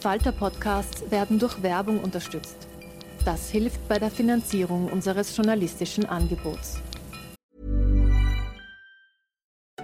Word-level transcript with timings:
slash 0.00 0.20
arena. 0.20 0.32
Falter-Podcasts 0.32 1.10
werden 1.10 1.38
durch 1.38 1.62
Werbung 1.62 2.00
unterstützt. 2.00 2.56
Das 3.24 3.50
hilft 3.50 3.86
bei 3.88 3.98
der 3.98 4.10
Finanzierung 4.10 4.90
unseres 4.90 5.36
journalistischen 5.36 6.06
Angebots. 6.06 6.78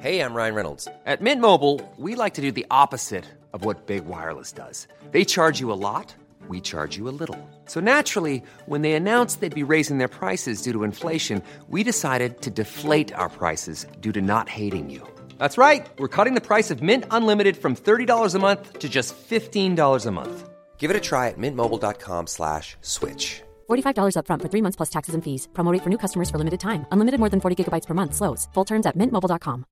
Hey, 0.01 0.21
I'm 0.21 0.35
Ryan 0.35 0.55
Reynolds. 0.55 0.89
At 1.05 1.21
Mint 1.21 1.41
Mobile, 1.41 1.81
we 1.99 2.15
like 2.15 2.35
to 2.35 2.43
do 2.43 2.53
the 2.53 2.67
opposite 2.71 3.25
of 3.53 3.65
what 3.65 3.87
Big 3.87 4.07
Wireless 4.07 4.53
does. 4.53 4.87
They 5.11 5.25
charge 5.25 5.61
you 5.61 5.73
a 5.73 5.75
lot, 5.75 6.15
we 6.49 6.61
charge 6.61 6.97
you 6.97 7.09
a 7.09 7.15
little. 7.19 7.39
So 7.67 7.81
naturally, 7.81 8.43
when 8.67 8.83
they 8.83 8.93
announced 8.93 9.41
they'd 9.41 9.55
be 9.55 9.65
raising 9.65 9.99
their 9.99 10.09
prices 10.09 10.63
due 10.63 10.73
to 10.73 10.85
inflation, 10.85 11.43
we 11.69 11.83
decided 11.83 12.41
to 12.43 12.51
deflate 12.51 13.13
our 13.15 13.29
prices 13.29 13.87
due 14.01 14.13
to 14.13 14.21
not 14.21 14.49
hating 14.49 14.91
you. 14.91 15.03
That's 15.39 15.59
right. 15.59 15.85
We're 15.99 16.15
cutting 16.17 16.35
the 16.35 16.41
price 16.41 16.71
of 16.71 16.83
Mint 16.83 17.05
Unlimited 17.11 17.57
from 17.57 17.75
$30 17.75 18.35
a 18.35 18.39
month 18.39 18.79
to 18.79 18.89
just 18.89 19.17
$15 19.29 20.07
a 20.07 20.11
month. 20.13 20.49
Give 20.79 20.91
it 20.91 20.97
a 20.97 21.01
try 21.01 21.29
at 21.29 21.39
mintmobile.com 21.39 22.27
slash 22.29 22.77
switch. 22.81 23.43
$45 23.69 24.15
upfront 24.19 24.43
for 24.43 24.49
three 24.49 24.63
months 24.63 24.77
plus 24.77 24.91
taxes 24.91 25.15
and 25.15 25.25
fees. 25.25 25.49
Promote 25.53 25.83
for 25.83 25.91
new 25.91 25.99
customers 25.99 26.31
for 26.31 26.39
limited 26.39 26.61
time. 26.61 26.87
Unlimited 26.93 27.19
more 27.19 27.31
than 27.31 27.41
40 27.41 27.57
gigabytes 27.65 27.87
per 27.87 27.95
month. 27.95 28.15
Slows. 28.15 28.47
Full 28.55 28.65
terms 28.65 28.87
at 28.87 28.97
mintmobile.com. 28.97 29.65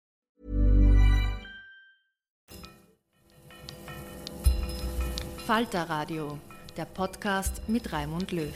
Falter 5.46 5.84
Radio, 5.90 6.38
der 6.74 6.86
Podcast 6.86 7.68
mit 7.68 7.92
Raimund 7.92 8.32
Löw. 8.32 8.50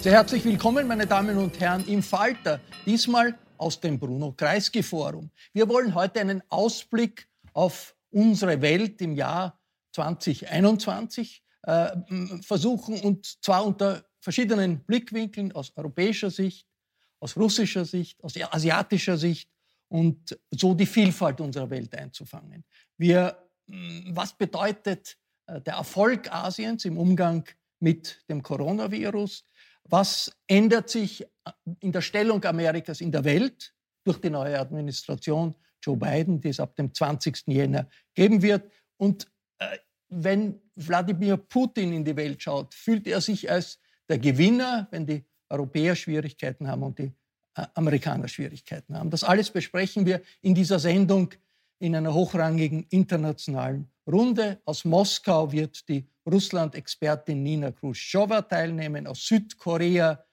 Sehr 0.00 0.12
herzlich 0.12 0.44
willkommen, 0.44 0.88
meine 0.88 1.06
Damen 1.06 1.38
und 1.38 1.60
Herren, 1.60 1.86
im 1.86 2.02
Falter. 2.02 2.58
Diesmal 2.86 3.38
aus 3.58 3.80
dem 3.80 3.98
Bruno 3.98 4.32
Kreisky 4.32 4.82
Forum. 4.82 5.30
Wir 5.52 5.68
wollen 5.68 5.94
heute 5.94 6.20
einen 6.20 6.42
Ausblick 6.48 7.28
auf 7.52 7.94
unsere 8.10 8.60
Welt 8.62 9.00
im 9.02 9.14
Jahr 9.14 9.60
2021 9.92 11.42
äh, 11.62 11.96
versuchen 12.42 13.00
und 13.00 13.42
zwar 13.42 13.64
unter 13.64 14.04
verschiedenen 14.20 14.80
Blickwinkeln 14.84 15.52
aus 15.52 15.72
europäischer 15.76 16.30
Sicht, 16.30 16.66
aus 17.20 17.36
russischer 17.36 17.84
Sicht, 17.84 18.22
aus 18.22 18.34
asiatischer 18.36 19.16
Sicht 19.16 19.50
und 19.88 20.38
so 20.50 20.74
die 20.74 20.86
Vielfalt 20.86 21.40
unserer 21.40 21.70
Welt 21.70 21.94
einzufangen. 21.94 22.64
Wir, 22.96 23.48
was 24.10 24.36
bedeutet 24.36 25.16
äh, 25.46 25.60
der 25.60 25.74
Erfolg 25.74 26.32
Asiens 26.32 26.84
im 26.84 26.98
Umgang 26.98 27.44
mit 27.80 28.22
dem 28.28 28.42
Coronavirus? 28.42 29.44
Was 29.88 30.30
ändert 30.46 30.90
sich 30.90 31.22
äh, 31.22 31.26
in 31.80 31.92
der 31.92 32.02
Stellung 32.02 32.44
Amerikas 32.44 33.00
in 33.00 33.10
der 33.10 33.24
Welt 33.24 33.74
durch 34.04 34.20
die 34.20 34.30
neue 34.30 34.58
Administration 34.58 35.54
Joe 35.82 35.96
Biden, 35.96 36.40
die 36.40 36.50
es 36.50 36.60
ab 36.60 36.76
dem 36.76 36.92
20. 36.92 37.44
Jänner 37.46 37.88
geben 38.14 38.42
wird? 38.42 38.70
Und 38.96 39.26
äh, 39.58 39.78
wenn 40.08 40.60
Wladimir 40.74 41.36
Putin 41.36 41.92
in 41.92 42.04
die 42.04 42.16
Welt 42.16 42.42
schaut, 42.42 42.74
fühlt 42.74 43.06
er 43.06 43.20
sich 43.20 43.50
als 43.50 43.78
der 44.08 44.18
Gewinner, 44.18 44.88
wenn 44.90 45.06
die 45.06 45.24
Europäer 45.50 45.96
Schwierigkeiten 45.96 46.68
haben 46.68 46.82
und 46.82 46.98
die 46.98 47.12
äh, 47.54 47.66
Amerikaner 47.74 48.28
Schwierigkeiten 48.28 48.96
haben. 48.96 49.10
Das 49.10 49.24
alles 49.24 49.50
besprechen 49.50 50.06
wir 50.06 50.22
in 50.42 50.54
dieser 50.54 50.78
Sendung 50.78 51.30
in 51.78 51.94
einer 51.94 52.12
hochrangigen 52.12 52.86
internationalen 52.90 53.88
Runde. 54.08 54.60
Aus 54.64 54.84
Moskau 54.84 55.52
wird 55.52 55.88
die 55.88 56.06
Russland-Expertin 56.26 57.42
Nina 57.42 57.70
Khrushcheva 57.72 58.42
teilnehmen, 58.42 59.06
aus 59.06 59.26
Südkorea 59.26 60.24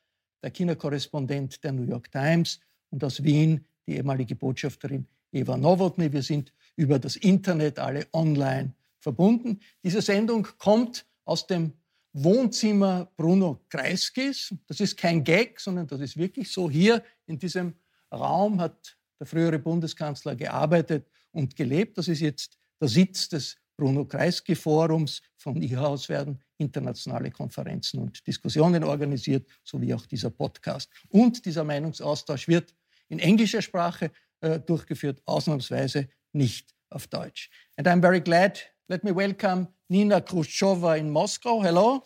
der 0.41 0.51
China-Korrespondent 0.51 1.63
der 1.63 1.71
New 1.73 1.83
York 1.83 2.11
Times 2.11 2.59
und 2.89 3.03
aus 3.03 3.23
Wien 3.23 3.65
die 3.87 3.95
ehemalige 3.95 4.35
Botschafterin 4.35 5.05
Eva 5.31 5.57
Nowotny. 5.57 6.11
Wir 6.11 6.23
sind 6.23 6.53
über 6.75 6.99
das 6.99 7.15
Internet 7.17 7.79
alle 7.79 8.07
online 8.13 8.73
verbunden. 8.99 9.59
Diese 9.83 10.01
Sendung 10.01 10.47
kommt 10.57 11.05
aus 11.25 11.45
dem 11.45 11.73
Wohnzimmer 12.13 13.11
Bruno 13.17 13.59
Kreiskis. 13.69 14.53
Das 14.67 14.79
ist 14.79 14.95
kein 14.95 15.23
Gag, 15.23 15.59
sondern 15.59 15.85
das 15.87 15.99
ist 15.99 16.15
wirklich 16.15 16.51
so. 16.51 16.69
Hier 16.69 17.03
in 17.25 17.37
diesem 17.37 17.73
Raum 18.11 18.61
hat 18.61 18.97
der 19.19 19.27
frühere 19.27 19.59
Bundeskanzler 19.59 20.35
gearbeitet 20.35 21.07
und 21.31 21.55
gelebt. 21.55 21.97
Das 21.97 22.07
ist 22.07 22.21
jetzt 22.21 22.57
der 22.79 22.87
Sitz 22.87 23.27
des 23.29 23.57
Bruno 23.77 24.05
Kreisky 24.05 24.55
Forums. 24.55 25.21
Von 25.37 25.61
hier 25.61 25.81
aus 25.81 26.09
werden 26.09 26.39
internationale 26.57 27.31
Konferenzen 27.31 27.99
und 27.99 28.25
Diskussionen 28.25 28.83
organisiert, 28.83 29.47
sowie 29.63 29.93
auch 29.93 30.05
dieser 30.05 30.29
Podcast. 30.29 30.89
Und 31.09 31.45
dieser 31.45 31.63
Meinungsaustausch 31.63 32.47
wird 32.47 32.73
in 33.09 33.19
englischer 33.19 33.61
Sprache 33.61 34.11
äh, 34.41 34.59
durchgeführt, 34.59 35.21
ausnahmsweise 35.25 36.07
nicht 36.33 36.73
auf 36.89 37.07
Deutsch. 37.07 37.49
And 37.77 37.87
I'm 37.87 38.01
very 38.01 38.21
glad. 38.21 38.59
Let 38.87 39.03
me 39.03 39.15
welcome 39.15 39.67
Nina 39.89 40.19
Khrushcheva 40.19 40.95
in 40.95 41.09
Moscow. 41.09 41.61
Hello. 41.63 42.03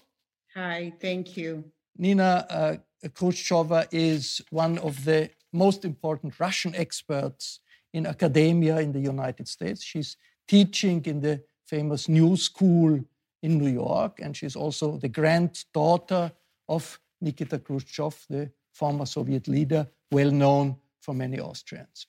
Hi, 0.55 0.93
thank 0.99 1.37
you. 1.37 1.63
Nina 1.95 2.47
uh, 2.49 2.77
Khrushcheva 3.09 3.87
is 3.91 4.43
one 4.51 4.79
of 4.79 5.03
the 5.05 5.29
most 5.51 5.83
important 5.85 6.39
Russian 6.39 6.73
experts 6.75 7.59
in 7.93 8.05
academia 8.05 8.79
in 8.79 8.91
the 8.91 8.99
United 8.99 9.47
States. 9.47 9.83
She's 9.83 10.17
teaching 10.47 11.03
in 11.05 11.21
the 11.21 11.43
famous 11.69 12.09
New 12.09 12.35
School 12.35 12.99
in 13.41 13.57
New 13.57 13.69
York, 13.69 14.19
and 14.21 14.35
she's 14.35 14.55
also 14.55 14.97
the 14.97 15.07
granddaughter 15.07 16.31
of 16.67 16.99
Nikita 17.21 17.59
Khrushchev, 17.59 18.25
the 18.29 18.51
former 18.73 19.05
Soviet 19.05 19.47
leader, 19.47 19.87
well 20.11 20.31
known 20.31 20.75
for 20.99 21.13
many 21.13 21.39
Austrians. 21.39 22.07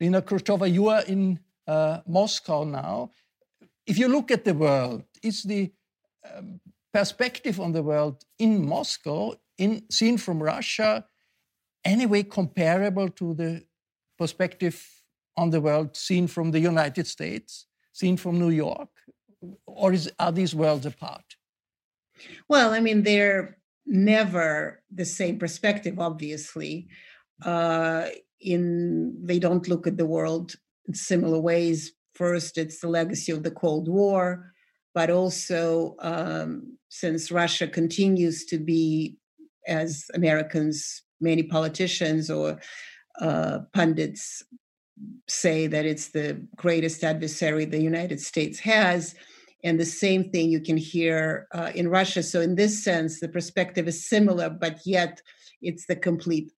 Nina 0.00 0.22
Khrushcheva, 0.22 0.72
you 0.72 0.88
are 0.88 1.02
in 1.02 1.38
uh, 1.66 2.00
Moscow 2.06 2.64
now. 2.64 3.10
If 3.86 3.98
you 3.98 4.08
look 4.08 4.30
at 4.30 4.44
the 4.44 4.54
world, 4.54 5.04
is 5.22 5.42
the 5.42 5.72
um, 6.34 6.60
perspective 6.92 7.60
on 7.60 7.72
the 7.72 7.82
world 7.82 8.24
in 8.38 8.66
Moscow, 8.66 9.34
in, 9.58 9.82
seen 9.90 10.18
from 10.18 10.42
Russia, 10.42 11.04
anyway 11.84 12.22
comparable 12.24 13.08
to 13.10 13.34
the 13.34 13.62
perspective 14.18 14.76
on 15.36 15.50
the 15.50 15.60
world 15.60 15.96
seen 15.96 16.26
from 16.26 16.50
the 16.50 16.60
United 16.60 17.06
States? 17.06 17.66
Seen 17.96 18.16
from 18.16 18.38
New 18.38 18.50
York? 18.50 18.90
Or 19.66 19.92
is, 19.92 20.10
are 20.18 20.32
these 20.32 20.54
worlds 20.54 20.86
apart? 20.86 21.24
Well, 22.48 22.72
I 22.72 22.80
mean, 22.80 23.02
they're 23.02 23.58
never 23.86 24.82
the 24.90 25.04
same 25.04 25.38
perspective, 25.38 25.98
obviously. 25.98 26.88
Uh, 27.44 28.08
in 28.40 29.14
they 29.24 29.38
don't 29.38 29.68
look 29.68 29.86
at 29.86 29.96
the 29.96 30.06
world 30.06 30.54
in 30.86 30.94
similar 30.94 31.40
ways. 31.40 31.92
First, 32.14 32.58
it's 32.58 32.80
the 32.80 32.88
legacy 32.88 33.32
of 33.32 33.42
the 33.42 33.50
Cold 33.50 33.88
War, 33.88 34.52
but 34.94 35.10
also 35.10 35.96
um, 36.00 36.78
since 36.88 37.30
Russia 37.30 37.66
continues 37.66 38.46
to 38.46 38.58
be, 38.58 39.16
as 39.66 40.04
Americans, 40.14 41.02
many 41.20 41.42
politicians 41.42 42.30
or 42.30 42.58
uh, 43.20 43.60
pundits 43.72 44.42
say 45.28 45.66
that 45.66 45.84
it's 45.84 46.08
the 46.08 46.40
greatest 46.56 47.04
adversary 47.04 47.64
the 47.64 47.80
United 47.80 48.20
States 48.20 48.58
has. 48.60 49.14
And 49.64 49.80
the 49.80 49.84
same 49.84 50.30
thing 50.30 50.50
you 50.50 50.60
can 50.60 50.76
hear 50.76 51.48
uh, 51.52 51.72
in 51.74 51.88
Russia. 51.88 52.22
So, 52.22 52.40
in 52.40 52.54
this 52.54 52.84
sense, 52.84 53.20
the 53.20 53.28
perspective 53.28 53.88
is 53.88 54.08
similar, 54.08 54.48
but 54.48 54.78
yet 54.84 55.20
it's 55.60 55.86
the 55.86 55.96
complete 55.96 56.52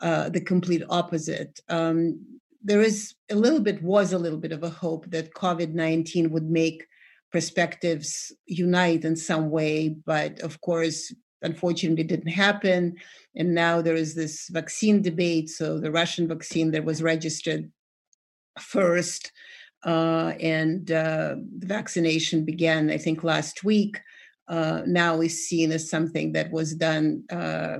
uh, 0.00 0.28
the 0.28 0.40
complete 0.40 0.82
opposite. 0.90 1.60
Um, 1.68 2.20
there 2.62 2.80
is 2.80 3.14
a 3.30 3.36
little 3.36 3.60
bit, 3.60 3.82
was 3.82 4.12
a 4.12 4.18
little 4.18 4.38
bit 4.38 4.52
of 4.52 4.64
a 4.64 4.68
hope 4.68 5.08
that 5.10 5.34
COVID 5.34 5.74
19 5.74 6.30
would 6.30 6.50
make 6.50 6.86
perspectives 7.30 8.32
unite 8.46 9.04
in 9.04 9.16
some 9.16 9.48
way, 9.50 9.90
but 10.04 10.40
of 10.40 10.60
course, 10.60 11.14
unfortunately, 11.42 12.04
didn't 12.04 12.32
happen. 12.32 12.96
And 13.36 13.54
now 13.54 13.80
there 13.80 13.96
is 13.96 14.14
this 14.14 14.48
vaccine 14.48 15.02
debate. 15.02 15.48
So 15.50 15.78
the 15.78 15.90
Russian 15.90 16.28
vaccine 16.28 16.72
that 16.72 16.84
was 16.84 17.02
registered 17.02 17.70
first 18.58 19.32
uh, 19.84 20.32
and 20.40 20.90
uh, 20.90 21.34
the 21.58 21.66
vaccination 21.66 22.44
began, 22.44 22.90
I 22.90 22.98
think, 22.98 23.24
last 23.24 23.64
week. 23.64 24.00
Uh, 24.48 24.82
now 24.86 25.20
is 25.20 25.48
seen 25.48 25.72
as 25.72 25.88
something 25.88 26.32
that 26.32 26.50
was 26.50 26.74
done 26.74 27.24
uh, 27.30 27.78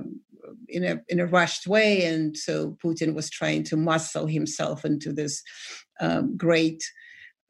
in 0.69 0.83
a 0.83 1.01
in 1.07 1.19
a 1.19 1.25
rushed 1.25 1.67
way, 1.67 2.05
and 2.05 2.35
so 2.35 2.77
Putin 2.83 3.13
was 3.13 3.29
trying 3.29 3.63
to 3.65 3.77
muscle 3.77 4.27
himself 4.27 4.85
into 4.85 5.11
this 5.13 5.43
um, 5.99 6.35
great 6.35 6.83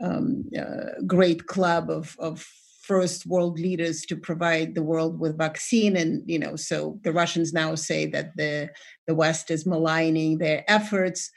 um, 0.01 0.45
uh, 0.59 1.01
great 1.07 1.45
club 1.47 1.89
of 1.89 2.15
of 2.19 2.45
first 2.81 3.25
world 3.25 3.59
leaders 3.59 4.01
to 4.01 4.15
provide 4.15 4.75
the 4.75 4.83
world 4.83 5.17
with 5.17 5.37
vaccine 5.37 5.95
and 5.95 6.21
you 6.29 6.37
know 6.37 6.57
so 6.57 6.99
the 7.05 7.13
russians 7.13 7.53
now 7.53 7.75
say 7.75 8.05
that 8.05 8.35
the 8.35 8.69
the 9.07 9.15
west 9.15 9.49
is 9.49 9.65
maligning 9.65 10.37
their 10.37 10.65
efforts 10.67 11.31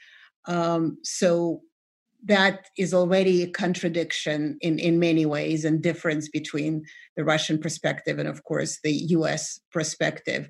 um, 0.47 0.97
so 1.03 1.61
that 2.25 2.69
is 2.77 2.93
already 2.93 3.43
a 3.43 3.47
contradiction 3.47 4.57
in, 4.61 4.79
in 4.79 4.99
many 4.99 5.25
ways 5.25 5.65
and 5.65 5.81
difference 5.81 6.29
between 6.29 6.85
the 7.15 7.23
Russian 7.23 7.57
perspective 7.57 8.19
and, 8.19 8.27
of 8.27 8.43
course, 8.43 8.79
the 8.83 8.91
US 8.91 9.59
perspective. 9.71 10.49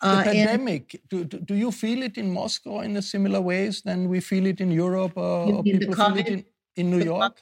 Uh, 0.00 0.18
the 0.18 0.24
pandemic, 0.24 1.00
do, 1.08 1.24
do 1.24 1.54
you 1.54 1.72
feel 1.72 2.02
it 2.02 2.18
in 2.18 2.30
Moscow 2.30 2.80
in 2.80 2.96
a 2.96 3.02
similar 3.02 3.40
ways 3.40 3.82
than 3.82 4.08
we 4.08 4.20
feel 4.20 4.46
it 4.46 4.60
in 4.60 4.70
Europe 4.70 5.12
or, 5.16 5.54
or 5.54 5.62
people 5.62 5.94
COVID, 5.94 6.14
feel 6.14 6.18
it 6.18 6.28
in, 6.28 6.44
in 6.76 6.90
New 6.90 7.04
York? 7.04 7.40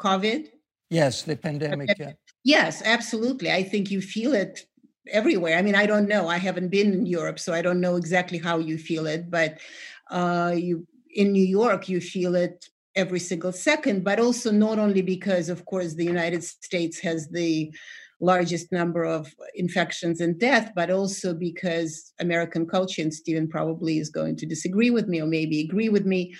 COVID? 0.00 0.48
Yes, 0.90 1.22
the 1.22 1.36
pandemic. 1.36 1.90
Yeah. 1.98 2.12
Yes, 2.44 2.82
absolutely. 2.84 3.52
I 3.52 3.62
think 3.62 3.90
you 3.90 4.00
feel 4.00 4.32
it 4.32 4.66
everywhere. 5.10 5.56
I 5.56 5.62
mean, 5.62 5.74
I 5.74 5.86
don't 5.86 6.08
know. 6.08 6.28
I 6.28 6.38
haven't 6.38 6.68
been 6.68 6.92
in 6.92 7.06
Europe, 7.06 7.38
so 7.38 7.52
I 7.52 7.62
don't 7.62 7.80
know 7.80 7.96
exactly 7.96 8.38
how 8.38 8.58
you 8.58 8.78
feel 8.78 9.06
it, 9.06 9.30
but 9.30 9.58
uh, 10.10 10.54
you 10.56 10.86
in 11.14 11.32
New 11.32 11.44
York, 11.44 11.88
you 11.88 12.00
feel 12.00 12.34
it 12.34 12.68
every 12.98 13.20
single 13.20 13.52
second, 13.52 14.04
but 14.04 14.18
also 14.18 14.50
not 14.50 14.78
only 14.78 15.02
because, 15.02 15.48
of 15.48 15.64
course, 15.64 15.94
the 15.94 16.04
United 16.04 16.42
States 16.42 16.98
has 17.00 17.28
the 17.28 17.72
largest 18.20 18.72
number 18.72 19.04
of 19.04 19.32
infections 19.54 20.20
and 20.20 20.40
death, 20.40 20.72
but 20.74 20.90
also 20.90 21.32
because 21.32 22.12
American 22.18 22.66
culture, 22.66 23.02
and 23.02 23.14
Steven 23.14 23.46
probably 23.48 23.98
is 23.98 24.10
going 24.10 24.34
to 24.36 24.46
disagree 24.46 24.90
with 24.90 25.06
me 25.06 25.22
or 25.22 25.26
maybe 25.26 25.60
agree 25.60 25.88
with 25.88 26.04
me, 26.04 26.34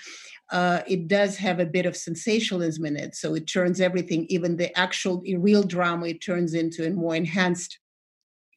uh, 0.51 0.81
it 0.87 1.07
does 1.07 1.37
have 1.37 1.59
a 1.59 1.65
bit 1.65 1.85
of 1.85 1.95
sensationalism 1.95 2.85
in 2.85 2.97
it. 2.97 3.15
So 3.15 3.35
it 3.35 3.45
turns 3.47 3.79
everything, 3.79 4.25
even 4.29 4.57
the 4.57 4.77
actual 4.77 5.23
real 5.37 5.63
drama, 5.63 6.07
it 6.07 6.21
turns 6.21 6.53
into 6.53 6.85
a 6.85 6.89
more 6.89 7.15
enhanced 7.15 7.79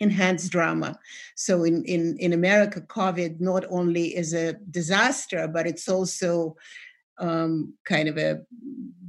enhanced 0.00 0.50
drama. 0.50 0.98
So 1.36 1.62
in, 1.62 1.84
in, 1.84 2.16
in 2.18 2.32
America, 2.32 2.80
COVID 2.80 3.40
not 3.40 3.64
only 3.70 4.16
is 4.16 4.34
a 4.34 4.54
disaster, 4.78 5.46
but 5.46 5.64
it's 5.64 5.88
also 5.88 6.56
um, 7.18 7.74
kind 7.84 8.08
of 8.08 8.18
a 8.18 8.40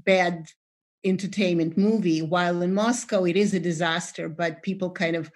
bad 0.05 0.47
entertainment 1.03 1.77
movie. 1.77 2.21
While 2.21 2.61
in 2.61 2.73
Moscow, 2.73 3.25
it 3.25 3.35
is 3.35 3.53
a 3.53 3.59
disaster, 3.59 4.29
but 4.29 4.63
people 4.63 4.89
kind 4.91 5.15
of 5.15 5.31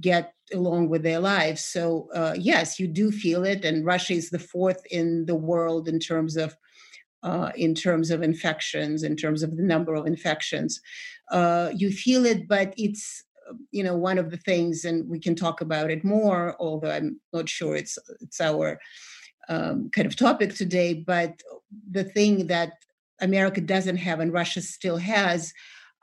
get 0.00 0.32
along 0.52 0.88
with 0.88 1.02
their 1.02 1.20
lives. 1.20 1.64
So, 1.64 2.08
uh, 2.14 2.34
yes, 2.36 2.80
you 2.80 2.88
do 2.88 3.10
feel 3.10 3.44
it. 3.44 3.64
And 3.64 3.84
Russia 3.86 4.14
is 4.14 4.30
the 4.30 4.38
fourth 4.38 4.84
in 4.90 5.26
the 5.26 5.36
world 5.36 5.88
in 5.88 5.98
terms 5.98 6.36
of. 6.36 6.56
Uh, 7.22 7.50
in 7.56 7.74
terms 7.74 8.10
of 8.10 8.22
infections, 8.22 9.02
in 9.02 9.16
terms 9.16 9.42
of 9.42 9.56
the 9.56 9.62
number 9.62 9.94
of 9.94 10.06
infections, 10.06 10.78
uh, 11.30 11.70
you 11.74 11.90
feel 11.90 12.26
it, 12.26 12.46
but 12.46 12.74
it's 12.76 13.24
you 13.70 13.82
know 13.82 13.96
one 13.96 14.18
of 14.18 14.30
the 14.30 14.36
things, 14.36 14.84
and 14.84 15.08
we 15.08 15.18
can 15.18 15.34
talk 15.34 15.62
about 15.62 15.90
it 15.90 16.04
more. 16.04 16.54
Although 16.60 16.90
I'm 16.90 17.18
not 17.32 17.48
sure 17.48 17.76
it's 17.76 17.96
it's 18.20 18.42
our 18.42 18.78
um, 19.48 19.90
kind 19.90 20.06
of 20.06 20.16
topic 20.16 20.54
today, 20.54 20.94
but 20.94 21.40
the 21.90 22.04
thing 22.04 22.46
that 22.48 22.72
America 23.20 23.60
doesn't 23.60 23.96
have 23.96 24.20
and 24.20 24.32
Russia 24.32 24.60
still 24.60 24.96
has 24.96 25.52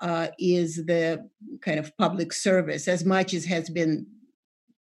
uh, 0.01 0.27
is 0.39 0.77
the 0.85 1.29
kind 1.61 1.79
of 1.79 1.95
public 1.97 2.33
service, 2.33 2.87
as 2.87 3.05
much 3.05 3.33
as 3.33 3.45
has 3.45 3.69
been 3.69 4.05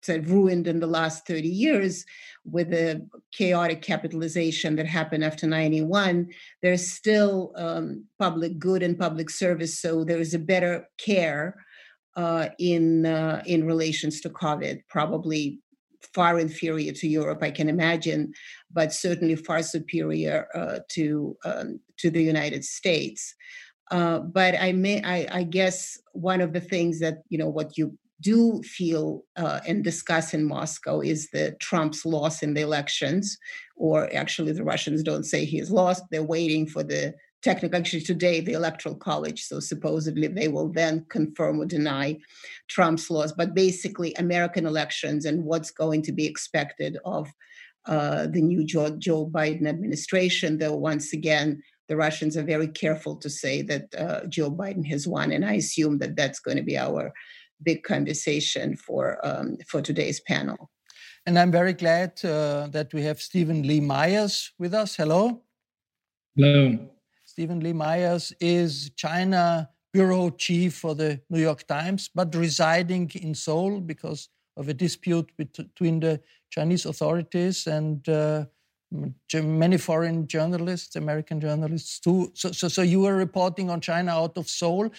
said, 0.02 0.28
ruined 0.28 0.66
in 0.66 0.80
the 0.80 0.86
last 0.86 1.26
30 1.26 1.48
years 1.48 2.04
with 2.44 2.70
the 2.70 3.08
chaotic 3.32 3.80
capitalization 3.80 4.76
that 4.76 4.86
happened 4.86 5.24
after 5.24 5.46
91 5.46 6.28
there's 6.62 6.86
still 6.86 7.52
um, 7.56 8.04
public 8.18 8.58
good 8.58 8.82
and 8.82 8.98
public 8.98 9.30
service 9.30 9.80
so 9.80 10.04
there 10.04 10.20
is 10.20 10.34
a 10.34 10.38
better 10.38 10.86
care 10.98 11.56
uh, 12.16 12.48
in 12.58 13.06
uh, 13.06 13.42
in 13.46 13.66
relations 13.66 14.20
to 14.20 14.28
covid 14.28 14.80
probably 14.88 15.58
far 16.12 16.38
inferior 16.38 16.92
to 16.92 17.08
Europe, 17.08 17.42
I 17.42 17.50
can 17.50 17.68
imagine, 17.68 18.32
but 18.72 18.92
certainly 18.92 19.36
far 19.36 19.62
superior 19.62 20.46
uh, 20.54 20.80
to 20.90 21.36
um, 21.44 21.80
to 21.98 22.10
the 22.10 22.22
United 22.22 22.64
States. 22.64 23.34
Uh, 23.90 24.18
but 24.18 24.54
I 24.58 24.72
may, 24.72 25.02
I, 25.02 25.26
I, 25.30 25.42
guess, 25.42 25.98
one 26.12 26.40
of 26.40 26.52
the 26.52 26.60
things 26.60 27.00
that 27.00 27.18
you 27.28 27.38
know 27.38 27.48
what 27.48 27.76
you 27.76 27.96
do 28.20 28.62
feel 28.62 29.22
uh, 29.36 29.60
and 29.66 29.84
discuss 29.84 30.32
in 30.32 30.44
Moscow 30.44 31.00
is 31.00 31.28
the 31.30 31.54
Trump's 31.60 32.06
loss 32.06 32.42
in 32.42 32.54
the 32.54 32.62
elections, 32.62 33.36
or 33.76 34.12
actually 34.14 34.52
the 34.52 34.64
Russians 34.64 35.02
don't 35.02 35.24
say 35.24 35.44
he 35.44 35.58
has 35.58 35.70
lost; 35.70 36.04
they're 36.10 36.22
waiting 36.22 36.66
for 36.66 36.82
the 36.82 37.14
technically 37.44 37.78
actually 37.78 38.00
today 38.00 38.40
the 38.40 38.54
electoral 38.54 38.96
college 38.96 39.44
so 39.44 39.60
supposedly 39.60 40.26
they 40.26 40.48
will 40.48 40.72
then 40.72 41.04
confirm 41.10 41.60
or 41.60 41.66
deny 41.66 42.18
trump's 42.68 43.10
laws. 43.10 43.32
But 43.32 43.54
basically 43.54 44.14
american 44.14 44.66
elections 44.66 45.26
and 45.26 45.44
what's 45.44 45.70
going 45.70 46.02
to 46.02 46.12
be 46.12 46.26
expected 46.26 46.96
of 47.04 47.30
uh, 47.86 48.26
the 48.28 48.40
new 48.40 48.64
joe, 48.64 48.96
joe, 48.98 49.26
biden 49.26 49.66
administration 49.68 50.58
though 50.58 50.74
once 50.74 51.12
again 51.12 51.62
the 51.88 51.96
russians 51.96 52.34
are 52.34 52.42
very 52.54 52.68
careful 52.68 53.14
to 53.16 53.28
say 53.28 53.60
that 53.60 53.94
uh, 53.94 54.20
joe 54.26 54.50
biden 54.50 54.86
has 54.86 55.06
won 55.06 55.30
and 55.30 55.44
i 55.44 55.52
assume 55.52 55.98
that 55.98 56.16
that's 56.16 56.40
going 56.40 56.56
to 56.56 56.62
be 56.62 56.78
our 56.78 57.12
big 57.62 57.82
conversation 57.82 58.76
for 58.76 59.24
um, 59.26 59.56
for 59.68 59.80
today's 59.82 60.20
panel. 60.20 60.70
And 61.26 61.38
i'm 61.38 61.52
very 61.52 61.74
glad 61.74 62.12
uh, 62.24 62.68
that 62.68 62.88
we 62.94 63.02
have 63.02 63.20
steven 63.20 63.62
lee 63.62 63.80
myers 63.80 64.52
with 64.58 64.74
us. 64.74 64.96
Hello. 64.96 65.42
Hello 66.36 66.93
Steven 67.34 67.58
Lee 67.58 67.72
Myers 67.72 68.32
is 68.38 68.92
China 68.94 69.68
bureau 69.92 70.30
chief 70.30 70.74
for 70.74 70.94
the 70.94 71.20
New 71.28 71.40
York 71.40 71.66
Times, 71.66 72.08
but 72.14 72.32
residing 72.32 73.10
in 73.20 73.34
Seoul 73.34 73.80
because 73.80 74.28
of 74.56 74.68
a 74.68 74.72
dispute 74.72 75.32
between 75.36 75.98
the 75.98 76.20
Chinese 76.50 76.86
authorities 76.86 77.66
and 77.66 78.08
uh, 78.08 78.44
many 79.34 79.78
foreign 79.78 80.28
journalists, 80.28 80.94
American 80.94 81.40
journalists 81.40 81.98
too. 81.98 82.30
So, 82.34 82.52
so, 82.52 82.68
so 82.68 82.82
you 82.82 83.00
were 83.00 83.16
reporting 83.16 83.68
on 83.68 83.80
China 83.80 84.12
out 84.12 84.38
of 84.38 84.48
Seoul. 84.48 84.90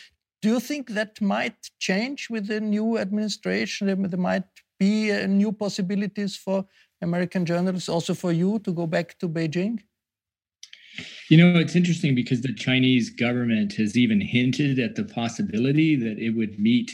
Do 0.41 0.49
you 0.49 0.59
think 0.59 0.89
that 0.89 1.21
might 1.21 1.69
change 1.79 2.29
with 2.29 2.47
the 2.47 2.59
new 2.59 2.97
administration? 2.97 3.87
There 3.87 4.19
might 4.19 4.43
be 4.77 5.13
uh, 5.13 5.25
new 5.25 5.53
possibilities 5.53 6.35
for 6.35 6.65
American 7.01 7.45
journalists, 7.45 7.87
also 7.87 8.13
for 8.13 8.33
you 8.33 8.59
to 8.59 8.73
go 8.73 8.87
back 8.87 9.17
to 9.19 9.29
Beijing? 9.29 9.79
You 11.29 11.37
know, 11.37 11.59
it's 11.59 11.75
interesting 11.75 12.13
because 12.13 12.41
the 12.41 12.53
Chinese 12.53 13.09
government 13.09 13.73
has 13.73 13.97
even 13.97 14.21
hinted 14.21 14.77
at 14.77 14.95
the 14.95 15.05
possibility 15.05 15.95
that 15.95 16.19
it 16.19 16.31
would 16.31 16.59
meet 16.59 16.91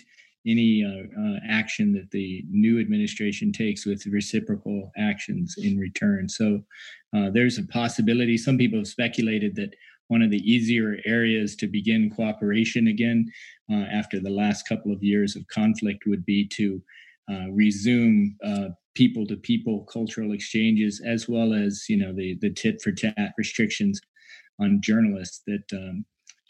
any 0.48 0.86
uh, 0.86 1.22
uh, 1.22 1.40
action 1.48 1.92
that 1.94 2.12
the 2.12 2.44
new 2.50 2.80
administration 2.80 3.52
takes 3.52 3.86
with 3.86 4.06
reciprocal 4.08 4.90
actions 4.98 5.56
in 5.58 5.78
return. 5.78 6.30
So 6.30 6.64
uh, 7.14 7.30
there's 7.30 7.58
a 7.58 7.64
possibility. 7.64 8.38
Some 8.38 8.58
people 8.58 8.80
have 8.80 8.88
speculated 8.88 9.56
that 9.58 9.76
one 10.08 10.22
of 10.22 10.32
the 10.32 10.50
easier 10.50 10.98
areas 11.06 11.56
to 11.58 11.68
begin 11.68 12.10
cooperation 12.10 12.88
again 12.88 13.30
uh, 13.70 13.84
after 13.92 14.22
the 14.22 14.30
last 14.30 14.68
couple 14.68 14.94
of 14.94 15.04
years 15.04 15.36
of 15.36 15.46
conflict 15.48 16.04
would 16.08 16.26
be 16.26 16.48
to 16.48 16.82
uh, 17.30 17.52
resume 17.52 18.36
people 18.94 19.26
to 19.26 19.38
people 19.38 19.86
cultural 19.92 20.34
exchanges 20.34 21.02
as 21.06 21.28
well 21.30 21.54
as 21.54 21.86
you 21.88 21.96
know 21.96 22.14
the 22.14 22.38
the 22.42 22.50
tit 22.50 22.82
for 22.82 22.92
tat 22.92 23.32
restrictions 23.38 24.02
on 24.62 24.80
journalists 24.82 25.42
that 25.48 25.64
um, 25.74 26.06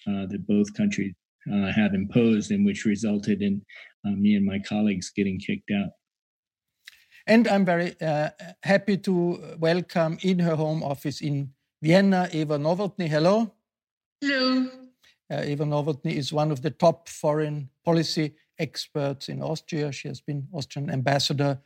uh, 0.08 0.26
that 0.28 0.46
both 0.48 0.74
countries 0.74 1.14
uh, 1.52 1.72
have 1.72 1.94
imposed 1.94 2.52
and 2.52 2.66
which 2.66 2.86
resulted 2.86 3.42
in 3.42 3.62
uh, 4.06 4.12
me 4.12 4.36
and 4.36 4.46
my 4.46 4.60
colleagues 4.60 5.12
getting 5.16 5.40
kicked 5.40 5.72
out 5.72 5.92
and 7.28 7.48
i'm 7.48 7.66
very 7.66 7.96
uh, 8.02 8.30
happy 8.64 8.98
to 8.98 9.56
welcome 9.60 10.18
in 10.22 10.40
her 10.40 10.56
home 10.56 10.84
office 10.84 11.22
in 11.22 11.52
vienna 11.82 12.30
eva 12.32 12.58
Nowotny. 12.58 13.08
hello 13.08 13.54
hello 14.22 14.68
uh, 15.32 15.42
eva 15.46 15.64
Nowotny 15.64 16.14
is 16.16 16.34
one 16.34 16.52
of 16.52 16.62
the 16.62 16.72
top 16.72 17.08
foreign 17.08 17.70
policy 17.86 18.36
experts 18.60 19.30
in 19.30 19.42
austria 19.42 19.92
she 19.92 20.08
has 20.08 20.22
been 20.22 20.48
austrian 20.54 20.90
ambassador 20.90 21.60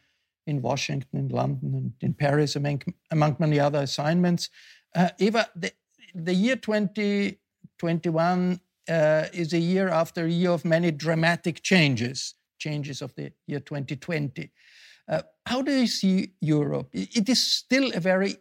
in 0.47 0.61
Washington, 0.61 1.19
in 1.19 1.27
London, 1.29 1.73
and 1.73 1.93
in 2.01 2.13
Paris, 2.13 2.55
among, 2.55 2.81
among 3.11 3.35
many 3.39 3.59
other 3.59 3.79
assignments. 3.79 4.49
Uh, 4.95 5.09
Eva, 5.17 5.47
the, 5.55 5.71
the 6.15 6.33
year 6.33 6.55
2021 6.55 8.59
uh, 8.87 9.25
is 9.33 9.53
a 9.53 9.59
year 9.59 9.89
after 9.89 10.25
a 10.25 10.29
year 10.29 10.51
of 10.51 10.63
many 10.63 10.91
dramatic 10.91 11.61
changes, 11.61 12.35
changes 12.57 13.01
of 13.01 13.13
the 13.15 13.31
year 13.47 13.59
2020. 13.59 14.49
Uh, 15.07 15.21
how 15.45 15.61
do 15.61 15.71
you 15.71 15.87
see 15.87 16.31
Europe? 16.39 16.89
It 16.93 17.29
is 17.29 17.43
still 17.43 17.91
a 17.93 17.99
very 17.99 18.37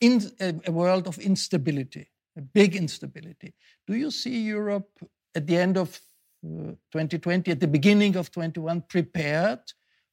in, 0.00 0.30
a 0.40 0.72
world 0.72 1.08
of 1.08 1.18
instability, 1.18 2.08
a 2.36 2.42
big 2.42 2.76
instability. 2.76 3.54
Do 3.86 3.94
you 3.94 4.10
see 4.10 4.42
Europe 4.42 4.90
at 5.34 5.46
the 5.46 5.56
end 5.56 5.76
of 5.76 6.00
uh, 6.44 6.72
2020, 6.92 7.50
at 7.50 7.60
the 7.60 7.66
beginning 7.66 8.16
of 8.16 8.30
21, 8.30 8.82
prepared 8.82 9.60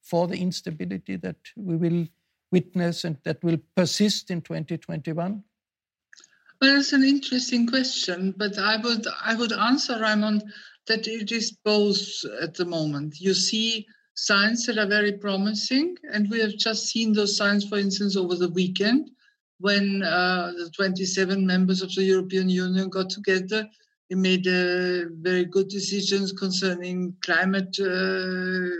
for 0.02 0.26
the 0.26 0.36
instability 0.36 1.16
that 1.16 1.36
we 1.56 1.76
will 1.76 2.06
witness 2.50 3.04
and 3.04 3.18
that 3.24 3.42
will 3.44 3.58
persist 3.76 4.30
in 4.30 4.42
2021? 4.42 5.42
Well, 6.64 6.78
it's 6.78 6.94
an 6.94 7.04
interesting 7.04 7.66
question, 7.66 8.32
but 8.38 8.56
I 8.56 8.78
would 8.78 9.06
I 9.22 9.34
would 9.34 9.52
answer 9.52 9.96
Raimund 9.98 10.40
that 10.86 11.06
it 11.06 11.30
is 11.30 11.52
both 11.62 12.00
at 12.40 12.54
the 12.54 12.64
moment. 12.64 13.20
You 13.20 13.34
see 13.34 13.86
signs 14.14 14.64
that 14.64 14.78
are 14.78 14.86
very 14.86 15.12
promising, 15.12 15.94
and 16.10 16.30
we 16.30 16.40
have 16.40 16.56
just 16.56 16.86
seen 16.86 17.12
those 17.12 17.36
signs, 17.36 17.68
for 17.68 17.76
instance, 17.76 18.16
over 18.16 18.34
the 18.36 18.48
weekend 18.48 19.10
when 19.58 20.02
uh, 20.04 20.52
the 20.56 20.70
27 20.74 21.46
members 21.46 21.82
of 21.82 21.94
the 21.94 22.02
European 22.02 22.48
Union 22.48 22.88
got 22.88 23.10
together. 23.10 23.68
They 24.08 24.16
made 24.16 24.46
uh, 24.46 25.10
very 25.20 25.44
good 25.44 25.68
decisions 25.68 26.32
concerning 26.32 27.14
climate, 27.20 27.76
uh, 27.78 28.70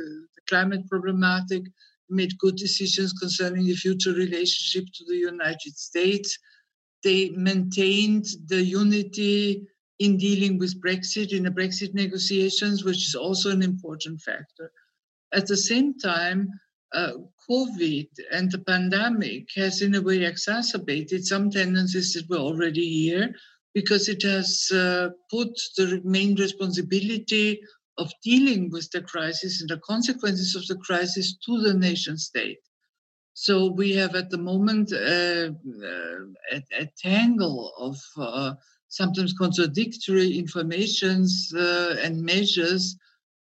climate 0.49 0.88
problematic. 0.88 1.64
Made 2.09 2.38
good 2.38 2.57
decisions 2.57 3.12
concerning 3.12 3.67
the 3.67 3.75
future 3.75 4.14
relationship 4.14 4.87
to 4.95 5.05
the 5.07 5.17
United 5.17 5.76
States 5.76 6.38
they 7.04 7.30
maintained 7.30 8.26
the 8.46 8.62
unity 8.62 9.66
in 10.00 10.16
dealing 10.16 10.58
with 10.58 10.82
Brexit, 10.82 11.32
in 11.32 11.44
the 11.44 11.50
Brexit 11.50 11.94
negotiations, 11.94 12.84
which 12.84 13.06
is 13.06 13.14
also 13.14 13.50
an 13.50 13.62
important 13.62 14.20
factor. 14.20 14.73
At 15.32 15.46
the 15.46 15.56
same 15.56 15.99
time, 15.99 16.49
uh, 16.92 17.12
COVID 17.49 18.08
and 18.32 18.50
the 18.50 18.58
pandemic 18.58 19.49
has, 19.56 19.82
in 19.82 19.94
a 19.94 20.02
way, 20.02 20.25
exacerbated 20.25 21.26
some 21.26 21.50
tendencies 21.50 22.14
that 22.14 22.28
were 22.28 22.38
already 22.38 22.88
here 22.88 23.34
because 23.75 24.08
it 24.08 24.23
has 24.23 24.70
uh, 24.73 25.11
put 25.30 25.50
the 25.76 26.00
main 26.04 26.37
responsibility 26.37 27.61
of 27.99 28.12
dealing 28.23 28.70
with 28.70 28.90
the 28.92 29.02
crisis 29.02 29.61
and 29.61 29.70
the 29.70 29.78
consequences 29.78 30.54
of 30.54 30.66
the 30.66 30.76
crisis 30.76 31.37
to 31.44 31.61
the 31.61 31.75
nation 31.75 32.16
state. 32.16 32.61
So 33.35 33.73
we 33.73 33.93
have 33.95 34.14
at 34.14 34.31
the 34.31 34.38
moment 34.38 34.93
uh, 34.93 34.97
uh, 34.97 36.19
a, 36.53 36.62
a, 36.79 36.87
tangle 36.97 37.75
of 37.76 37.99
uh, 38.17 38.55
sometimes 38.88 39.35
contradictory 39.37 40.38
informations 40.38 41.53
uh, 41.53 41.97
and 42.00 42.23
measures 42.23 42.97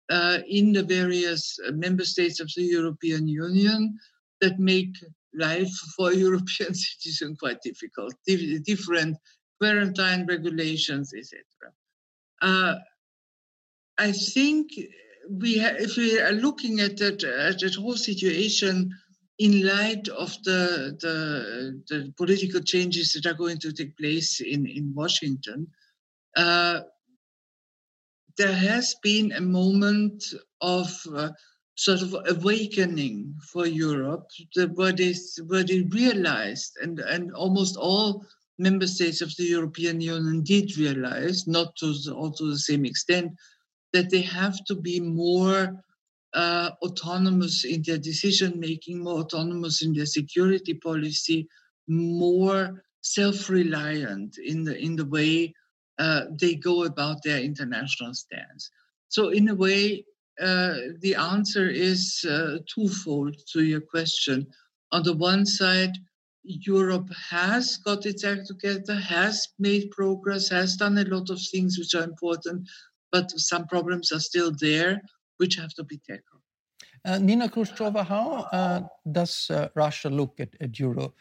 uh, 0.10 0.40
in 0.48 0.72
the 0.72 0.84
various 0.84 1.60
member 1.74 2.06
states 2.06 2.40
of 2.40 2.50
the 2.56 2.64
European 2.64 3.28
Union 3.28 4.00
that 4.40 4.60
make 4.60 4.96
life 5.34 5.72
for 5.98 6.14
European 6.14 6.74
citizens 6.86 7.38
quite 7.38 7.62
difficult. 7.62 8.14
different 8.26 9.18
quarantine 9.60 10.26
regulations, 10.26 11.14
etc. 11.14 11.44
Uh, 12.42 12.76
I 13.98 14.14
think 14.14 14.72
we, 15.30 15.60
ha- 15.60 15.78
if 15.78 15.98
we 15.98 16.20
are 16.20 16.32
looking 16.32 16.80
at 16.80 16.98
that, 16.98 17.24
at 17.24 17.60
that 17.60 17.76
whole 17.76 17.98
situation 17.98 18.90
in 19.40 19.66
light 19.66 20.08
of 20.10 20.32
the, 20.44 20.98
the, 21.02 21.82
the, 21.90 22.14
political 22.18 22.62
changes 22.62 23.14
that 23.14 23.26
are 23.26 23.34
going 23.34 23.58
to 23.58 23.72
take 23.72 23.98
place 23.98 24.40
in, 24.40 24.68
in 24.68 24.94
Washington, 24.94 25.68
uh, 26.38 26.82
there 28.38 28.54
has 28.54 28.96
been 29.02 29.32
a 29.32 29.42
moment 29.42 30.24
of 30.62 30.92
uh, 31.16 31.30
sort 31.76 32.02
of 32.02 32.16
awakening 32.28 33.34
for 33.52 33.66
Europe, 33.66 34.28
the, 34.56 34.68
where, 34.68 34.92
they, 34.92 35.14
where 35.48 35.64
they 35.64 35.82
realized, 35.82 36.78
and, 36.82 37.00
and 37.00 37.34
almost 37.34 37.78
all 37.78 38.26
member 38.60 38.86
states 38.86 39.22
of 39.22 39.36
the 39.38 39.44
European 39.44 40.00
Union 40.00 40.44
did 40.44 40.78
realize, 40.78 41.48
not 41.48 41.76
to 41.78 41.94
the, 41.94 42.14
all 42.14 42.32
to 42.32 42.52
the 42.52 42.60
same 42.60 42.86
extent, 42.86 43.32
that 43.94 44.10
they 44.10 44.22
have 44.22 44.64
to 44.66 44.76
be 44.76 45.00
more 45.00 45.84
uh, 46.34 46.72
autonomous 46.82 47.66
in 47.66 47.84
their 47.86 47.98
decision 47.98 48.60
making, 48.60 49.04
more 49.04 49.20
autonomous 49.20 49.82
in 49.82 49.94
their 49.94 50.06
security 50.06 50.74
policy, 50.74 51.48
more 51.88 52.84
self-reliant 53.02 54.38
in 54.38 54.64
the 54.64 54.78
in 54.78 54.96
the 54.96 55.06
way 55.06 55.54
uh, 56.00 56.26
they 56.40 56.56
go 56.56 56.84
about 56.84 57.22
their 57.24 57.40
international 57.40 58.14
stance. 58.14 58.70
So, 59.10 59.30
in 59.30 59.50
a 59.50 59.56
way, 59.56 60.06
uh, 60.40 60.76
the 61.00 61.16
answer 61.16 61.70
is 61.70 62.26
uh, 62.28 62.60
twofold 62.74 63.36
to 63.54 63.64
your 63.64 63.82
question. 63.82 64.48
On 64.92 65.04
the 65.04 65.16
one 65.16 65.46
side, 65.46 65.98
Europe 66.44 67.10
has 67.30 67.78
got 67.78 68.06
its 68.06 68.24
act 68.24 68.48
together, 68.48 68.96
has 68.96 69.48
made 69.60 69.92
progress, 69.92 70.50
has 70.50 70.76
done 70.76 70.98
a 70.98 71.06
lot 71.06 71.30
of 71.30 71.40
things 71.52 71.78
which 71.78 71.94
are 71.94 72.04
important, 72.04 72.68
but 73.12 73.30
some 73.32 73.68
problems 73.68 74.12
are 74.12 74.20
still 74.20 74.52
there 74.60 75.02
which 75.38 75.56
have 75.56 75.74
to 75.76 75.84
be 75.84 75.98
tackled. 75.98 76.42
Uh, 77.04 77.18
Nina 77.18 77.50
Khrushcheva, 77.50 78.06
how 78.06 78.48
uh, 78.52 78.82
does 79.12 79.50
uh, 79.50 79.70
Russia 79.76 80.10
look 80.10 80.40
at, 80.40 80.50
at 80.62 80.78
Europe 80.78 81.16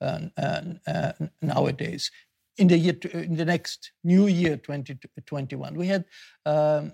uh, 0.00 0.20
uh, 0.36 1.12
nowadays? 1.40 2.10
In 2.56 2.68
the 2.68 2.78
year, 2.78 2.96
in 3.12 3.36
the 3.36 3.44
next 3.44 3.92
new 4.04 4.26
year, 4.26 4.56
2021, 4.56 5.74
we 5.74 5.86
had 5.88 6.04
um, 6.46 6.92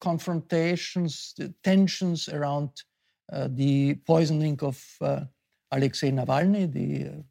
confrontations, 0.00 1.34
tensions 1.62 2.28
around 2.28 2.70
uh, 3.32 3.48
the 3.50 3.94
poisoning 4.06 4.58
of 4.60 4.78
Alexei 5.70 6.10
Navalny, 6.10 6.70
the 6.70 7.24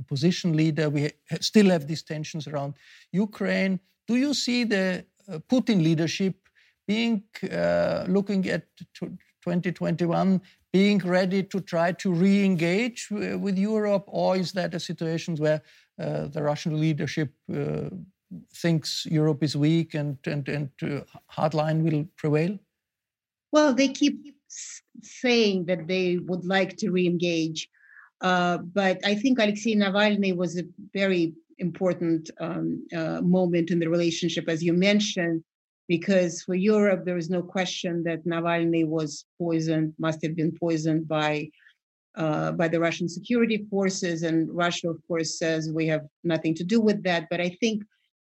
opposition 0.00 0.56
leader. 0.56 0.90
We 0.90 1.12
still 1.40 1.70
have 1.70 1.86
these 1.86 2.02
tensions 2.02 2.48
around 2.48 2.74
Ukraine. 3.12 3.78
Do 4.08 4.16
you 4.16 4.34
see 4.34 4.64
the 4.64 5.04
Putin 5.48 5.82
leadership 5.82 6.43
being 6.86 7.22
uh, 7.50 8.04
looking 8.08 8.48
at 8.48 8.64
2021 8.94 10.40
being 10.74 10.98
ready 10.98 11.40
to 11.40 11.60
try 11.60 11.92
to 11.92 12.12
re-engage 12.12 13.06
with 13.10 13.56
Europe, 13.56 14.02
or 14.08 14.36
is 14.36 14.50
that 14.50 14.74
a 14.74 14.80
situation 14.80 15.36
where 15.36 15.62
uh, 16.00 16.26
the 16.26 16.42
Russian 16.42 16.80
leadership 16.80 17.30
uh, 17.54 17.90
thinks 18.52 19.06
Europe 19.06 19.44
is 19.44 19.54
weak 19.56 19.94
and 19.94 20.18
and 20.26 20.48
and 20.48 20.70
uh, 20.82 21.02
hardline 21.36 21.78
will 21.86 22.04
prevail? 22.16 22.58
Well, 23.52 23.72
they 23.72 23.88
keep 24.00 24.16
saying 25.02 25.66
that 25.66 25.86
they 25.86 26.18
would 26.28 26.44
like 26.56 26.76
to 26.78 26.90
re-engage, 26.90 27.68
uh, 28.20 28.58
but 28.80 28.96
I 29.04 29.14
think 29.14 29.38
Alexei 29.38 29.76
Navalny 29.76 30.32
was 30.34 30.58
a 30.58 30.64
very 30.92 31.34
important 31.58 32.30
um, 32.40 32.84
uh, 32.98 33.20
moment 33.20 33.70
in 33.70 33.78
the 33.78 33.90
relationship, 33.96 34.48
as 34.48 34.60
you 34.60 34.72
mentioned 34.72 35.44
because 35.88 36.42
for 36.42 36.54
Europe, 36.54 37.04
there 37.04 37.16
is 37.16 37.30
no 37.30 37.42
question 37.42 38.02
that 38.04 38.24
Navalny 38.24 38.86
was 38.86 39.24
poisoned, 39.38 39.94
must 39.98 40.22
have 40.22 40.36
been 40.36 40.52
poisoned 40.52 41.06
by 41.08 41.50
uh, 42.16 42.52
by 42.52 42.68
the 42.68 42.78
Russian 42.78 43.08
security 43.08 43.66
forces, 43.68 44.22
and 44.22 44.48
Russia, 44.54 44.88
of 44.88 44.98
course, 45.08 45.36
says 45.36 45.72
we 45.72 45.88
have 45.88 46.06
nothing 46.22 46.54
to 46.54 46.62
do 46.62 46.80
with 46.80 47.02
that. 47.02 47.26
But 47.28 47.40
I 47.40 47.56
think 47.60 47.82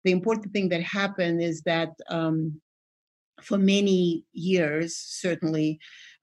the 0.04 0.10
important 0.10 0.52
thing 0.52 0.68
that 0.70 0.82
happened 0.82 1.40
is 1.40 1.62
that 1.62 1.90
um, 2.08 2.60
for 3.40 3.58
many 3.58 4.24
years, 4.32 4.96
certainly, 4.96 5.78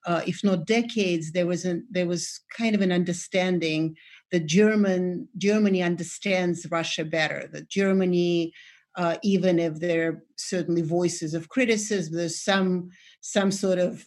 uh, 0.06 0.22
if 0.28 0.44
not 0.44 0.66
decades, 0.66 1.32
there 1.32 1.48
was 1.48 1.66
a, 1.66 1.80
there 1.90 2.08
was 2.08 2.42
kind 2.58 2.76
of 2.76 2.82
an 2.82 2.92
understanding 2.92 3.96
that 4.32 4.46
German 4.46 5.30
Germany 5.38 5.82
understands 5.82 6.68
Russia 6.70 7.06
better. 7.06 7.50
That 7.54 7.70
Germany 7.70 8.52
uh, 8.96 9.18
even 9.24 9.60
if 9.60 9.80
there 9.80 10.10
are 10.10 10.24
certainly 10.36 10.82
voices 10.82 11.34
of 11.34 11.50
criticism, 11.50 12.16
there's 12.16 12.42
some 12.42 12.90
some 13.22 13.52
sort 13.52 13.80
of 13.80 14.06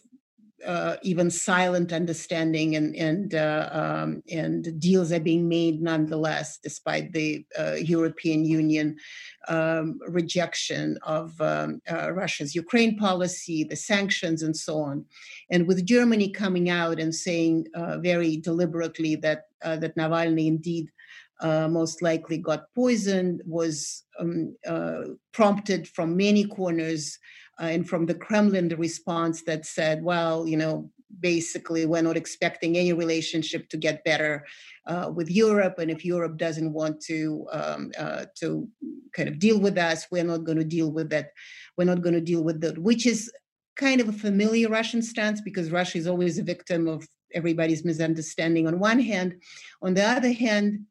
uh, 0.65 0.97
even 1.03 1.29
silent 1.29 1.93
understanding 1.93 2.75
and 2.75 2.95
and 2.95 3.35
uh, 3.35 3.69
um, 3.71 4.23
and 4.31 4.79
deals 4.79 5.11
are 5.11 5.19
being 5.19 5.47
made 5.47 5.81
nonetheless, 5.81 6.57
despite 6.57 7.13
the 7.13 7.45
uh, 7.57 7.73
European 7.73 8.43
Union 8.43 8.97
um, 9.47 9.99
rejection 10.07 10.97
of 11.03 11.39
um, 11.41 11.81
uh, 11.91 12.11
Russia's 12.11 12.55
Ukraine 12.55 12.97
policy, 12.97 13.63
the 13.63 13.75
sanctions, 13.75 14.41
and 14.41 14.57
so 14.57 14.79
on. 14.79 15.05
And 15.51 15.67
with 15.67 15.85
Germany 15.85 16.29
coming 16.31 16.69
out 16.69 16.99
and 16.99 17.13
saying 17.13 17.67
uh, 17.75 17.99
very 17.99 18.37
deliberately 18.37 19.15
that 19.17 19.43
that 19.63 19.95
Navalny 19.95 20.47
indeed 20.47 20.87
uh, 21.39 21.67
most 21.67 22.01
likely 22.01 22.37
got 22.37 22.73
poisoned 22.73 23.41
was 23.45 24.03
um, 24.19 24.55
uh, 24.65 25.03
prompted 25.33 25.87
from 25.87 26.17
many 26.17 26.45
corners 26.45 27.17
uh, 27.59 27.65
and 27.65 27.87
from 27.87 28.05
the 28.05 28.15
Kremlin 28.15 28.67
the 28.67 28.77
response 28.77 29.43
that 29.43 29.65
said, 29.65 30.03
well, 30.03 30.47
you 30.47 30.57
know, 30.57 30.89
basically 31.19 31.85
we're 31.85 32.01
not 32.01 32.17
expecting 32.17 32.77
any 32.77 32.93
relationship 32.93 33.69
to 33.69 33.77
get 33.77 34.03
better 34.03 34.45
uh, 34.87 35.11
with 35.13 35.29
Europe, 35.29 35.79
and 35.79 35.89
if 35.91 36.05
Europe 36.05 36.37
doesn't 36.37 36.73
want 36.73 37.01
to 37.01 37.47
um, 37.51 37.91
uh, 37.97 38.25
to 38.35 38.67
kind 39.13 39.29
of 39.29 39.39
deal 39.39 39.59
with 39.59 39.77
us, 39.77 40.07
we're 40.11 40.23
not 40.23 40.43
going 40.43 40.57
to 40.57 40.63
deal 40.63 40.91
with 40.91 41.09
that. 41.09 41.31
We're 41.77 41.85
not 41.85 42.01
going 42.01 42.15
to 42.15 42.21
deal 42.21 42.43
with 42.43 42.61
that, 42.61 42.77
which 42.77 43.05
is 43.05 43.31
kind 43.75 44.01
of 44.01 44.09
a 44.09 44.13
familiar 44.13 44.69
Russian 44.69 45.01
stance 45.01 45.39
because 45.41 45.71
Russia 45.71 45.97
is 45.97 46.07
always 46.07 46.37
a 46.37 46.43
victim 46.43 46.87
of 46.87 47.07
everybody's 47.33 47.85
misunderstanding 47.85 48.67
on 48.67 48.79
one 48.79 48.99
hand. 48.99 49.41
On 49.81 49.93
the 49.93 50.03
other 50.03 50.31
hand, 50.31 50.85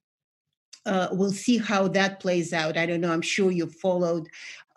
uh, 0.87 1.09
we'll 1.13 1.33
see 1.33 1.59
how 1.59 1.89
that 1.89 2.21
plays 2.21 2.53
out. 2.53 2.77
I 2.77 2.87
don't 2.87 3.01
know. 3.01 3.13
I'm 3.13 3.23
sure 3.23 3.51
you 3.51 3.67
followed. 3.67 4.29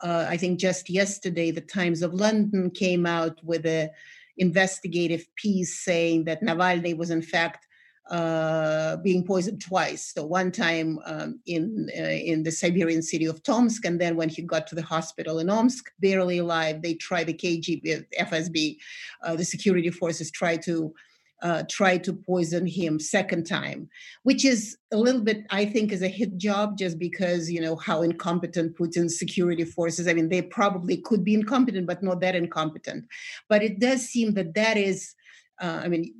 Uh, 0.02 0.26
I 0.28 0.38
think 0.38 0.60
just 0.60 0.90
yesterday, 0.90 1.52
the 1.52 1.62
Times 1.62 2.02
of 2.02 2.14
London 2.14 2.72
came 2.72 3.06
out 3.06 3.44
with 3.44 3.66
a 3.66 3.92
investigative 4.38 5.28
piece 5.36 5.84
saying 5.84 6.24
that 6.24 6.42
Navalny 6.42 6.98
was 6.98 7.12
in 7.12 7.22
fact 7.22 7.68
uh, 8.10 8.98
being 8.98 9.24
poisoned 9.24 9.62
twice. 9.62 10.14
So 10.16 10.26
one 10.26 10.52
time 10.52 10.98
um, 11.06 11.40
in 11.46 11.90
uh, 11.96 12.02
in 12.02 12.42
the 12.42 12.52
Siberian 12.52 13.04
city 13.04 13.26
of 13.26 13.44
Tomsk, 13.44 13.86
and 13.86 14.02
then 14.02 14.16
when 14.16 14.30
he 14.30 14.42
got 14.42 14.66
to 14.68 14.76
the 14.76 14.82
hospital 14.82 15.38
in 15.38 15.50
Omsk, 15.50 15.92
barely 16.00 16.40
alive, 16.40 16.82
they 16.82 16.96
tried 16.96 17.28
the 17.28 17.34
KGB, 17.34 18.06
FSB, 18.20 18.78
uh, 19.24 19.36
the 19.36 19.46
security 19.46 19.92
forces 19.92 20.32
tried 20.32 20.64
to 20.64 20.94
uh, 21.42 21.64
try 21.70 21.98
to 21.98 22.14
poison 22.14 22.66
him 22.66 23.00
second 23.00 23.46
time, 23.46 23.90
which 24.24 24.44
is 24.44 24.78
a 24.92 24.98
little 24.98 25.22
bit, 25.22 25.46
I 25.50 25.66
think, 25.66 25.92
is 25.92 26.02
a 26.02 26.08
hit 26.08 26.38
job 26.38 26.78
just 26.78 27.00
because 27.00 27.52
you 27.52 27.62
know 27.62 27.76
how 27.76 28.02
incompetent 28.02 28.78
Putin's 28.78 29.18
security 29.18 29.66
forces. 29.66 30.08
I 30.08 30.14
mean, 30.14 30.30
they 30.30 30.42
probably 30.42 30.98
could 30.98 31.24
be 31.24 31.34
incompetent, 31.34 31.88
but 31.88 32.04
not 32.04 32.22
that 32.22 32.36
incompetent. 32.36 33.06
But 33.48 33.64
it 33.64 33.80
does 33.80 34.02
seem 34.04 34.34
that 34.34 34.54
that 34.56 34.78
is, 34.78 35.16
uh, 35.62 35.82
I 35.84 35.88
mean. 35.88 36.14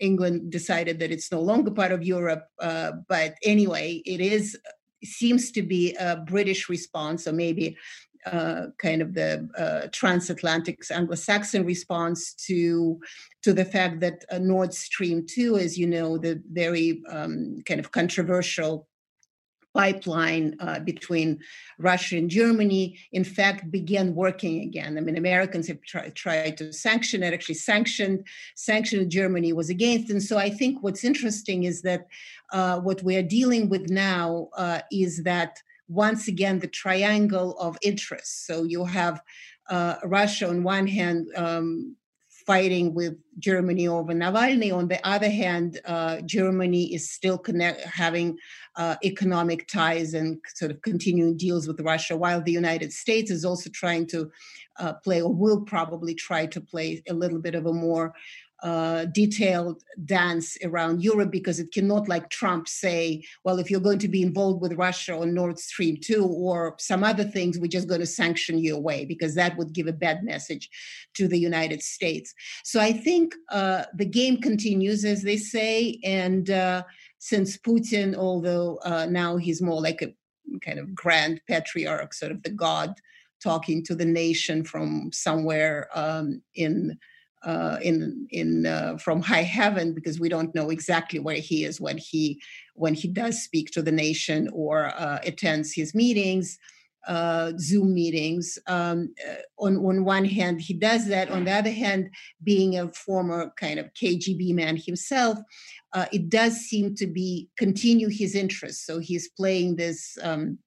England 0.00 0.50
decided 0.50 0.98
that 0.98 1.12
it's 1.12 1.30
no 1.30 1.40
longer 1.40 1.70
part 1.70 1.92
of 1.92 2.02
Europe, 2.02 2.46
uh, 2.58 2.90
but 3.08 3.36
anyway, 3.44 4.02
it 4.04 4.20
is 4.20 4.58
seems 5.04 5.50
to 5.52 5.62
be 5.62 5.94
a 5.94 6.16
British 6.16 6.68
response, 6.68 7.28
or 7.28 7.32
maybe 7.32 7.76
uh, 8.26 8.66
kind 8.78 9.02
of 9.02 9.14
the 9.14 9.48
uh, 9.56 9.88
transatlantic 9.92 10.82
Anglo-Saxon 10.90 11.64
response 11.64 12.34
to 12.46 13.00
to 13.42 13.52
the 13.52 13.64
fact 13.64 14.00
that 14.00 14.24
uh, 14.30 14.38
Nord 14.38 14.72
Stream 14.72 15.26
two, 15.26 15.56
as 15.56 15.78
you 15.78 15.86
know, 15.86 16.18
the 16.18 16.42
very 16.52 17.02
um, 17.08 17.62
kind 17.66 17.80
of 17.80 17.92
controversial 17.92 18.88
pipeline 19.74 20.56
uh, 20.60 20.78
between 20.78 21.36
Russia 21.80 22.16
and 22.16 22.30
Germany, 22.30 22.96
in 23.10 23.24
fact, 23.24 23.72
began 23.72 24.14
working 24.14 24.62
again. 24.62 24.96
I 24.96 25.00
mean, 25.00 25.18
Americans 25.18 25.66
have 25.66 25.82
try, 25.82 26.10
tried 26.10 26.56
to 26.58 26.72
sanction 26.72 27.24
it, 27.24 27.34
actually 27.34 27.56
sanctioned, 27.56 28.24
sanctioned 28.54 29.10
Germany 29.10 29.52
was 29.52 29.70
against. 29.70 30.10
And 30.10 30.22
so 30.22 30.38
I 30.38 30.48
think 30.48 30.80
what's 30.80 31.02
interesting 31.02 31.64
is 31.64 31.82
that 31.82 32.06
uh, 32.52 32.78
what 32.80 33.02
we 33.02 33.16
are 33.16 33.22
dealing 33.22 33.68
with 33.68 33.90
now 33.90 34.48
uh, 34.56 34.80
is 34.92 35.24
that 35.24 35.60
once 35.88 36.28
again 36.28 36.58
the 36.58 36.68
triangle 36.68 37.58
of 37.58 37.78
interest. 37.82 38.46
So 38.46 38.64
you 38.64 38.84
have 38.84 39.22
uh, 39.70 39.96
Russia 40.04 40.48
on 40.48 40.62
one 40.62 40.86
hand 40.86 41.26
um, 41.36 41.96
fighting 42.46 42.94
with 42.94 43.14
Germany 43.38 43.88
over 43.88 44.12
Navalny. 44.12 44.72
On 44.74 44.88
the 44.88 45.04
other 45.06 45.30
hand, 45.30 45.80
uh, 45.86 46.20
Germany 46.26 46.94
is 46.94 47.10
still 47.10 47.38
connect, 47.38 47.80
having 47.82 48.36
uh, 48.76 48.96
economic 49.02 49.66
ties 49.66 50.14
and 50.14 50.38
sort 50.54 50.70
of 50.70 50.82
continuing 50.82 51.36
deals 51.36 51.66
with 51.66 51.80
Russia, 51.80 52.16
while 52.16 52.42
the 52.42 52.52
United 52.52 52.92
States 52.92 53.30
is 53.30 53.44
also 53.44 53.70
trying 53.70 54.06
to 54.08 54.30
uh, 54.78 54.92
play, 55.04 55.22
or 55.22 55.32
will 55.32 55.62
probably 55.62 56.14
try 56.14 56.44
to 56.46 56.60
play 56.60 57.02
a 57.08 57.14
little 57.14 57.38
bit 57.38 57.54
of 57.54 57.66
a 57.66 57.72
more 57.72 58.12
uh, 58.64 59.04
detailed 59.04 59.82
dance 60.06 60.56
around 60.64 61.04
Europe 61.04 61.30
because 61.30 61.60
it 61.60 61.70
cannot, 61.70 62.08
like 62.08 62.30
Trump, 62.30 62.66
say, 62.66 63.22
well, 63.44 63.58
if 63.58 63.70
you're 63.70 63.78
going 63.78 63.98
to 63.98 64.08
be 64.08 64.22
involved 64.22 64.62
with 64.62 64.72
Russia 64.72 65.14
on 65.14 65.34
Nord 65.34 65.58
Stream 65.58 65.98
2 66.00 66.24
or 66.24 66.74
some 66.78 67.04
other 67.04 67.24
things, 67.24 67.58
we're 67.58 67.66
just 67.66 67.88
going 67.88 68.00
to 68.00 68.06
sanction 68.06 68.58
you 68.58 68.74
away 68.74 69.04
because 69.04 69.34
that 69.34 69.58
would 69.58 69.74
give 69.74 69.86
a 69.86 69.92
bad 69.92 70.24
message 70.24 70.70
to 71.12 71.28
the 71.28 71.38
United 71.38 71.82
States. 71.82 72.34
So 72.64 72.80
I 72.80 72.92
think 72.92 73.34
uh, 73.50 73.84
the 73.94 74.06
game 74.06 74.40
continues, 74.40 75.04
as 75.04 75.22
they 75.22 75.36
say. 75.36 76.00
And 76.02 76.48
uh, 76.48 76.84
since 77.18 77.58
Putin, 77.58 78.16
although 78.16 78.78
uh, 78.82 79.04
now 79.04 79.36
he's 79.36 79.60
more 79.60 79.82
like 79.82 80.00
a 80.00 80.14
kind 80.62 80.78
of 80.78 80.94
grand 80.94 81.42
patriarch, 81.46 82.14
sort 82.14 82.32
of 82.32 82.42
the 82.42 82.50
god 82.50 82.94
talking 83.42 83.84
to 83.84 83.94
the 83.94 84.06
nation 84.06 84.64
from 84.64 85.10
somewhere 85.12 85.90
um, 85.94 86.40
in 86.54 86.98
uh, 87.44 87.78
in 87.82 88.26
in 88.30 88.66
uh, 88.66 88.96
from 88.96 89.20
high 89.20 89.42
heaven 89.42 89.92
because 89.92 90.18
we 90.18 90.28
don't 90.28 90.54
know 90.54 90.70
exactly 90.70 91.18
where 91.18 91.36
he 91.36 91.64
is 91.64 91.80
when 91.80 91.98
he 91.98 92.40
when 92.74 92.94
he 92.94 93.08
does 93.08 93.42
speak 93.42 93.70
to 93.70 93.82
the 93.82 93.92
nation 93.92 94.48
or 94.52 94.86
uh, 94.98 95.18
attends 95.24 95.72
his 95.72 95.94
meetings 95.94 96.58
uh, 97.06 97.52
zoom 97.58 97.92
meetings. 97.92 98.58
Um, 98.66 99.14
uh, 99.28 99.34
on, 99.58 99.76
on 99.76 100.04
one 100.04 100.24
hand 100.24 100.62
he 100.62 100.72
does 100.72 101.06
that. 101.08 101.30
On 101.30 101.44
the 101.44 101.52
other 101.52 101.70
hand 101.70 102.08
being 102.42 102.78
a 102.78 102.90
former 102.92 103.52
kind 103.60 103.78
of 103.78 103.92
kgb 103.92 104.54
man 104.54 104.76
himself 104.76 105.38
it 106.10 106.28
does 106.28 106.56
seem 106.56 106.94
to 106.96 107.06
be 107.06 107.48
continue 107.56 108.08
his 108.08 108.34
interest. 108.34 108.84
So 108.84 108.98
he's 108.98 109.28
playing 109.28 109.76
this 109.76 110.18
um, 110.22 110.58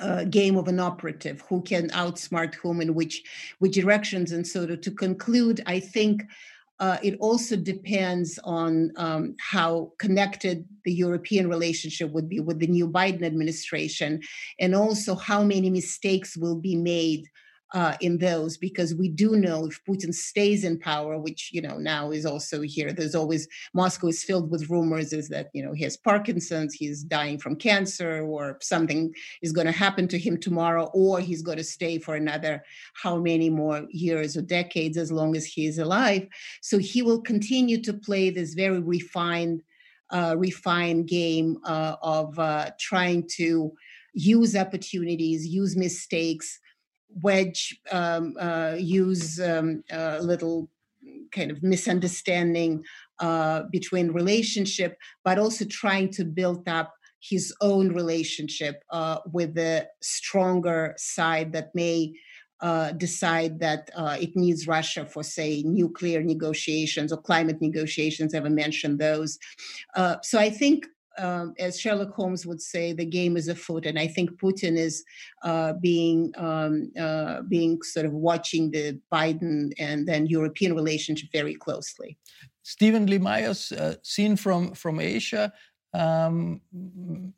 uh, 0.00 0.24
game 0.24 0.56
of 0.56 0.68
an 0.68 0.80
operative 0.80 1.42
who 1.48 1.62
can 1.62 1.88
outsmart 1.90 2.54
whom 2.54 2.80
in 2.80 2.94
which 2.94 3.22
which 3.58 3.74
directions. 3.74 4.32
And 4.32 4.46
so 4.46 4.66
to, 4.66 4.76
to 4.76 4.90
conclude 4.90 5.62
i 5.66 5.80
think 5.80 6.24
uh, 6.80 6.98
it 7.02 7.16
also 7.20 7.56
depends 7.56 8.38
on 8.42 8.92
um, 8.96 9.36
how 9.38 9.92
connected 9.98 10.64
the 10.84 10.92
European 10.92 11.48
relationship 11.48 12.10
would 12.10 12.28
be 12.28 12.40
with 12.40 12.58
the 12.58 12.66
new 12.66 12.88
Biden 12.88 13.22
administration, 13.22 14.20
and 14.58 14.74
also 14.74 15.14
how 15.14 15.44
many 15.44 15.70
mistakes 15.70 16.36
will 16.36 16.56
be 16.56 16.74
made 16.74 17.28
uh, 17.74 17.96
in 18.00 18.18
those 18.18 18.56
because 18.56 18.94
we 18.94 19.08
do 19.08 19.32
know 19.32 19.66
if 19.66 19.84
Putin 19.84 20.14
stays 20.14 20.62
in 20.62 20.78
power, 20.78 21.18
which 21.18 21.50
you 21.52 21.60
know 21.60 21.76
now 21.76 22.12
is 22.12 22.24
also 22.24 22.62
here. 22.62 22.92
There's 22.92 23.16
always 23.16 23.48
Moscow 23.74 24.06
is 24.06 24.22
filled 24.22 24.48
with 24.50 24.70
rumors 24.70 25.12
is 25.12 25.28
that 25.30 25.50
you 25.52 25.64
know 25.64 25.72
he 25.72 25.82
has 25.82 25.96
Parkinson's, 25.96 26.72
he's 26.72 27.02
dying 27.02 27.36
from 27.36 27.56
cancer, 27.56 28.22
or 28.22 28.58
something 28.62 29.12
is 29.42 29.52
going 29.52 29.66
to 29.66 29.72
happen 29.72 30.06
to 30.08 30.18
him 30.18 30.38
tomorrow, 30.38 30.88
or 30.94 31.18
he's 31.18 31.42
going 31.42 31.58
to 31.58 31.64
stay 31.64 31.98
for 31.98 32.14
another 32.14 32.62
how 32.94 33.16
many 33.18 33.50
more 33.50 33.86
years 33.90 34.36
or 34.36 34.42
decades 34.42 34.96
as 34.96 35.10
long 35.10 35.34
as 35.34 35.44
he 35.44 35.66
is 35.66 35.78
alive. 35.78 36.28
So 36.62 36.78
he 36.78 37.02
will 37.02 37.20
continue 37.20 37.82
to 37.82 37.92
play 37.92 38.30
this 38.30 38.54
very 38.54 38.78
refined, 38.78 39.62
uh, 40.10 40.36
refined 40.38 41.08
game 41.08 41.58
uh, 41.64 41.96
of 42.02 42.38
uh, 42.38 42.70
trying 42.78 43.26
to 43.32 43.72
use 44.12 44.54
opportunities, 44.54 45.44
use 45.44 45.76
mistakes 45.76 46.60
wedge 47.22 47.80
um, 47.92 48.34
uh, 48.38 48.74
use 48.78 49.40
um, 49.40 49.82
a 49.90 50.22
little 50.22 50.68
kind 51.32 51.50
of 51.50 51.62
misunderstanding 51.62 52.84
uh, 53.20 53.62
between 53.70 54.12
relationship, 54.12 54.98
but 55.24 55.38
also 55.38 55.64
trying 55.64 56.10
to 56.10 56.24
build 56.24 56.68
up 56.68 56.94
his 57.20 57.54
own 57.60 57.92
relationship 57.92 58.82
uh, 58.90 59.18
with 59.32 59.54
the 59.54 59.88
stronger 60.02 60.94
side 60.98 61.52
that 61.52 61.74
may 61.74 62.12
uh, 62.60 62.92
decide 62.92 63.58
that 63.60 63.90
uh, 63.94 64.16
it 64.20 64.34
needs 64.36 64.66
Russia 64.66 65.04
for, 65.04 65.22
say, 65.22 65.62
nuclear 65.66 66.22
negotiations 66.22 67.12
or 67.12 67.20
climate 67.20 67.60
negotiations. 67.60 68.32
Ever 68.34 68.50
mentioned 68.50 68.98
those? 68.98 69.38
Uh, 69.96 70.16
so 70.22 70.38
I 70.38 70.50
think 70.50 70.86
um, 71.18 71.54
as 71.58 71.78
Sherlock 71.78 72.14
Holmes 72.14 72.46
would 72.46 72.60
say, 72.60 72.92
the 72.92 73.04
game 73.04 73.36
is 73.36 73.48
afoot, 73.48 73.86
and 73.86 73.98
I 73.98 74.06
think 74.08 74.30
Putin 74.40 74.76
is 74.76 75.04
uh, 75.42 75.74
being 75.74 76.32
um, 76.36 76.90
uh, 76.98 77.42
being 77.42 77.82
sort 77.82 78.06
of 78.06 78.12
watching 78.12 78.70
the 78.70 79.00
Biden 79.12 79.72
and 79.78 80.06
then 80.06 80.26
European 80.26 80.74
relationship 80.74 81.30
very 81.32 81.54
closely. 81.54 82.18
Steven 82.62 83.06
Lee 83.06 83.18
Myers, 83.18 83.72
uh, 83.72 83.94
seen 84.02 84.36
from 84.36 84.74
from 84.74 85.00
Asia, 85.00 85.52
um, 85.92 86.60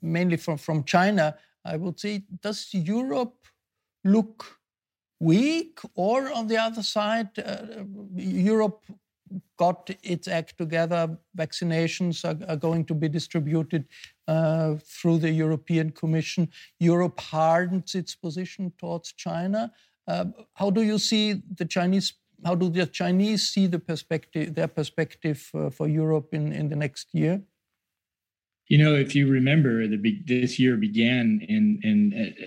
mainly 0.01 0.37
from 0.37 0.57
from 0.57 0.85
China, 0.85 1.37
I 1.65 1.77
would 1.77 1.99
say, 1.99 2.25
does 2.43 2.69
Europe 2.73 3.47
look 4.05 4.59
weak, 5.21 5.81
or 5.95 6.33
on 6.33 6.47
the 6.47 6.59
other 6.59 6.83
side, 6.83 7.31
uh, 7.39 7.85
Europe 8.15 8.85
got 9.57 9.91
its 10.03 10.29
act 10.29 10.57
together. 10.59 11.19
Vaccinations 11.37 12.25
are, 12.25 12.39
are 12.51 12.57
going 12.57 12.85
to 12.85 12.95
be 12.95 13.09
distributed 13.09 13.87
uh, 14.29 14.75
through 14.85 15.19
the 15.19 15.31
European 15.31 15.91
Commission. 15.91 16.49
Europe 16.79 17.21
hardens 17.21 17.95
its 17.95 18.15
position 18.15 18.73
towards 18.79 19.13
China. 19.13 19.73
Uh, 20.07 20.27
how 20.55 20.71
do 20.71 20.83
you 20.83 20.99
see 20.99 21.43
the 21.57 21.65
Chinese? 21.65 22.15
How 22.45 22.55
do 22.55 22.69
the 22.69 22.87
Chinese 22.87 23.49
see 23.49 23.67
the 23.67 23.79
perspective, 23.79 24.55
their 24.55 24.69
perspective 24.69 25.51
uh, 25.55 25.71
for 25.71 25.89
Europe 25.89 26.29
in, 26.33 26.53
in 26.53 26.69
the 26.69 26.77
next 26.77 27.09
year? 27.13 27.43
You 28.69 28.79
know, 28.79 28.95
if 28.95 29.15
you 29.15 29.31
remember, 29.31 29.87
the 29.87 30.23
this 30.27 30.59
year 30.59 30.77
began 30.77 31.41
in 31.49 31.81
in 31.83 31.99
uh, 32.13 32.47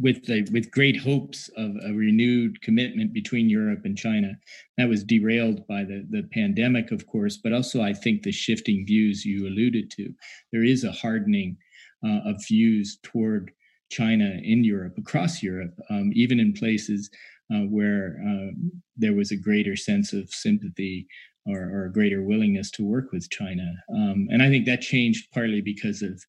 with 0.00 0.24
the 0.26 0.46
with 0.52 0.70
great 0.70 0.96
hopes 0.96 1.48
of 1.56 1.72
a 1.84 1.92
renewed 1.92 2.60
commitment 2.62 3.12
between 3.12 3.48
Europe 3.48 3.80
and 3.84 3.96
China. 3.96 4.38
That 4.76 4.88
was 4.88 5.04
derailed 5.04 5.66
by 5.66 5.84
the 5.84 6.06
the 6.10 6.22
pandemic, 6.32 6.90
of 6.90 7.06
course, 7.06 7.36
but 7.36 7.52
also 7.52 7.82
I 7.82 7.92
think 7.92 8.22
the 8.22 8.32
shifting 8.32 8.84
views 8.86 9.24
you 9.24 9.46
alluded 9.46 9.90
to. 9.92 10.12
There 10.52 10.64
is 10.64 10.84
a 10.84 10.92
hardening 10.92 11.56
uh, 12.04 12.20
of 12.24 12.44
views 12.46 12.98
toward 13.02 13.52
China 13.90 14.38
in 14.42 14.64
Europe, 14.64 14.94
across 14.98 15.42
Europe, 15.42 15.74
um, 15.90 16.10
even 16.14 16.38
in 16.38 16.52
places 16.52 17.10
uh, 17.52 17.60
where 17.62 18.20
uh, 18.26 18.52
there 18.96 19.14
was 19.14 19.30
a 19.30 19.36
greater 19.36 19.76
sense 19.76 20.12
of 20.12 20.30
sympathy 20.30 21.06
or, 21.46 21.60
or, 21.60 21.84
a 21.86 21.92
greater 21.92 22.22
willingness 22.22 22.70
to 22.70 22.84
work 22.84 23.10
with 23.10 23.30
China. 23.30 23.72
Um, 23.94 24.28
and 24.30 24.42
I 24.42 24.50
think 24.50 24.66
that 24.66 24.82
changed 24.82 25.32
partly 25.32 25.62
because 25.62 26.02
of 26.02 26.22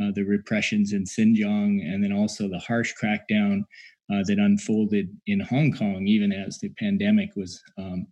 uh, 0.00 0.10
the 0.14 0.24
repressions 0.24 0.92
in 0.92 1.04
Xinjiang 1.04 1.82
and 1.82 2.02
then 2.02 2.12
also 2.12 2.48
the 2.48 2.58
harsh 2.58 2.92
crackdown 3.00 3.62
uh, 4.12 4.22
that 4.26 4.38
unfolded 4.38 5.08
in 5.26 5.40
Hong 5.40 5.72
Kong, 5.72 6.06
even 6.06 6.32
as 6.32 6.58
the 6.58 6.70
pandemic 6.78 7.30
was. 7.36 7.62
Um, 7.78 8.06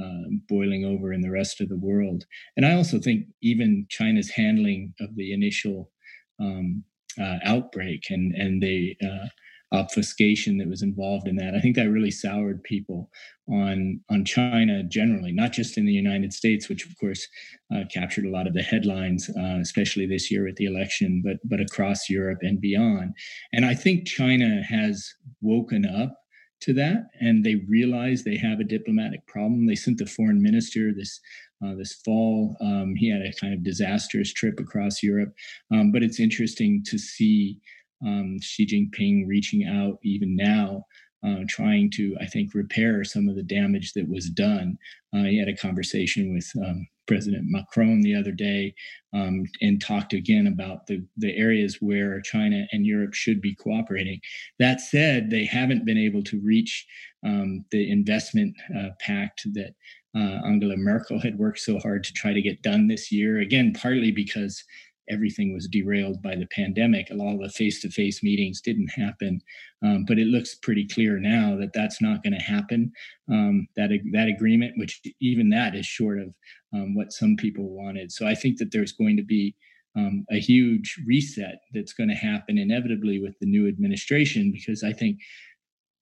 uh, 0.00 0.28
boiling 0.48 0.84
over 0.84 1.12
in 1.12 1.20
the 1.22 1.30
rest 1.30 1.60
of 1.60 1.68
the 1.68 1.76
world. 1.76 2.24
And 2.56 2.64
I 2.64 2.74
also 2.74 3.00
think 3.00 3.26
even 3.42 3.84
China's 3.90 4.30
handling 4.30 4.94
of 5.00 5.16
the 5.16 5.32
initial 5.32 5.90
um, 6.38 6.84
uh, 7.20 7.38
outbreak 7.44 8.04
and 8.10 8.32
and 8.34 8.62
the 8.62 8.96
uh, 9.02 9.26
obfuscation 9.72 10.58
that 10.58 10.68
was 10.68 10.82
involved 10.82 11.28
in 11.28 11.36
that. 11.36 11.54
I 11.54 11.60
think 11.60 11.76
that 11.76 11.90
really 11.90 12.10
soured 12.10 12.62
people 12.62 13.10
on 13.48 14.00
on 14.10 14.24
China 14.24 14.82
generally, 14.82 15.32
not 15.32 15.52
just 15.52 15.76
in 15.76 15.86
the 15.86 15.92
United 15.92 16.32
States, 16.32 16.68
which 16.68 16.86
of 16.86 16.96
course 16.98 17.26
uh, 17.74 17.84
captured 17.92 18.24
a 18.24 18.30
lot 18.30 18.46
of 18.46 18.54
the 18.54 18.62
headlines, 18.62 19.30
uh, 19.38 19.58
especially 19.60 20.06
this 20.06 20.30
year 20.30 20.44
with 20.44 20.56
the 20.56 20.66
election, 20.66 21.22
but 21.24 21.36
but 21.44 21.60
across 21.60 22.08
Europe 22.08 22.38
and 22.42 22.60
beyond. 22.60 23.14
And 23.52 23.64
I 23.64 23.74
think 23.74 24.06
China 24.06 24.62
has 24.62 25.12
woken 25.40 25.86
up 25.86 26.14
to 26.60 26.72
that 26.74 27.06
and 27.20 27.44
they 27.44 27.56
realize 27.68 28.24
they 28.24 28.36
have 28.36 28.58
a 28.60 28.64
diplomatic 28.64 29.24
problem. 29.26 29.66
They 29.66 29.76
sent 29.76 29.98
the 29.98 30.06
foreign 30.06 30.42
minister 30.42 30.92
this 30.92 31.20
uh, 31.64 31.74
this 31.74 31.94
fall. 32.04 32.56
Um, 32.60 32.94
he 32.96 33.10
had 33.10 33.22
a 33.22 33.32
kind 33.32 33.52
of 33.52 33.64
disastrous 33.64 34.32
trip 34.32 34.60
across 34.60 35.02
Europe, 35.02 35.34
um, 35.72 35.90
but 35.90 36.02
it's 36.02 36.20
interesting 36.20 36.84
to 36.86 36.98
see 36.98 37.58
um, 38.04 38.38
Xi 38.40 38.66
Jinping 38.66 39.26
reaching 39.26 39.66
out 39.66 39.98
even 40.02 40.36
now. 40.36 40.84
Uh, 41.26 41.42
trying 41.48 41.90
to, 41.90 42.16
I 42.20 42.26
think, 42.26 42.54
repair 42.54 43.02
some 43.02 43.28
of 43.28 43.34
the 43.34 43.42
damage 43.42 43.92
that 43.94 44.08
was 44.08 44.30
done. 44.30 44.78
Uh, 45.12 45.24
he 45.24 45.36
had 45.36 45.48
a 45.48 45.56
conversation 45.56 46.32
with 46.32 46.48
um, 46.64 46.86
President 47.08 47.46
Macron 47.48 48.02
the 48.02 48.14
other 48.14 48.30
day 48.30 48.72
um, 49.12 49.44
and 49.60 49.80
talked 49.80 50.12
again 50.12 50.46
about 50.46 50.86
the, 50.86 51.04
the 51.16 51.36
areas 51.36 51.78
where 51.80 52.20
China 52.20 52.66
and 52.70 52.86
Europe 52.86 53.14
should 53.14 53.40
be 53.40 53.56
cooperating. 53.56 54.20
That 54.60 54.80
said, 54.80 55.30
they 55.30 55.44
haven't 55.44 55.84
been 55.84 55.98
able 55.98 56.22
to 56.24 56.40
reach 56.40 56.86
um, 57.26 57.64
the 57.72 57.90
investment 57.90 58.54
uh, 58.78 58.90
pact 59.00 59.42
that 59.54 59.74
uh, 60.14 60.46
Angela 60.46 60.76
Merkel 60.76 61.20
had 61.20 61.38
worked 61.38 61.58
so 61.58 61.78
hard 61.80 62.04
to 62.04 62.12
try 62.12 62.32
to 62.32 62.42
get 62.42 62.62
done 62.62 62.86
this 62.86 63.10
year. 63.10 63.40
Again, 63.40 63.72
partly 63.72 64.12
because 64.12 64.62
everything 65.10 65.52
was 65.52 65.68
derailed 65.68 66.22
by 66.22 66.34
the 66.36 66.46
pandemic. 66.46 67.10
A 67.10 67.14
lot 67.14 67.34
of 67.34 67.40
the 67.40 67.48
face-to-face 67.48 68.22
meetings 68.22 68.60
didn't 68.60 68.88
happen, 68.88 69.40
um, 69.82 70.04
but 70.06 70.18
it 70.18 70.26
looks 70.26 70.54
pretty 70.54 70.86
clear 70.86 71.18
now 71.18 71.56
that 71.56 71.72
that's 71.72 72.00
not 72.00 72.22
going 72.22 72.36
to 72.38 72.44
happen. 72.44 72.92
Um, 73.30 73.66
that 73.76 73.90
that 74.12 74.28
agreement, 74.28 74.74
which 74.76 75.00
even 75.20 75.50
that 75.50 75.74
is 75.74 75.86
short 75.86 76.18
of 76.18 76.34
um, 76.74 76.94
what 76.94 77.12
some 77.12 77.36
people 77.36 77.68
wanted. 77.68 78.12
So 78.12 78.26
I 78.26 78.34
think 78.34 78.58
that 78.58 78.72
there's 78.72 78.92
going 78.92 79.16
to 79.16 79.24
be 79.24 79.54
um, 79.96 80.24
a 80.30 80.38
huge 80.38 80.96
reset 81.06 81.60
that's 81.72 81.92
going 81.92 82.08
to 82.08 82.14
happen 82.14 82.58
inevitably 82.58 83.20
with 83.20 83.38
the 83.40 83.46
new 83.46 83.66
administration 83.66 84.52
because 84.52 84.84
I 84.84 84.92
think 84.92 85.18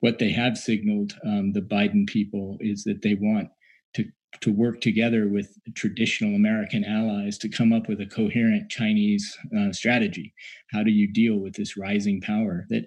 what 0.01 0.19
they 0.19 0.31
have 0.31 0.59
signaled 0.59 1.15
um, 1.25 1.53
the 1.53 1.63
Biden 1.63 2.07
people 2.07 2.59
is 2.61 2.85
that 2.85 3.03
they 3.03 3.15
want 3.15 3.49
to 3.95 4.05
work 4.47 4.81
together 4.81 5.29
with 5.29 5.57
traditional 5.75 6.35
American 6.35 6.85
allies 6.85 7.39
to 7.39 7.49
come 7.49 7.73
up 7.73 7.89
with 7.89 8.01
a 8.01 8.07
coherent 8.07 8.71
Chinese 8.71 9.37
uh, 9.59 9.73
strategy. 9.73 10.35
How 10.71 10.83
do 10.83 10.91
you 10.91 11.13
deal 11.13 11.37
with 11.37 11.55
this 11.55 11.77
rising 11.77 12.21
power 12.21 12.67
that 12.71 12.87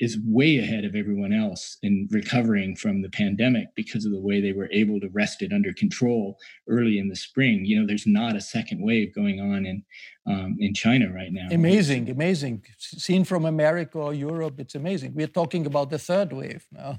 is 0.00 0.18
way 0.24 0.58
ahead 0.58 0.84
of 0.84 0.96
everyone 0.96 1.32
else 1.32 1.78
in 1.82 2.08
recovering 2.10 2.74
from 2.74 3.02
the 3.02 3.10
pandemic 3.10 3.68
because 3.76 4.04
of 4.04 4.10
the 4.10 4.20
way 4.20 4.40
they 4.40 4.52
were 4.52 4.68
able 4.72 4.98
to 4.98 5.08
wrest 5.10 5.42
it 5.42 5.52
under 5.52 5.72
control 5.74 6.36
early 6.68 6.98
in 6.98 7.08
the 7.08 7.14
spring. 7.14 7.64
You 7.64 7.80
know, 7.80 7.86
there's 7.86 8.06
not 8.06 8.34
a 8.34 8.40
second 8.40 8.82
wave 8.82 9.14
going 9.14 9.40
on 9.40 9.64
in 9.64 9.84
um, 10.26 10.56
in 10.58 10.74
China 10.74 11.12
right 11.12 11.32
now. 11.32 11.48
Amazing, 11.50 12.10
amazing. 12.10 12.64
Seen 12.78 13.24
from 13.24 13.44
America 13.44 13.98
or 13.98 14.14
Europe, 14.14 14.58
it's 14.58 14.74
amazing. 14.74 15.14
We're 15.14 15.26
talking 15.26 15.66
about 15.66 15.90
the 15.90 15.98
third 15.98 16.32
wave 16.32 16.66
now. 16.72 16.98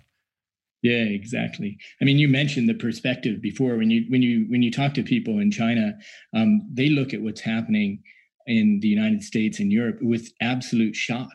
Yeah, 0.84 1.06
exactly. 1.06 1.78
I 2.02 2.06
mean, 2.06 2.20
you 2.20 2.28
mentioned 2.28 2.68
the 2.68 2.74
perspective 2.74 3.42
before. 3.42 3.78
When 3.78 3.90
you 3.90 4.06
when 4.10 4.22
you 4.22 4.46
when 4.50 4.62
you 4.62 4.70
talk 4.70 4.94
to 4.96 5.04
people 5.04 5.40
in 5.40 5.50
China, 5.50 5.94
um, 6.36 6.62
they 6.72 6.90
look 6.90 7.14
at 7.14 7.22
what's 7.22 7.40
happening 7.42 8.04
in 8.48 8.80
the 8.82 8.90
United 8.90 9.24
States 9.24 9.62
and 9.62 9.72
Europe 9.72 10.00
with 10.02 10.30
absolute 10.42 10.96
shock. 10.96 11.34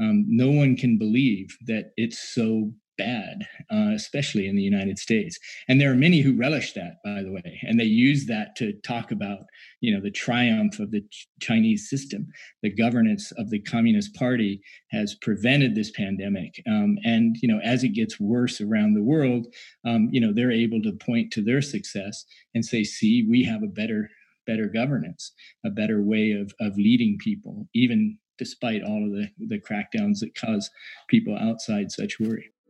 Um, 0.00 0.24
no 0.26 0.50
one 0.50 0.76
can 0.76 0.96
believe 0.96 1.56
that 1.66 1.92
it's 1.98 2.18
so 2.18 2.72
bad, 2.96 3.46
uh, 3.70 3.92
especially 3.94 4.46
in 4.46 4.56
the 4.56 4.62
United 4.62 4.98
States. 4.98 5.38
And 5.68 5.80
there 5.80 5.90
are 5.90 5.96
many 5.96 6.20
who 6.20 6.36
relish 6.36 6.72
that, 6.74 6.96
by 7.04 7.22
the 7.22 7.32
way, 7.32 7.60
and 7.62 7.78
they 7.78 7.84
use 7.84 8.26
that 8.26 8.56
to 8.56 8.72
talk 8.84 9.10
about, 9.10 9.40
you 9.80 9.94
know, 9.94 10.00
the 10.00 10.10
triumph 10.10 10.78
of 10.78 10.90
the 10.90 11.02
Ch- 11.02 11.28
Chinese 11.40 11.88
system. 11.88 12.26
The 12.62 12.70
governance 12.70 13.32
of 13.32 13.50
the 13.50 13.60
Communist 13.60 14.14
Party 14.14 14.60
has 14.90 15.14
prevented 15.14 15.74
this 15.74 15.90
pandemic, 15.90 16.62
um, 16.66 16.98
and 17.04 17.36
you 17.42 17.48
know, 17.48 17.60
as 17.62 17.84
it 17.84 17.90
gets 17.90 18.20
worse 18.20 18.60
around 18.60 18.94
the 18.94 19.02
world, 19.02 19.46
um, 19.84 20.08
you 20.10 20.20
know, 20.20 20.32
they're 20.32 20.50
able 20.50 20.82
to 20.82 20.92
point 20.92 21.32
to 21.32 21.42
their 21.42 21.62
success 21.62 22.24
and 22.54 22.64
say, 22.64 22.84
"See, 22.84 23.26
we 23.28 23.44
have 23.44 23.62
a 23.62 23.68
better." 23.68 24.10
better 24.46 24.68
governance 24.68 25.32
a 25.64 25.70
better 25.70 26.00
way 26.00 26.30
of, 26.30 26.52
of 26.60 26.76
leading 26.76 27.18
people 27.18 27.66
even 27.74 28.16
despite 28.38 28.80
all 28.82 29.04
of 29.04 29.10
the, 29.10 29.28
the 29.48 29.58
crackdowns 29.58 30.20
that 30.20 30.34
cause 30.36 30.70
people 31.08 31.36
outside 31.36 31.90
such 31.90 32.20
worry 32.20 32.52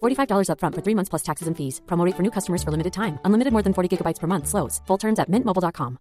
$45 0.00 0.48
upfront 0.52 0.74
for 0.76 0.82
three 0.82 0.94
months 0.94 1.08
plus 1.08 1.22
taxes 1.22 1.48
and 1.48 1.56
fees. 1.56 1.80
Promote 1.86 2.14
for 2.14 2.22
new 2.22 2.30
customers 2.30 2.62
for 2.62 2.70
limited 2.70 2.92
time. 2.92 3.18
Unlimited 3.24 3.52
more 3.52 3.62
than 3.62 3.74
40 3.74 3.96
gigabytes 3.96 4.20
per 4.20 4.26
month. 4.26 4.46
Slows. 4.46 4.80
Full 4.86 4.98
terms 4.98 5.18
at 5.18 5.28
mintmobile.com. 5.28 5.98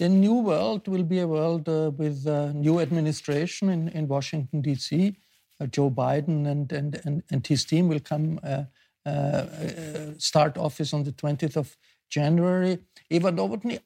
The 0.00 0.08
new 0.08 0.36
world 0.36 0.88
will 0.88 1.04
be 1.04 1.18
a 1.18 1.28
world 1.28 1.68
uh, 1.68 1.90
with 1.94 2.26
a 2.26 2.54
new 2.54 2.80
administration 2.80 3.68
in, 3.68 3.88
in 3.90 4.08
Washington, 4.08 4.62
D.C. 4.62 5.14
Uh, 5.60 5.66
Joe 5.66 5.90
Biden 5.90 6.46
and, 6.50 6.72
and, 6.72 6.98
and, 7.04 7.22
and 7.30 7.46
his 7.46 7.66
team 7.66 7.86
will 7.86 8.00
come 8.00 8.40
uh, 8.42 8.64
uh, 9.04 9.08
uh 9.08 9.46
start 10.16 10.56
office 10.56 10.94
on 10.94 11.04
the 11.04 11.12
20th 11.12 11.56
of 11.56 11.76
January. 12.08 12.78
Eva 13.10 13.30
Nowotny, 13.30 13.78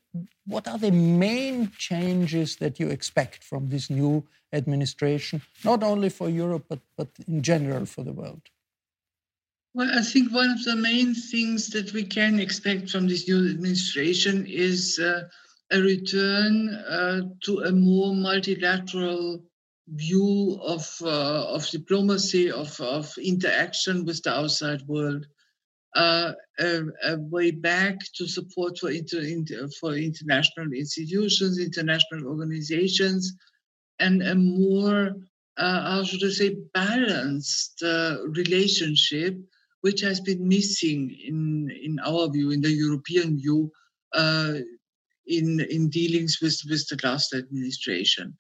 what 0.46 0.68
are 0.68 0.78
the 0.78 0.90
main 0.90 1.70
changes 1.78 2.56
that 2.56 2.78
you 2.78 2.88
expect 2.88 3.42
from 3.42 3.68
this 3.68 3.88
new 3.88 4.26
administration, 4.52 5.42
not 5.64 5.82
only 5.82 6.10
for 6.10 6.28
Europe, 6.28 6.66
but, 6.68 6.80
but 6.96 7.08
in 7.26 7.42
general 7.42 7.86
for 7.86 8.04
the 8.04 8.12
world? 8.12 8.42
Well, 9.72 9.90
I 9.92 10.02
think 10.02 10.32
one 10.32 10.50
of 10.50 10.62
the 10.64 10.76
main 10.76 11.14
things 11.14 11.68
that 11.70 11.92
we 11.92 12.04
can 12.04 12.38
expect 12.38 12.90
from 12.90 13.08
this 13.08 13.26
new 13.26 13.50
administration 13.50 14.46
is 14.46 15.00
uh, 15.00 15.22
a 15.72 15.80
return 15.80 16.68
uh, 16.68 17.22
to 17.44 17.58
a 17.60 17.72
more 17.72 18.14
multilateral 18.14 19.42
view 19.88 20.58
of 20.62 20.86
uh, 21.02 21.46
of 21.48 21.68
diplomacy, 21.70 22.50
of, 22.50 22.80
of 22.80 23.12
interaction 23.18 24.04
with 24.04 24.22
the 24.22 24.32
outside 24.32 24.82
world, 24.82 25.26
uh, 25.94 26.32
a, 26.58 26.82
a, 27.04 27.18
way 27.18 27.50
back 27.50 27.98
to 28.16 28.26
support 28.26 28.78
for 28.78 28.90
inter, 28.90 29.20
inter, 29.20 29.68
for 29.80 29.94
international 29.94 30.72
institutions, 30.72 31.58
international 31.58 32.26
organizations, 32.26 33.32
and 34.00 34.22
a 34.22 34.34
more 34.34 35.14
uh, 35.56 35.90
how 35.92 36.02
should 36.02 36.24
I 36.24 36.30
say 36.30 36.56
balanced 36.72 37.82
uh, 37.82 38.16
relationship, 38.26 39.38
which 39.82 40.00
has 40.00 40.20
been 40.20 40.48
missing 40.48 41.16
in 41.24 41.70
in 41.70 42.00
our 42.00 42.28
view, 42.28 42.50
in 42.50 42.60
the 42.60 42.72
European 42.72 43.38
view, 43.38 43.70
uh, 44.14 44.54
in, 45.26 45.60
in 45.70 45.88
dealings 45.88 46.38
with, 46.40 46.60
with 46.68 46.86
the 46.88 46.98
last 47.06 47.34
administration. 47.34 48.36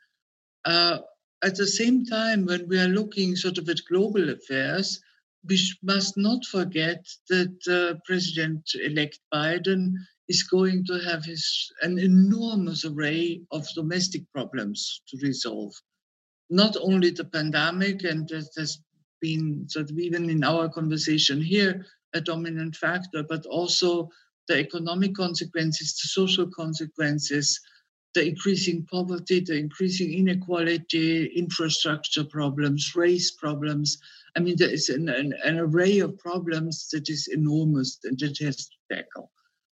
Uh, 0.64 0.98
at 1.42 1.56
the 1.56 1.66
same 1.66 2.04
time, 2.04 2.46
when 2.46 2.66
we 2.68 2.78
are 2.78 2.88
looking 2.88 3.36
sort 3.36 3.58
of 3.58 3.68
at 3.68 3.80
global 3.88 4.30
affairs, 4.30 5.00
we 5.48 5.58
must 5.82 6.16
not 6.16 6.44
forget 6.44 7.06
that 7.28 7.56
uh, 7.68 7.98
President-elect 8.06 9.18
Biden 9.32 9.92
is 10.28 10.42
going 10.42 10.84
to 10.86 10.98
have 11.00 11.24
his 11.24 11.72
an 11.82 11.98
enormous 11.98 12.84
array 12.84 13.42
of 13.50 13.66
domestic 13.74 14.22
problems 14.32 15.02
to 15.08 15.18
resolve. 15.22 15.74
Not 16.50 16.76
only 16.80 17.10
the 17.10 17.24
pandemic, 17.24 18.04
and 18.04 18.28
that 18.28 18.48
has 18.56 18.78
been 19.20 19.66
sort 19.68 19.90
of 19.90 19.98
even 19.98 20.30
in 20.30 20.44
our 20.44 20.68
conversation 20.68 21.40
here 21.42 21.84
a 22.14 22.20
dominant 22.20 22.76
factor, 22.76 23.22
but 23.22 23.44
also 23.46 24.08
the 24.48 24.58
economic 24.58 25.14
consequences, 25.14 25.94
the 25.94 26.08
social 26.08 26.48
consequences, 26.48 27.60
the 28.14 28.26
increasing 28.26 28.86
poverty, 28.90 29.40
the 29.40 29.56
increasing 29.56 30.12
inequality, 30.12 31.26
infrastructure 31.26 32.24
problems, 32.24 32.94
race 32.94 33.32
problems. 33.32 33.98
I 34.36 34.40
mean, 34.40 34.56
there 34.58 34.70
is 34.70 34.88
an, 34.88 35.08
an, 35.08 35.34
an 35.44 35.58
array 35.58 36.00
of 36.00 36.18
problems 36.18 36.88
that 36.90 37.08
is 37.08 37.28
enormous 37.28 37.98
and 38.04 38.18
that 38.18 38.38
has 38.38 38.66
to 38.66 38.76
tackle. 38.92 39.30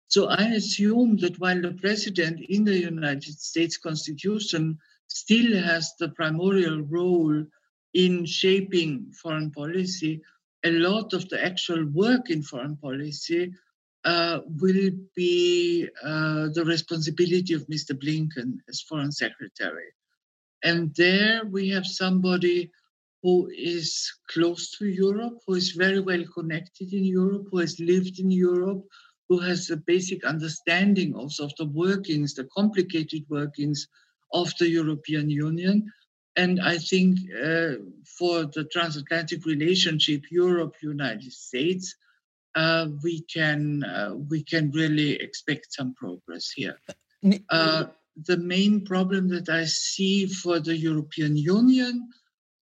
So 0.07 0.27
I 0.27 0.43
assume 0.43 1.17
that 1.17 1.39
while 1.39 1.61
the 1.61 1.73
president 1.73 2.39
in 2.49 2.63
the 2.63 2.79
United 2.79 3.39
States 3.39 3.77
Constitution 3.77 4.79
still 5.07 5.61
has 5.61 5.93
the 5.99 6.09
primordial 6.09 6.81
role 6.81 7.45
in 7.93 8.25
shaping 8.25 9.11
foreign 9.21 9.51
policy, 9.51 10.21
a 10.63 10.71
lot 10.71 11.13
of 11.13 11.27
the 11.29 11.43
actual 11.43 11.85
work 11.87 12.29
in 12.29 12.41
foreign 12.41 12.77
policy 12.77 13.53
uh, 14.05 14.39
will 14.61 14.91
be 15.15 15.87
uh, 16.03 16.47
the 16.53 16.63
responsibility 16.65 17.53
of 17.53 17.67
Mr. 17.67 17.91
Blinken 17.91 18.59
as 18.69 18.81
foreign 18.81 19.11
secretary. 19.11 19.89
And 20.63 20.95
there 20.95 21.43
we 21.45 21.69
have 21.69 21.85
somebody 21.85 22.71
who 23.23 23.49
is 23.55 24.11
close 24.29 24.71
to 24.77 24.85
Europe, 24.85 25.39
who 25.45 25.55
is 25.55 25.71
very 25.71 25.99
well 25.99 26.23
connected 26.33 26.93
in 26.93 27.03
Europe, 27.03 27.47
who 27.51 27.57
has 27.57 27.79
lived 27.79 28.19
in 28.19 28.31
Europe, 28.31 28.83
who 29.27 29.39
has 29.39 29.69
a 29.69 29.77
basic 29.77 30.23
understanding 30.23 31.13
also 31.13 31.45
of 31.45 31.53
the 31.57 31.65
workings, 31.65 32.33
the 32.33 32.47
complicated 32.55 33.23
workings 33.29 33.87
of 34.33 34.53
the 34.59 34.69
European 34.69 35.29
Union. 35.29 35.91
And 36.35 36.61
I 36.61 36.77
think 36.77 37.17
uh, 37.33 37.73
for 38.17 38.45
the 38.45 38.67
transatlantic 38.71 39.45
relationship, 39.45 40.21
Europe, 40.29 40.75
United 40.81 41.33
States, 41.33 41.95
uh, 42.55 42.87
we 43.03 43.21
can 43.21 43.83
uh, 43.83 44.15
we 44.29 44.43
can 44.43 44.71
really 44.71 45.11
expect 45.13 45.73
some 45.73 45.93
progress 45.95 46.51
here. 46.55 46.77
Uh, 47.49 47.85
the 48.25 48.37
main 48.37 48.85
problem 48.85 49.27
that 49.29 49.49
I 49.49 49.65
see 49.65 50.27
for 50.27 50.59
the 50.59 50.75
European 50.75 51.35
Union 51.35 52.07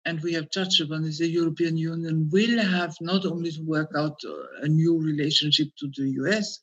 and 0.04 0.20
we 0.20 0.32
have 0.32 0.50
touched 0.50 0.80
upon 0.80 1.04
is 1.04 1.18
the 1.18 1.28
European 1.28 1.76
Union 1.76 2.28
will 2.32 2.58
have 2.62 2.94
not 3.00 3.24
only 3.24 3.52
to 3.52 3.62
work 3.62 3.92
out 3.96 4.18
a 4.62 4.68
new 4.68 4.98
relationship 4.98 5.68
to 5.78 5.90
the 5.96 6.08
US, 6.22 6.58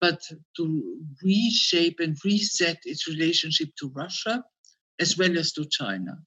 but 0.00 0.20
to 0.56 0.98
reshape 1.22 2.00
and 2.00 2.16
reset 2.24 2.78
its 2.84 3.08
relationship 3.08 3.70
to 3.78 3.88
Russia 3.94 4.44
as 5.00 5.18
well 5.18 5.36
as 5.38 5.52
to 5.52 5.64
China. 5.64 6.18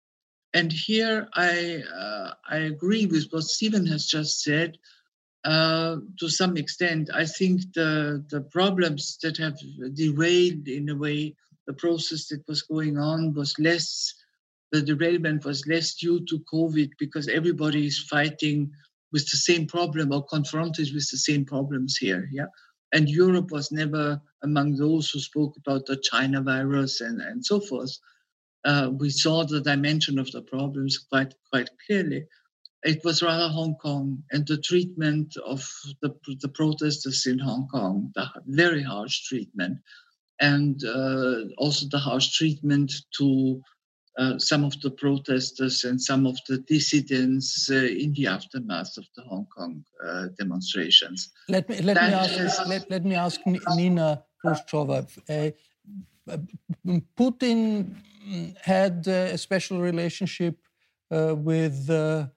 And 0.54 0.72
here 0.72 1.28
I 1.34 1.84
uh, 1.96 2.34
I 2.50 2.58
agree 2.58 3.06
with 3.06 3.28
what 3.30 3.44
Steven 3.44 3.86
has 3.88 4.08
just 4.08 4.42
said. 4.42 4.78
Uh, 5.46 5.98
to 6.20 6.28
some 6.28 6.58
extent, 6.58 7.10
I 7.14 7.26
think 7.26 7.62
the 7.74 8.26
the 8.30 8.42
problems 8.42 9.18
that 9.22 9.38
have 9.38 9.58
derailed 9.94 10.68
in 10.68 10.90
a 10.90 10.96
way 10.96 11.36
the 11.68 11.74
process 11.74 12.28
that 12.30 12.44
was 12.48 12.64
going 12.64 12.98
on 12.98 13.34
was 13.36 13.54
less 13.60 14.16
the 14.72 14.82
derailment 14.82 15.46
was 15.46 15.68
less 15.68 15.96
due 15.96 16.24
to 16.26 16.44
COVID 16.54 16.92
because 17.00 17.28
everybody 17.28 17.88
is 17.88 18.00
fighting 18.00 18.72
with 19.12 19.24
the 19.30 19.38
same 19.38 19.66
problem 19.66 20.12
or 20.12 20.26
confronted 20.26 20.94
with 20.94 21.10
the 21.10 21.18
same 21.18 21.46
problems 21.46 21.98
here. 21.98 22.30
Yeah. 22.32 22.48
And 22.94 23.10
Europe 23.10 23.52
was 23.52 23.72
never 23.72 24.22
among 24.44 24.76
those 24.76 25.10
who 25.10 25.20
spoke 25.20 25.56
about 25.58 25.86
the 25.86 25.98
China 25.98 26.42
virus 26.42 27.02
and, 27.02 27.22
and 27.22 27.46
so 27.46 27.60
forth. 27.60 27.98
Uh, 28.66 28.92
we 28.98 29.10
saw 29.10 29.46
the 29.46 29.62
dimension 29.62 30.20
of 30.20 30.32
the 30.32 30.42
problems 30.42 30.98
quite 30.98 31.34
quite 31.52 31.70
clearly. 31.86 32.26
It 32.84 33.04
was 33.04 33.22
rather 33.22 33.50
Hong 33.50 33.76
Kong 33.76 34.24
and 34.32 34.48
the 34.48 34.58
treatment 34.58 35.36
of 35.46 35.68
the, 36.02 36.16
the 36.42 36.48
protesters 36.48 37.26
in 37.26 37.40
Hong 37.40 37.68
Kong, 37.68 38.12
the 38.16 38.28
very 38.48 38.82
harsh 38.82 39.28
treatment, 39.28 39.80
and 40.40 40.82
uh, 40.86 41.44
also 41.58 41.88
the 41.90 41.98
harsh 41.98 42.32
treatment 42.32 42.92
to 43.18 43.62
some 44.38 44.64
of 44.64 44.80
the 44.82 44.92
protesters 44.92 45.84
and 45.84 46.02
some 46.02 46.26
of 46.26 46.38
the 46.48 46.58
dissidents 46.58 47.70
uh, 47.72 47.76
in 47.76 48.14
the 48.14 48.28
aftermath 48.28 48.98
of 48.98 49.06
the 49.16 49.24
Hong 49.24 49.48
Kong 49.56 49.84
uh, 50.06 50.28
demonstrations. 50.38 51.32
Let 51.48 51.70
me 51.70 51.82
let 51.82 51.96
me 51.96 52.14
ask 52.14 52.68
let, 52.68 52.90
let 52.90 53.06
me 53.06 53.16
ask 53.16 53.40
Nina 53.76 54.24
Khrushcheva. 54.44 55.08
Uh, 56.28 56.38
Putin 57.18 57.96
had 58.62 59.08
a 59.08 59.38
special 59.38 59.82
relationship 59.82 60.56
uh, 61.12 61.36
with 61.36 61.88
the 61.88 62.30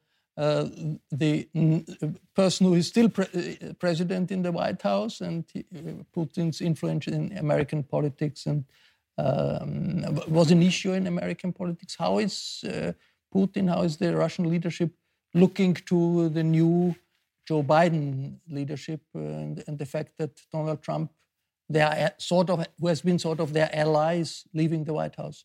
person 2.35 2.66
who 2.66 2.75
is 2.75 2.87
still 2.87 3.09
pre 3.09 3.27
president 3.79 4.31
in 4.31 4.42
the 4.42 4.53
White 4.53 4.83
House, 4.83 5.21
and 5.21 5.45
Putin's 6.14 6.61
influence 6.61 7.07
in 7.07 7.37
American 7.38 7.83
politics 7.83 8.47
and 8.47 8.64
um, 9.18 10.20
was 10.29 10.51
an 10.51 10.62
issue 10.62 10.92
in 10.92 11.07
American 11.07 11.53
politics. 11.53 11.96
How 11.98 12.18
is 12.18 12.64
uh, 12.64 12.92
Putin, 13.35 13.68
how 13.68 13.83
is 13.83 13.96
the 13.96 14.16
Russian 14.16 14.48
leadership 14.48 14.90
looking 15.35 15.75
to 15.75 16.29
the 16.29 16.42
new 16.42 16.94
Joe 17.46 17.62
Biden 17.62 18.38
leadership 18.48 19.01
and, 19.14 19.62
and, 19.66 19.79
the 19.79 19.87
fact 19.87 20.12
that 20.18 20.31
Donald 20.53 20.83
Trump, 20.83 21.11
they 21.68 21.81
are 21.81 22.12
sort 22.18 22.51
of, 22.51 22.66
who 22.79 22.87
has 22.87 23.03
been 23.03 23.18
sort 23.18 23.40
of 23.40 23.53
their 23.53 23.70
allies 23.75 24.44
leaving 24.55 24.85
the 24.85 24.92
White 24.92 25.16
House? 25.16 25.44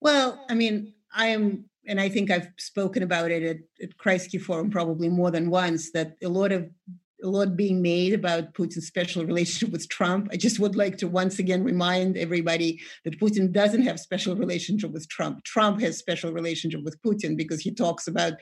Well, 0.00 0.44
I 0.48 0.54
mean, 0.54 0.94
I 1.14 1.28
am, 1.28 1.66
and 1.86 2.00
I 2.00 2.08
think 2.08 2.30
I've 2.30 2.48
spoken 2.58 3.02
about 3.02 3.30
it 3.30 3.42
at, 3.42 3.58
at 3.82 3.96
Kreisky 3.98 4.40
Forum 4.40 4.70
probably 4.70 5.08
more 5.08 5.30
than 5.30 5.50
once, 5.50 5.92
that 5.92 6.16
a 6.22 6.28
lot 6.28 6.50
of 6.50 6.68
a 7.22 7.28
lot 7.28 7.56
being 7.56 7.82
made 7.82 8.14
about 8.14 8.54
Putin's 8.54 8.86
special 8.86 9.24
relationship 9.24 9.70
with 9.70 9.88
Trump. 9.88 10.28
I 10.32 10.36
just 10.36 10.58
would 10.58 10.76
like 10.76 10.96
to 10.98 11.08
once 11.08 11.38
again 11.38 11.64
remind 11.64 12.16
everybody 12.16 12.80
that 13.04 13.20
Putin 13.20 13.52
doesn't 13.52 13.82
have 13.82 14.00
special 14.00 14.36
relationship 14.36 14.90
with 14.92 15.08
Trump. 15.08 15.44
Trump 15.44 15.80
has 15.80 15.98
special 15.98 16.32
relationship 16.32 16.82
with 16.82 17.00
Putin 17.02 17.36
because 17.36 17.60
he 17.60 17.72
talks 17.72 18.06
about 18.06 18.34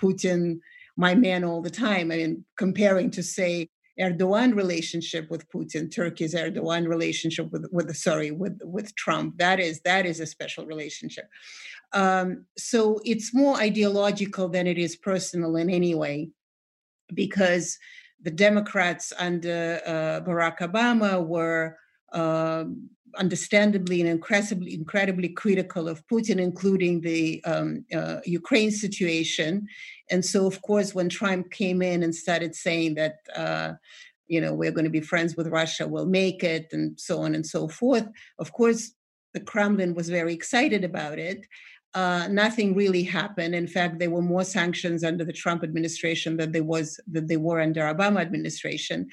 Putin, 0.00 0.58
my 0.96 1.14
man, 1.14 1.44
all 1.44 1.62
the 1.62 1.70
time. 1.70 2.10
I 2.10 2.16
mean, 2.16 2.44
comparing 2.56 3.10
to 3.12 3.22
say 3.22 3.68
Erdogan 4.00 4.56
relationship 4.56 5.30
with 5.30 5.48
Putin, 5.50 5.94
Turkey's 5.94 6.34
Erdogan 6.34 6.88
relationship 6.88 7.50
with, 7.52 7.66
with 7.70 7.94
sorry 7.94 8.30
with 8.30 8.58
with 8.64 8.94
Trump. 8.96 9.36
That 9.38 9.60
is 9.60 9.80
that 9.82 10.06
is 10.06 10.18
a 10.18 10.26
special 10.26 10.64
relationship. 10.64 11.28
Um, 11.92 12.46
so 12.56 13.00
it's 13.04 13.34
more 13.34 13.58
ideological 13.58 14.48
than 14.48 14.66
it 14.66 14.78
is 14.78 14.96
personal 14.96 15.56
in 15.56 15.68
any 15.68 15.94
way, 15.94 16.30
because 17.12 17.78
the 18.22 18.30
Democrats 18.30 19.12
under 19.18 19.80
uh, 19.86 20.20
Barack 20.24 20.58
Obama 20.58 21.24
were 21.24 21.76
um, 22.12 22.88
understandably 23.16 24.00
and 24.00 24.08
incredibly, 24.08 24.74
incredibly 24.74 25.28
critical 25.28 25.88
of 25.88 26.06
Putin, 26.06 26.38
including 26.38 27.00
the 27.00 27.42
um, 27.44 27.84
uh, 27.94 28.20
Ukraine 28.24 28.70
situation. 28.70 29.66
And 30.10 30.24
so, 30.24 30.46
of 30.46 30.62
course, 30.62 30.94
when 30.94 31.08
Trump 31.08 31.50
came 31.50 31.82
in 31.82 32.02
and 32.02 32.14
started 32.14 32.54
saying 32.54 32.94
that, 32.94 33.16
uh, 33.34 33.74
you 34.28 34.40
know, 34.40 34.54
we're 34.54 34.72
going 34.72 34.84
to 34.84 34.90
be 34.90 35.00
friends 35.00 35.36
with 35.36 35.48
Russia, 35.48 35.86
we'll 35.86 36.06
make 36.06 36.42
it, 36.42 36.68
and 36.72 36.98
so 36.98 37.20
on 37.22 37.34
and 37.34 37.46
so 37.46 37.68
forth, 37.68 38.08
of 38.38 38.52
course, 38.52 38.92
the 39.34 39.40
Kremlin 39.40 39.94
was 39.94 40.08
very 40.10 40.34
excited 40.34 40.84
about 40.84 41.18
it 41.18 41.46
uh, 41.94 42.26
nothing 42.30 42.74
really 42.74 43.02
happened. 43.02 43.54
In 43.54 43.66
fact, 43.66 43.98
there 43.98 44.10
were 44.10 44.22
more 44.22 44.44
sanctions 44.44 45.04
under 45.04 45.24
the 45.24 45.32
Trump 45.32 45.62
administration 45.62 46.36
than 46.36 46.52
there 46.52 46.64
was 46.64 46.98
that 47.08 47.28
they 47.28 47.36
were 47.36 47.60
under 47.60 47.82
Obama 47.82 48.20
administration. 48.20 49.08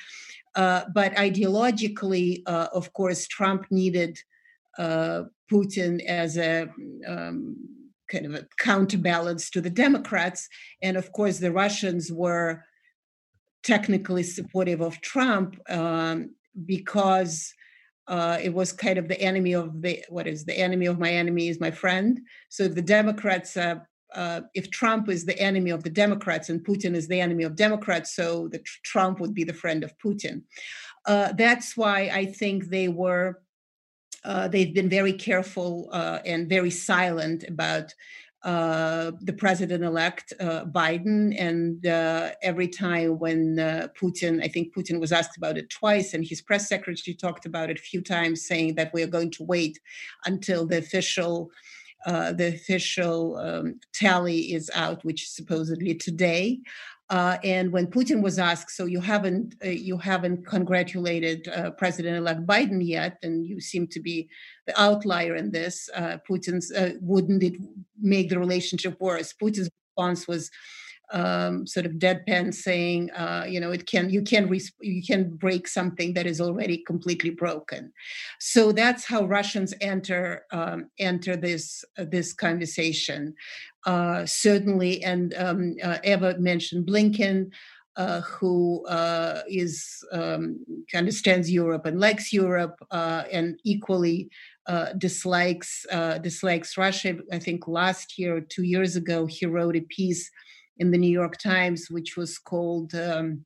Uh, 0.56 0.84
but 0.94 1.14
ideologically, 1.16 2.42
uh, 2.48 2.68
of 2.74 2.92
course, 2.94 3.28
Trump 3.28 3.66
needed 3.70 4.18
uh, 4.78 5.24
Putin 5.52 6.04
as 6.06 6.38
a 6.38 6.70
um, 7.08 7.58
kind 8.10 8.26
of 8.26 8.34
a 8.34 8.48
counterbalance 8.58 9.50
to 9.52 9.62
the 9.62 9.70
Democrats, 9.70 10.48
and 10.82 10.98
of 10.98 11.12
course, 11.12 11.40
the 11.40 11.52
Russians 11.52 12.12
were 12.12 12.64
technically 13.64 14.24
supportive 14.24 14.82
of 14.82 15.02
Trump 15.02 15.60
um, 15.70 16.34
because 16.66 17.54
uh, 18.10 18.40
it 18.42 18.54
was 18.54 18.74
kind 18.74 18.98
of 18.98 19.08
the 19.08 19.22
enemy 19.22 19.54
of 19.54 19.82
the 19.84 20.04
what 20.10 20.28
is 20.28 20.44
the 20.44 20.58
enemy 20.58 20.88
of 20.88 20.98
my 20.98 21.12
enemy 21.12 21.48
is 21.48 21.60
my 21.60 21.70
friend. 21.70 22.20
So 22.50 22.64
if 22.64 22.74
the 22.74 22.82
Democrats, 22.82 23.56
uh, 23.56 23.76
uh, 24.16 24.42
if 24.56 24.72
Trump 24.72 25.10
is 25.10 25.26
the 25.26 25.40
enemy 25.40 25.70
of 25.70 25.84
the 25.84 25.92
Democrats 25.92 26.50
and 26.50 26.66
Putin 26.66 26.96
is 26.96 27.08
the 27.08 27.22
enemy 27.22 27.44
of 27.44 27.56
Democrats, 27.56 28.16
so 28.16 28.48
the 28.48 28.62
Trump 28.84 29.20
would 29.20 29.36
be 29.36 29.44
the 29.44 29.54
friend 29.54 29.84
of 29.84 29.96
Putin. 30.04 30.42
Uh, 31.06 31.34
that's 31.34 31.78
why 31.78 32.10
I 32.12 32.26
think 32.26 32.66
they 32.66 32.88
were. 32.88 33.42
Uh, 34.26 34.50
they've 34.50 34.74
been 34.74 34.90
very 34.90 35.14
careful 35.14 35.88
uh, 35.94 36.20
and 36.26 36.50
very 36.50 36.72
silent 36.72 37.46
about 37.48 37.94
uh, 38.44 39.12
the 39.22 39.34
president-elect 39.34 40.34
uh, 40.40 40.66
Biden, 40.66 41.36
and 41.38 41.86
uh, 41.86 42.32
every 42.42 42.68
time 42.68 43.20
when 43.20 43.60
uh, 43.60 43.88
Putin, 44.00 44.42
I 44.42 44.48
think 44.48 44.74
Putin 44.74 45.00
was 45.00 45.12
asked 45.12 45.36
about 45.36 45.58
it 45.58 45.70
twice, 45.70 46.14
and 46.14 46.26
his 46.26 46.42
press 46.42 46.70
secretary 46.70 47.16
talked 47.16 47.46
about 47.46 47.70
it 47.70 47.80
a 47.80 47.82
few 47.82 48.02
times, 48.02 48.46
saying 48.46 48.76
that 48.76 48.94
we 48.94 49.04
are 49.04 49.08
going 49.08 49.32
to 49.32 49.44
wait 49.44 49.80
until 50.26 50.66
the 50.66 50.78
official. 50.78 51.52
Uh, 52.06 52.32
the 52.32 52.48
official 52.48 53.36
um, 53.36 53.78
tally 53.92 54.54
is 54.54 54.72
out, 54.74 55.04
which 55.04 55.24
is 55.24 55.36
supposedly 55.36 55.94
today. 55.94 56.58
Uh, 57.10 57.38
and 57.44 57.72
when 57.72 57.88
Putin 57.88 58.22
was 58.22 58.38
asked, 58.38 58.70
so 58.70 58.86
you 58.86 59.02
haven't 59.02 59.56
uh, 59.66 59.70
you 59.70 59.98
haven't 59.98 60.46
congratulated 60.46 61.48
uh, 61.48 61.72
President-elect 61.72 62.46
Biden 62.46 62.86
yet, 62.86 63.18
and 63.24 63.48
you 63.48 63.60
seem 63.60 63.88
to 63.88 64.00
be 64.00 64.30
the 64.68 64.80
outlier 64.80 65.36
in 65.36 65.50
this. 65.50 65.90
Uh, 65.96 66.18
Putin's 66.30 66.72
uh, 66.72 66.94
wouldn't 67.02 67.42
it 67.42 67.56
make 68.00 68.30
the 68.30 68.38
relationship 68.38 68.96
worse? 69.02 69.34
Putin's 69.34 69.70
response 69.98 70.28
was 70.28 70.52
um, 71.12 71.66
sort 71.66 71.86
of 71.86 71.94
deadpan, 71.94 72.54
saying, 72.54 73.12
uh, 73.12 73.46
you 73.48 73.60
know, 73.60 73.72
it 73.72 73.86
can 73.86 74.10
you 74.10 74.22
can 74.22 74.54
you 74.80 75.04
can 75.04 75.36
break 75.36 75.68
something 75.68 76.14
that 76.14 76.26
is 76.26 76.40
already 76.40 76.78
completely 76.78 77.32
broken. 77.32 77.92
So 78.40 78.72
that's 78.72 79.06
how 79.06 79.26
Russians 79.26 79.74
enter 79.82 80.46
um, 80.52 80.90
enter 81.00 81.36
this 81.36 81.84
this 81.98 82.34
conversation 82.34 83.36
uh, 83.86 84.26
certainly, 84.26 85.04
and 85.04 85.34
um, 85.38 85.76
uh, 85.84 85.98
Eva 86.04 86.38
mentioned 86.40 86.88
Blinken. 86.88 87.52
Uh, 87.98 88.22
who 88.22 88.86
uh, 88.86 89.42
is 89.50 90.06
um, 90.14 90.58
understands 90.96 91.52
Europe 91.52 91.86
and 91.86 92.00
likes 92.00 92.32
Europe, 92.32 92.76
uh, 92.92 93.24
and 93.30 93.60
equally 93.66 94.30
uh, 94.68 94.94
dislikes 94.94 95.86
dislikes 96.22 96.78
Russia. 96.78 97.18
I 97.34 97.40
think 97.40 97.68
last 97.68 98.18
year, 98.18 98.40
two 98.40 98.64
years 98.64 98.96
ago, 98.96 99.26
he 99.26 99.46
wrote 99.48 99.76
a 99.76 99.82
piece 99.82 100.32
in 100.80 100.92
the 100.92 100.98
New 100.98 101.12
York 101.12 101.38
Times, 101.38 101.90
which 101.90 102.18
was 102.18 102.38
called 102.38 102.96
um, 102.96 103.46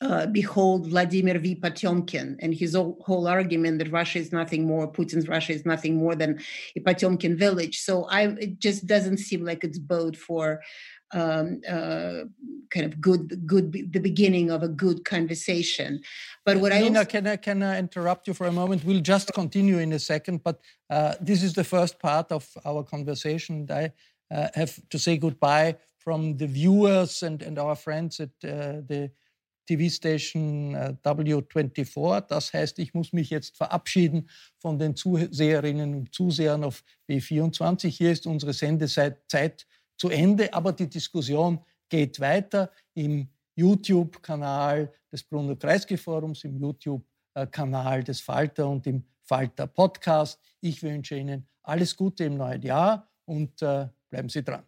uh, 0.00 0.26
behold 0.26 0.86
Vladimir 0.86 1.38
V. 1.38 1.56
Potemkin 1.56 2.36
and 2.40 2.54
his 2.54 2.74
whole, 2.74 2.98
whole, 3.04 3.26
argument 3.26 3.78
that 3.78 3.90
Russia 3.90 4.18
is 4.18 4.32
nothing 4.32 4.64
more, 4.64 4.90
Putin's 4.90 5.28
Russia 5.28 5.52
is 5.52 5.66
nothing 5.66 5.96
more 5.96 6.14
than 6.14 6.38
a 6.76 6.80
Potemkin 6.80 7.36
village. 7.36 7.80
So 7.80 8.04
I, 8.04 8.28
it 8.38 8.60
just 8.60 8.86
doesn't 8.86 9.18
seem 9.18 9.44
like 9.44 9.64
it's 9.64 9.78
bode 9.78 10.16
for 10.16 10.62
um, 11.12 11.62
uh, 11.68 12.24
kind 12.70 12.86
of 12.86 13.00
good, 13.00 13.46
good, 13.46 13.72
the 13.92 13.98
beginning 13.98 14.50
of 14.50 14.62
a 14.62 14.68
good 14.68 15.04
conversation. 15.04 16.00
But 16.44 16.58
what 16.58 16.72
Nina, 16.72 16.84
I 16.84 16.98
also, 16.98 17.10
can 17.10 17.26
I 17.26 17.36
can 17.36 17.62
I 17.62 17.78
interrupt 17.78 18.28
you 18.28 18.34
for 18.34 18.46
a 18.46 18.52
moment? 18.52 18.84
We'll 18.84 19.00
just 19.00 19.32
continue 19.32 19.78
in 19.78 19.92
a 19.92 19.98
second, 19.98 20.42
but 20.44 20.60
uh, 20.90 21.14
this 21.20 21.42
is 21.42 21.54
the 21.54 21.64
first 21.64 21.98
part 21.98 22.30
of 22.30 22.46
our 22.64 22.84
conversation. 22.84 23.66
I 23.70 23.92
uh, 24.30 24.48
have 24.54 24.78
to 24.90 24.98
say 24.98 25.16
goodbye 25.16 25.76
from 26.08 26.38
the 26.38 26.46
viewers 26.46 27.22
and, 27.22 27.42
and 27.42 27.58
our 27.58 27.76
friends 27.76 28.18
at 28.18 28.30
uh, 28.42 28.80
the 28.88 29.10
TV-Station 29.68 30.74
äh, 30.74 30.96
W24. 31.04 32.22
Das 32.22 32.50
heißt, 32.50 32.78
ich 32.78 32.94
muss 32.94 33.12
mich 33.12 33.28
jetzt 33.28 33.58
verabschieden 33.58 34.30
von 34.56 34.78
den 34.78 34.96
Zuseherinnen 34.96 35.94
und 35.94 36.14
Zusehern 36.14 36.64
auf 36.64 36.82
B24. 37.10 37.88
Hier 37.88 38.10
ist 38.10 38.26
unsere 38.26 38.54
Sendezeit 38.54 39.66
zu 39.98 40.08
Ende, 40.08 40.54
aber 40.54 40.72
die 40.72 40.88
Diskussion 40.88 41.60
geht 41.90 42.18
weiter 42.20 42.70
im 42.94 43.28
YouTube-Kanal 43.54 44.90
des 45.12 45.22
Bruno 45.24 45.56
Kreisky-Forums, 45.56 46.44
im 46.44 46.58
YouTube-Kanal 46.58 48.02
des 48.02 48.22
Falter 48.22 48.66
und 48.66 48.86
im 48.86 49.04
Falter 49.24 49.66
Podcast. 49.66 50.40
Ich 50.62 50.82
wünsche 50.82 51.18
Ihnen 51.18 51.46
alles 51.64 51.94
Gute 51.94 52.24
im 52.24 52.38
neuen 52.38 52.62
Jahr 52.62 53.06
und 53.26 53.60
äh, 53.60 53.88
bleiben 54.08 54.30
Sie 54.30 54.42
dran. 54.42 54.64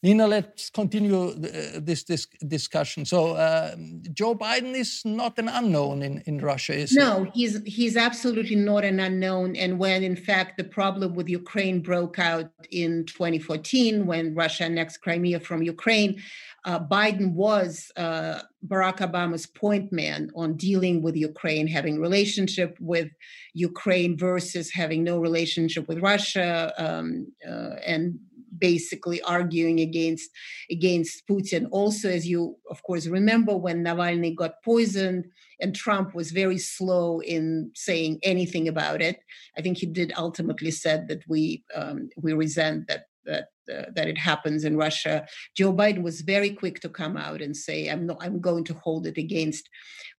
Nina, 0.00 0.28
let's 0.28 0.70
continue 0.70 1.30
uh, 1.30 1.80
this, 1.80 2.04
this 2.04 2.26
discussion. 2.46 3.04
So, 3.04 3.32
uh, 3.32 3.74
Joe 4.12 4.36
Biden 4.36 4.74
is 4.74 5.02
not 5.04 5.36
an 5.40 5.48
unknown 5.48 6.02
in, 6.02 6.22
in 6.26 6.38
Russia, 6.38 6.74
is 6.74 6.92
no, 6.92 7.24
he? 7.24 7.40
he's 7.40 7.62
he's 7.64 7.96
absolutely 7.96 8.54
not 8.54 8.84
an 8.84 9.00
unknown. 9.00 9.56
And 9.56 9.76
when, 9.76 10.04
in 10.04 10.14
fact, 10.14 10.56
the 10.56 10.62
problem 10.62 11.14
with 11.14 11.28
Ukraine 11.28 11.80
broke 11.80 12.20
out 12.20 12.50
in 12.70 13.06
2014, 13.06 14.06
when 14.06 14.36
Russia 14.36 14.64
annexed 14.64 15.02
Crimea 15.02 15.40
from 15.40 15.62
Ukraine, 15.62 16.22
uh, 16.64 16.78
Biden 16.78 17.32
was 17.32 17.90
uh, 17.96 18.42
Barack 18.66 18.98
Obama's 18.98 19.46
point 19.46 19.90
man 19.92 20.30
on 20.36 20.56
dealing 20.56 21.02
with 21.02 21.16
Ukraine, 21.16 21.66
having 21.66 22.00
relationship 22.00 22.76
with 22.78 23.08
Ukraine 23.54 24.16
versus 24.16 24.70
having 24.70 25.02
no 25.02 25.18
relationship 25.18 25.88
with 25.88 25.98
Russia, 25.98 26.72
um, 26.78 27.32
uh, 27.48 27.76
and 27.84 28.18
basically 28.58 29.20
arguing 29.22 29.80
against 29.80 30.30
against 30.70 31.26
Putin. 31.26 31.66
Also, 31.70 32.08
as 32.08 32.26
you 32.26 32.56
of 32.70 32.82
course 32.82 33.06
remember, 33.06 33.56
when 33.56 33.84
Navalny 33.84 34.34
got 34.34 34.62
poisoned 34.64 35.26
and 35.60 35.74
Trump 35.74 36.14
was 36.14 36.30
very 36.30 36.58
slow 36.58 37.20
in 37.20 37.70
saying 37.74 38.20
anything 38.22 38.68
about 38.68 39.02
it, 39.02 39.20
I 39.56 39.62
think 39.62 39.78
he 39.78 39.86
did 39.86 40.12
ultimately 40.16 40.70
said 40.70 41.08
that 41.08 41.22
we 41.28 41.64
um, 41.74 42.08
we 42.16 42.32
resent 42.32 42.88
that 42.88 43.06
that 43.28 43.48
uh, 43.72 43.84
that 43.94 44.08
it 44.08 44.18
happens 44.18 44.64
in 44.64 44.76
Russia. 44.76 45.26
Joe 45.56 45.72
Biden 45.72 46.02
was 46.02 46.22
very 46.22 46.50
quick 46.50 46.80
to 46.80 46.88
come 46.88 47.16
out 47.16 47.40
and 47.40 47.56
say, 47.56 47.88
"I'm 47.88 48.06
not. 48.06 48.18
I'm 48.20 48.40
going 48.40 48.64
to 48.64 48.74
hold 48.74 49.06
it 49.06 49.18
against 49.18 49.68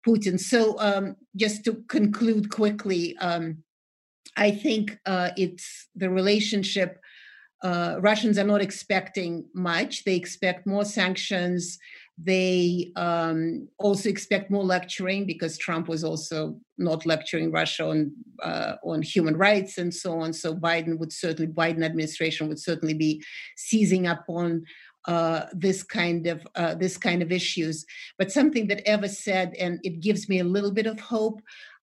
Putin." 0.08 0.40
So, 0.40 0.80
um, 0.80 1.16
just 1.36 1.66
to 1.66 1.84
conclude 1.90 2.50
quickly, 2.50 3.18
um, 3.18 3.64
I 4.38 4.52
think 4.52 4.98
uh, 5.06 5.32
it's 5.36 5.90
the 5.96 6.10
relationship 6.10 7.00
uh, 7.62 7.98
Russians 8.00 8.38
are 8.38 8.46
not 8.46 8.62
expecting 8.62 9.46
much. 9.54 10.04
They 10.04 10.16
expect 10.16 10.66
more 10.66 10.86
sanctions. 10.86 11.78
They 12.22 12.92
um, 12.96 13.70
also 13.78 14.10
expect 14.10 14.52
more 14.52 14.64
lecturing 14.64 15.26
because 15.26 15.58
Trump 15.58 15.88
was 15.88 16.04
also 16.04 16.60
not 16.78 17.06
lecturing 17.06 17.52
Russia 17.52 17.88
on 17.88 18.12
uh, 18.44 18.76
on 18.84 19.02
human 19.02 19.38
rights 19.38 19.78
and 19.78 19.94
so 19.94 20.20
on. 20.20 20.34
So 20.34 20.54
Biden 20.54 20.98
would 21.00 21.14
certainly, 21.14 21.52
Biden 21.52 21.84
administration 21.84 22.50
would 22.50 22.60
certainly 22.60 22.94
be 22.94 23.24
seizing 23.56 24.08
up 24.08 24.26
on 24.28 24.66
uh, 25.06 25.46
this 25.54 25.82
kind 25.82 26.28
of 26.28 26.46
uh, 26.56 26.76
this 26.76 26.98
kind 26.98 27.22
of 27.22 27.32
issues. 27.32 27.86
But 28.18 28.32
something 28.32 28.68
that 28.68 28.88
Eva 28.90 29.08
said, 29.08 29.54
and 29.60 29.80
it 29.84 30.02
gives 30.02 30.28
me 30.28 30.40
a 30.40 30.44
little 30.44 30.72
bit 30.72 30.88
of 30.88 31.00
hope. 31.00 31.42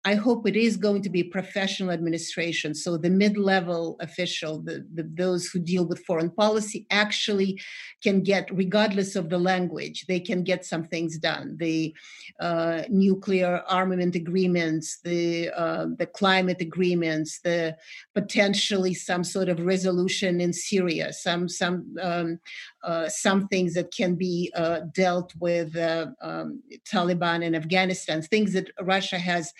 I 0.06 0.14
hope 0.14 0.46
it 0.46 0.54
is 0.56 0.76
going 0.76 1.02
to 1.02 1.08
be 1.08 1.22
professional 1.22 1.90
administration. 1.90 2.74
So 2.74 2.98
the 2.98 3.08
mid-level 3.08 3.96
official, 4.00 4.60
the, 4.60 4.86
the, 4.92 5.04
those 5.14 5.46
who 5.46 5.58
deal 5.58 5.86
with 5.86 6.04
foreign 6.04 6.30
policy, 6.30 6.86
actually 6.90 7.60
can 8.02 8.22
get, 8.22 8.48
regardless 8.52 9.16
of 9.16 9.30
the 9.30 9.38
language, 9.38 10.04
they 10.06 10.20
can 10.20 10.44
get 10.44 10.66
some 10.66 10.84
things 10.84 11.16
done. 11.16 11.56
The 11.58 11.94
uh, 12.38 12.82
nuclear 12.90 13.62
armament 13.66 14.14
agreements, 14.14 15.00
the 15.00 15.50
uh, 15.50 15.86
the 15.96 16.06
climate 16.06 16.60
agreements, 16.60 17.40
the 17.40 17.76
potentially 18.14 18.92
some 18.92 19.24
sort 19.24 19.48
of 19.48 19.64
resolution 19.64 20.40
in 20.40 20.52
Syria, 20.52 21.12
some 21.14 21.48
some 21.48 21.96
um, 22.02 22.40
uh, 22.82 23.08
some 23.08 23.48
things 23.48 23.72
that 23.74 23.90
can 23.92 24.16
be 24.16 24.52
uh, 24.54 24.80
dealt 24.94 25.32
with 25.38 25.74
uh, 25.76 26.08
um, 26.20 26.62
Taliban 26.92 27.42
in 27.42 27.54
Afghanistan, 27.54 28.20
things 28.20 28.52
that 28.52 28.70
Russia 28.82 29.18
has 29.18 29.52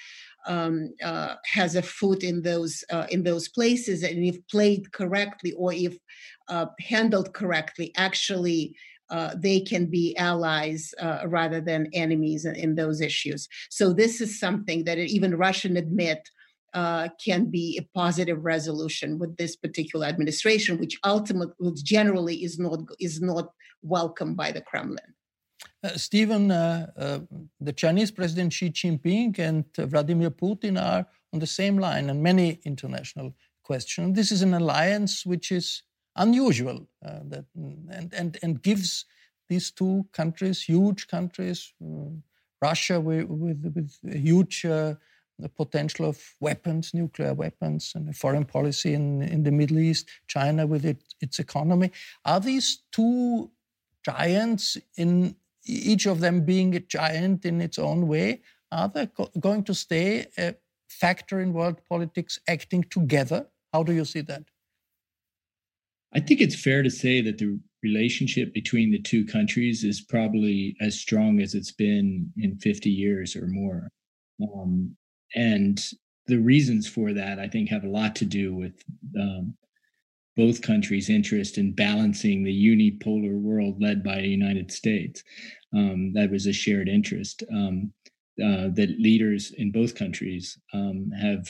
um, 0.46 0.94
uh, 1.02 1.34
has 1.44 1.76
a 1.76 1.82
foot 1.82 2.22
in 2.22 2.42
those 2.42 2.84
uh, 2.90 3.06
in 3.10 3.22
those 3.22 3.48
places, 3.48 4.02
and 4.02 4.24
if 4.24 4.36
played 4.48 4.92
correctly 4.92 5.52
or 5.52 5.72
if 5.72 5.96
uh, 6.48 6.66
handled 6.80 7.32
correctly, 7.34 7.92
actually. 7.96 8.76
Uh, 9.10 9.34
they 9.36 9.60
can 9.60 9.84
be 9.84 10.16
allies 10.16 10.94
uh, 10.98 11.20
rather 11.26 11.60
than 11.60 11.90
enemies 11.92 12.46
in, 12.46 12.56
in, 12.56 12.74
those 12.74 13.02
issues. 13.02 13.46
So 13.68 13.92
this 13.92 14.22
is 14.22 14.40
something 14.40 14.84
that 14.84 14.96
even 14.96 15.36
Russian 15.36 15.76
admit 15.76 16.26
uh, 16.72 17.08
can 17.24 17.50
be 17.50 17.78
a 17.78 17.86
positive 17.96 18.44
resolution 18.44 19.18
with 19.18 19.36
this 19.36 19.56
particular 19.56 20.06
administration, 20.06 20.78
which 20.78 20.98
ultimately, 21.04 21.54
which 21.58 21.84
generally 21.84 22.42
is 22.42 22.58
not 22.58 22.80
is 22.98 23.20
not 23.20 23.52
welcomed 23.82 24.36
by 24.36 24.50
the 24.50 24.60
Kremlin. 24.60 25.14
Uh, 25.84 25.98
Steven, 25.98 26.50
uh, 26.50 26.86
uh, 26.96 27.18
the 27.60 27.72
Chinese 27.72 28.10
President 28.10 28.50
Xi 28.54 28.70
Jinping 28.70 29.38
and 29.38 29.66
Vladimir 29.76 30.30
Putin 30.30 30.80
are 30.82 31.06
on 31.34 31.40
the 31.40 31.46
same 31.46 31.76
line 31.76 32.08
on 32.08 32.22
many 32.22 32.58
international 32.64 33.34
questions. 33.62 34.16
This 34.16 34.32
is 34.32 34.40
an 34.40 34.54
alliance 34.54 35.26
which 35.26 35.52
is 35.52 35.82
unusual 36.16 36.88
that, 37.02 37.44
and, 37.54 38.14
and, 38.14 38.38
and 38.42 38.62
gives 38.62 39.04
these 39.50 39.70
two 39.70 40.06
countries, 40.12 40.62
huge 40.62 41.06
countries, 41.06 41.74
Russia 42.62 42.98
with, 42.98 43.26
with, 43.26 43.72
with 43.74 44.14
huge 44.14 44.64
uh, 44.64 44.94
potential 45.54 46.06
of 46.06 46.18
weapons, 46.40 46.94
nuclear 46.94 47.34
weapons, 47.34 47.92
and 47.94 48.16
foreign 48.16 48.46
policy 48.46 48.94
in, 48.94 49.20
in 49.20 49.42
the 49.42 49.52
Middle 49.52 49.80
East, 49.80 50.08
China 50.28 50.66
with 50.66 50.86
it, 50.86 51.02
its 51.20 51.38
economy. 51.38 51.90
Are 52.24 52.40
these 52.40 52.84
two 52.90 53.50
giants 54.02 54.78
in 54.96 55.36
each 55.64 56.06
of 56.06 56.20
them 56.20 56.44
being 56.44 56.74
a 56.74 56.80
giant 56.80 57.44
in 57.44 57.60
its 57.60 57.78
own 57.78 58.06
way, 58.08 58.42
are 58.70 58.88
they 58.88 59.06
go 59.06 59.30
going 59.40 59.64
to 59.64 59.74
stay 59.74 60.26
a 60.38 60.54
factor 60.88 61.40
in 61.40 61.52
world 61.52 61.80
politics 61.88 62.38
acting 62.48 62.84
together? 62.84 63.46
How 63.72 63.82
do 63.82 63.92
you 63.92 64.04
see 64.04 64.20
that? 64.22 64.44
I 66.12 66.20
think 66.20 66.40
it's 66.40 66.60
fair 66.60 66.82
to 66.82 66.90
say 66.90 67.20
that 67.22 67.38
the 67.38 67.58
relationship 67.82 68.54
between 68.54 68.90
the 68.90 69.00
two 69.00 69.24
countries 69.24 69.84
is 69.84 70.00
probably 70.00 70.76
as 70.80 70.98
strong 70.98 71.40
as 71.40 71.54
it's 71.54 71.72
been 71.72 72.32
in 72.36 72.56
50 72.58 72.88
years 72.88 73.34
or 73.34 73.46
more. 73.48 73.88
Um, 74.40 74.96
and 75.34 75.84
the 76.26 76.38
reasons 76.38 76.86
for 76.88 77.12
that, 77.12 77.38
I 77.38 77.48
think, 77.48 77.68
have 77.68 77.84
a 77.84 77.88
lot 77.88 78.14
to 78.16 78.24
do 78.24 78.54
with 78.54 78.82
um, 79.20 79.54
both 80.36 80.62
countries' 80.62 81.10
interest 81.10 81.58
in 81.58 81.72
balancing 81.72 82.42
the 82.42 82.52
unipolar 82.52 83.40
world 83.40 83.80
led 83.80 84.02
by 84.02 84.20
the 84.20 84.28
United 84.28 84.70
States. 84.70 85.22
Um, 85.72 86.12
that 86.14 86.30
was 86.30 86.46
a 86.46 86.52
shared 86.52 86.88
interest 86.88 87.42
um, 87.52 87.92
uh, 88.42 88.68
that 88.74 88.96
leaders 88.98 89.52
in 89.56 89.70
both 89.70 89.94
countries 89.94 90.58
um, 90.72 91.10
have 91.20 91.48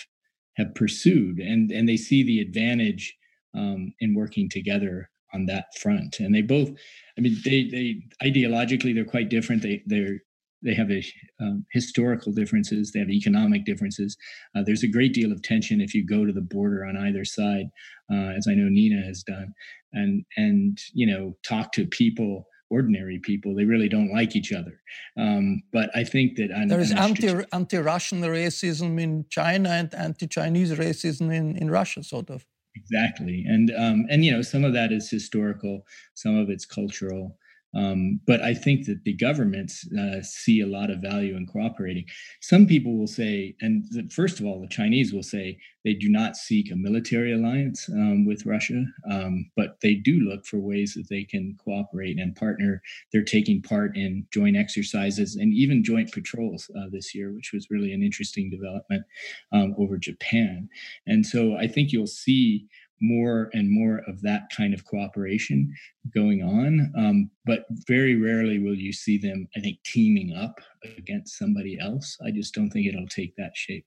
have 0.56 0.74
pursued, 0.74 1.38
and 1.38 1.70
and 1.70 1.88
they 1.88 1.96
see 1.96 2.22
the 2.22 2.40
advantage 2.40 3.16
um, 3.54 3.92
in 4.00 4.14
working 4.14 4.48
together 4.48 5.10
on 5.32 5.46
that 5.46 5.66
front. 5.78 6.20
And 6.20 6.34
they 6.34 6.42
both, 6.42 6.70
I 7.18 7.20
mean, 7.20 7.36
they 7.44 7.64
they 7.64 8.02
ideologically 8.22 8.94
they're 8.94 9.04
quite 9.04 9.30
different. 9.30 9.62
They 9.62 9.82
they're 9.86 10.20
they 10.64 10.74
have 10.74 10.90
a, 10.90 11.04
um, 11.40 11.66
historical 11.72 12.32
differences. 12.32 12.92
They 12.92 13.00
have 13.00 13.10
economic 13.10 13.64
differences. 13.64 14.16
Uh, 14.56 14.62
there's 14.64 14.82
a 14.82 14.88
great 14.88 15.12
deal 15.12 15.30
of 15.30 15.42
tension 15.42 15.80
if 15.80 15.94
you 15.94 16.04
go 16.04 16.24
to 16.24 16.32
the 16.32 16.40
border 16.40 16.84
on 16.84 16.96
either 16.96 17.24
side, 17.24 17.66
uh, 18.10 18.32
as 18.36 18.46
I 18.48 18.54
know 18.54 18.68
Nina 18.68 19.02
has 19.02 19.22
done, 19.22 19.54
and 19.92 20.24
and 20.36 20.78
you 20.92 21.06
know 21.06 21.36
talk 21.42 21.72
to 21.72 21.86
people 21.86 22.46
ordinary 22.70 23.18
people. 23.18 23.54
They 23.54 23.64
really 23.64 23.88
don't 23.88 24.12
like 24.12 24.34
each 24.34 24.52
other. 24.52 24.80
Um, 25.16 25.62
but 25.72 25.90
I 25.94 26.02
think 26.04 26.36
that 26.36 26.48
there 26.68 26.80
is 26.80 26.92
anti 26.92 27.28
anti 27.52 27.78
Russian 27.78 28.20
racism 28.22 29.00
in 29.00 29.26
China 29.30 29.70
and 29.70 29.94
anti 29.94 30.26
Chinese 30.26 30.72
racism 30.72 31.32
in, 31.32 31.56
in 31.56 31.70
Russia, 31.70 32.02
sort 32.02 32.30
of. 32.30 32.44
Exactly, 32.76 33.44
and 33.46 33.70
um, 33.76 34.06
and 34.10 34.24
you 34.24 34.32
know 34.32 34.42
some 34.42 34.64
of 34.64 34.72
that 34.74 34.90
is 34.92 35.08
historical, 35.08 35.86
some 36.14 36.36
of 36.36 36.50
it's 36.50 36.66
cultural. 36.66 37.38
Um, 37.74 38.20
but 38.26 38.40
I 38.40 38.54
think 38.54 38.86
that 38.86 39.04
the 39.04 39.14
governments 39.14 39.86
uh, 39.92 40.22
see 40.22 40.60
a 40.60 40.66
lot 40.66 40.90
of 40.90 41.00
value 41.00 41.36
in 41.36 41.46
cooperating. 41.46 42.04
Some 42.40 42.66
people 42.66 42.96
will 42.96 43.06
say, 43.06 43.56
and 43.60 43.84
the, 43.90 44.08
first 44.10 44.40
of 44.40 44.46
all, 44.46 44.60
the 44.60 44.68
Chinese 44.68 45.12
will 45.12 45.22
say 45.22 45.58
they 45.84 45.94
do 45.94 46.08
not 46.08 46.36
seek 46.36 46.70
a 46.70 46.76
military 46.76 47.32
alliance 47.32 47.88
um, 47.90 48.24
with 48.24 48.46
Russia, 48.46 48.84
um, 49.10 49.50
but 49.56 49.76
they 49.82 49.94
do 49.94 50.20
look 50.20 50.46
for 50.46 50.58
ways 50.58 50.94
that 50.94 51.08
they 51.10 51.24
can 51.24 51.56
cooperate 51.62 52.18
and 52.18 52.34
partner. 52.34 52.80
They're 53.12 53.22
taking 53.22 53.60
part 53.60 53.96
in 53.96 54.26
joint 54.32 54.56
exercises 54.56 55.36
and 55.36 55.52
even 55.52 55.84
joint 55.84 56.10
patrols 56.12 56.70
uh, 56.78 56.86
this 56.90 57.14
year, 57.14 57.32
which 57.32 57.52
was 57.52 57.70
really 57.70 57.92
an 57.92 58.02
interesting 58.02 58.50
development 58.50 59.04
um, 59.52 59.74
over 59.78 59.98
Japan. 59.98 60.68
And 61.06 61.26
so 61.26 61.56
I 61.56 61.66
think 61.66 61.92
you'll 61.92 62.06
see 62.06 62.66
more 63.00 63.50
and 63.52 63.70
more 63.70 64.02
of 64.06 64.22
that 64.22 64.48
kind 64.56 64.72
of 64.74 64.84
cooperation 64.84 65.72
going 66.14 66.42
on. 66.42 66.92
Um, 66.96 67.30
but 67.44 67.66
very 67.86 68.16
rarely 68.16 68.58
will 68.58 68.74
you 68.76 68.92
see 68.92 69.18
them, 69.18 69.48
I 69.56 69.60
think, 69.60 69.78
teaming 69.84 70.34
up 70.34 70.60
against 70.96 71.38
somebody 71.38 71.78
else. 71.78 72.16
I 72.24 72.30
just 72.30 72.54
don't 72.54 72.70
think 72.70 72.86
it'll 72.86 73.08
take 73.08 73.34
that 73.36 73.56
shape. 73.56 73.86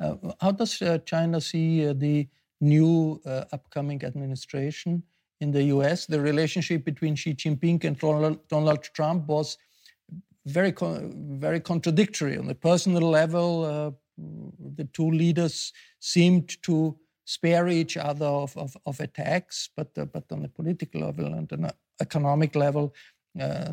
Uh, 0.00 0.16
how 0.40 0.50
does 0.50 0.80
uh, 0.82 0.98
China 0.98 1.40
see 1.40 1.86
uh, 1.86 1.92
the 1.92 2.28
new 2.60 3.20
uh, 3.26 3.44
upcoming 3.52 4.02
administration 4.04 5.02
in 5.40 5.50
the 5.50 5.64
US? 5.64 6.06
The 6.06 6.20
relationship 6.20 6.84
between 6.84 7.14
Xi 7.14 7.34
Jinping 7.34 7.84
and 7.84 7.98
Donald 8.48 8.82
Trump 8.94 9.26
was 9.26 9.58
very, 10.46 10.74
very 10.80 11.60
contradictory. 11.60 12.36
On 12.36 12.46
the 12.46 12.54
personal 12.54 13.08
level, 13.08 13.64
uh, 13.64 13.90
the 14.76 14.84
two 14.92 15.10
leaders 15.10 15.72
seemed 16.00 16.60
to 16.62 16.96
spare 17.24 17.68
each 17.68 17.96
other 17.96 18.26
of, 18.26 18.56
of, 18.56 18.76
of 18.86 19.00
attacks, 19.00 19.68
but, 19.76 19.90
uh, 19.96 20.04
but 20.04 20.24
on 20.30 20.42
the 20.42 20.48
political 20.48 21.02
level 21.02 21.26
and 21.26 21.50
an 21.52 21.70
economic 22.00 22.54
level, 22.54 22.94
uh, 23.40 23.72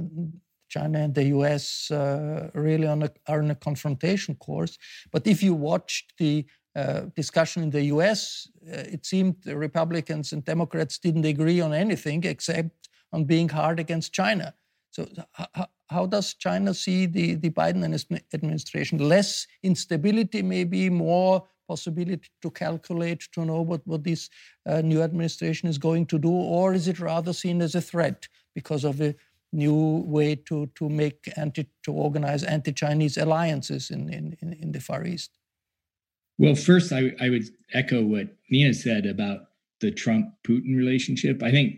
China 0.70 1.00
and 1.00 1.16
the 1.16 1.26
US 1.26 1.90
uh, 1.92 2.50
really 2.54 2.86
a, 2.86 3.12
are 3.28 3.42
in 3.42 3.52
a 3.52 3.56
confrontation 3.56 4.36
course. 4.36 4.78
But 5.12 5.26
if 5.28 5.42
you 5.42 5.54
watched 5.54 6.14
the 6.18 6.46
uh, 6.76 7.02
discussion 7.16 7.64
in 7.64 7.72
the 7.72 7.86
US, 7.86 8.48
uh, 8.68 8.84
it 8.96 9.06
seemed 9.06 9.38
the 9.44 9.58
Republicans 9.58 10.32
and 10.32 10.46
Democrats 10.46 11.00
didn't 11.00 11.26
agree 11.26 11.60
on 11.60 11.74
anything 11.74 12.24
except 12.24 12.90
on 13.12 13.26
being 13.26 13.50
hard 13.50 13.80
against 13.80 14.14
China. 14.14 14.54
So, 14.92 15.08
how, 15.34 15.68
how 15.88 16.06
does 16.06 16.36
China 16.36 16.74
see 16.74 17.08
the, 17.08 17.36
the 17.36 17.50
Biden 17.50 17.84
administration? 18.34 19.00
Less 19.00 19.48
instability, 19.64 20.42
maybe 20.44 20.90
more 20.90 21.48
possibility 21.72 22.30
to 22.44 22.50
calculate 22.66 23.22
to 23.36 23.46
know 23.50 23.62
what, 23.70 23.82
what 23.92 24.04
this 24.04 24.30
uh, 24.66 24.82
new 24.92 25.02
administration 25.08 25.70
is 25.70 25.78
going 25.78 26.06
to 26.08 26.18
do, 26.28 26.32
or 26.58 26.74
is 26.80 26.88
it 26.88 27.00
rather 27.00 27.34
seen 27.34 27.62
as 27.68 27.76
a 27.76 27.88
threat 27.92 28.28
because 28.56 28.84
of 28.84 28.96
a 29.02 29.16
new 29.52 30.04
way 30.16 30.36
to, 30.36 30.58
to 30.76 30.90
make 30.90 31.20
anti 31.38 31.64
to 31.86 31.92
organize 32.06 32.44
anti-Chinese 32.44 33.18
alliances 33.18 33.92
in, 33.92 34.02
in, 34.18 34.54
in 34.64 34.72
the 34.72 34.82
Far 34.88 35.06
East? 35.06 35.32
Well, 36.38 36.56
first, 36.56 36.92
I, 36.92 37.02
I 37.20 37.30
would 37.30 37.48
echo 37.74 38.02
what 38.02 38.28
Nina 38.50 38.74
said 38.74 39.06
about 39.06 39.40
the 39.82 39.92
Trump 39.92 40.26
Putin 40.48 40.76
relationship. 40.84 41.44
I 41.44 41.52
think 41.52 41.70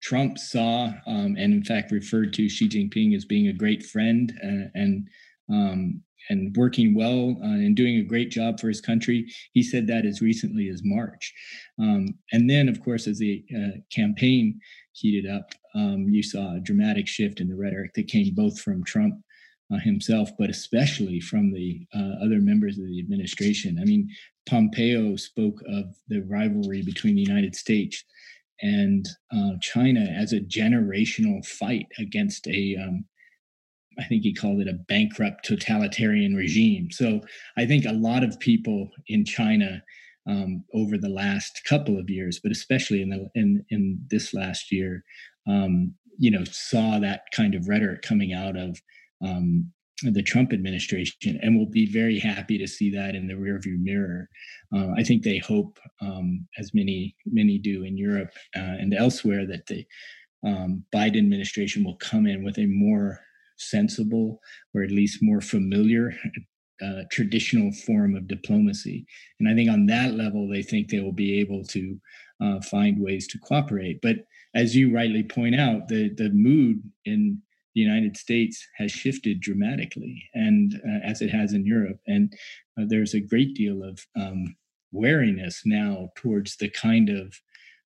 Trump 0.00 0.38
saw 0.38 0.92
um, 1.06 1.36
and, 1.36 1.52
in 1.52 1.64
fact, 1.64 1.90
referred 1.90 2.32
to 2.34 2.48
Xi 2.48 2.68
Jinping 2.68 3.16
as 3.16 3.24
being 3.24 3.48
a 3.48 3.52
great 3.52 3.82
friend 3.84 4.32
and, 4.40 4.70
and 4.74 5.08
um, 5.48 6.02
and 6.28 6.54
working 6.56 6.94
well 6.94 7.36
uh, 7.42 7.46
and 7.46 7.76
doing 7.76 7.96
a 7.96 8.02
great 8.02 8.30
job 8.30 8.60
for 8.60 8.68
his 8.68 8.80
country. 8.80 9.26
He 9.52 9.62
said 9.62 9.86
that 9.86 10.06
as 10.06 10.20
recently 10.20 10.68
as 10.68 10.82
March. 10.84 11.32
Um, 11.78 12.14
and 12.32 12.48
then, 12.48 12.68
of 12.68 12.82
course, 12.82 13.06
as 13.06 13.18
the 13.18 13.44
uh, 13.56 13.78
campaign 13.92 14.60
heated 14.92 15.30
up, 15.30 15.52
um, 15.74 16.06
you 16.08 16.22
saw 16.22 16.56
a 16.56 16.60
dramatic 16.60 17.06
shift 17.06 17.40
in 17.40 17.48
the 17.48 17.56
rhetoric 17.56 17.92
that 17.94 18.08
came 18.08 18.34
both 18.34 18.60
from 18.60 18.84
Trump 18.84 19.16
uh, 19.72 19.78
himself, 19.78 20.30
but 20.38 20.50
especially 20.50 21.20
from 21.20 21.52
the 21.52 21.86
uh, 21.94 22.24
other 22.24 22.40
members 22.40 22.78
of 22.78 22.84
the 22.86 23.00
administration. 23.00 23.78
I 23.80 23.84
mean, 23.84 24.08
Pompeo 24.48 25.16
spoke 25.16 25.60
of 25.68 25.94
the 26.08 26.20
rivalry 26.20 26.82
between 26.82 27.16
the 27.16 27.22
United 27.22 27.54
States 27.56 28.04
and 28.62 29.06
uh, 29.34 29.52
China 29.60 30.00
as 30.00 30.32
a 30.32 30.40
generational 30.40 31.44
fight 31.44 31.86
against 31.98 32.46
a 32.46 32.76
um, 32.76 33.04
I 33.98 34.04
think 34.04 34.22
he 34.22 34.34
called 34.34 34.60
it 34.60 34.68
a 34.68 34.74
bankrupt 34.74 35.44
totalitarian 35.44 36.34
regime. 36.34 36.90
So 36.90 37.20
I 37.56 37.66
think 37.66 37.84
a 37.84 37.92
lot 37.92 38.22
of 38.22 38.38
people 38.40 38.90
in 39.08 39.24
China 39.24 39.82
um, 40.28 40.64
over 40.74 40.98
the 40.98 41.08
last 41.08 41.62
couple 41.64 41.98
of 41.98 42.10
years, 42.10 42.40
but 42.42 42.52
especially 42.52 43.00
in 43.02 43.10
the 43.10 43.30
in 43.34 43.64
in 43.70 43.98
this 44.10 44.34
last 44.34 44.72
year, 44.72 45.04
um, 45.46 45.94
you 46.18 46.30
know, 46.30 46.44
saw 46.44 46.98
that 46.98 47.22
kind 47.32 47.54
of 47.54 47.68
rhetoric 47.68 48.02
coming 48.02 48.32
out 48.32 48.56
of 48.56 48.80
um, 49.22 49.72
the 50.02 50.22
Trump 50.22 50.52
administration, 50.52 51.38
and 51.42 51.56
will 51.56 51.70
be 51.70 51.90
very 51.90 52.18
happy 52.18 52.58
to 52.58 52.66
see 52.66 52.90
that 52.90 53.14
in 53.14 53.26
the 53.26 53.34
rearview 53.34 53.80
mirror. 53.80 54.28
Uh, 54.74 54.90
I 54.96 55.02
think 55.02 55.22
they 55.22 55.38
hope, 55.38 55.78
um, 56.00 56.46
as 56.58 56.74
many 56.74 57.16
many 57.24 57.58
do 57.58 57.84
in 57.84 57.96
Europe 57.96 58.32
uh, 58.56 58.76
and 58.80 58.92
elsewhere, 58.94 59.46
that 59.46 59.66
the 59.66 59.86
um, 60.44 60.84
Biden 60.92 61.18
administration 61.18 61.84
will 61.84 61.96
come 61.96 62.26
in 62.26 62.44
with 62.44 62.58
a 62.58 62.66
more 62.66 63.20
sensible 63.56 64.40
or 64.74 64.82
at 64.82 64.90
least 64.90 65.22
more 65.22 65.40
familiar 65.40 66.14
uh, 66.84 67.02
traditional 67.10 67.72
form 67.72 68.14
of 68.14 68.28
diplomacy. 68.28 69.06
And 69.40 69.48
I 69.48 69.54
think 69.54 69.70
on 69.70 69.86
that 69.86 70.14
level, 70.14 70.48
they 70.48 70.62
think 70.62 70.88
they 70.88 71.00
will 71.00 71.12
be 71.12 71.40
able 71.40 71.64
to 71.64 72.00
uh, 72.42 72.60
find 72.60 73.00
ways 73.00 73.26
to 73.28 73.38
cooperate. 73.38 74.00
But 74.02 74.16
as 74.54 74.76
you 74.76 74.94
rightly 74.94 75.22
point 75.22 75.54
out, 75.54 75.88
the, 75.88 76.10
the 76.14 76.30
mood 76.30 76.82
in 77.04 77.40
the 77.74 77.80
United 77.80 78.16
States 78.16 78.66
has 78.76 78.90
shifted 78.90 79.40
dramatically, 79.40 80.22
and 80.34 80.80
uh, 80.86 81.00
as 81.04 81.20
it 81.20 81.30
has 81.30 81.52
in 81.52 81.66
Europe. 81.66 81.98
And 82.06 82.32
uh, 82.78 82.84
there's 82.88 83.14
a 83.14 83.20
great 83.20 83.54
deal 83.54 83.82
of 83.82 84.00
um, 84.18 84.56
wariness 84.92 85.62
now 85.66 86.08
towards 86.16 86.56
the 86.56 86.70
kind 86.70 87.10
of 87.10 87.38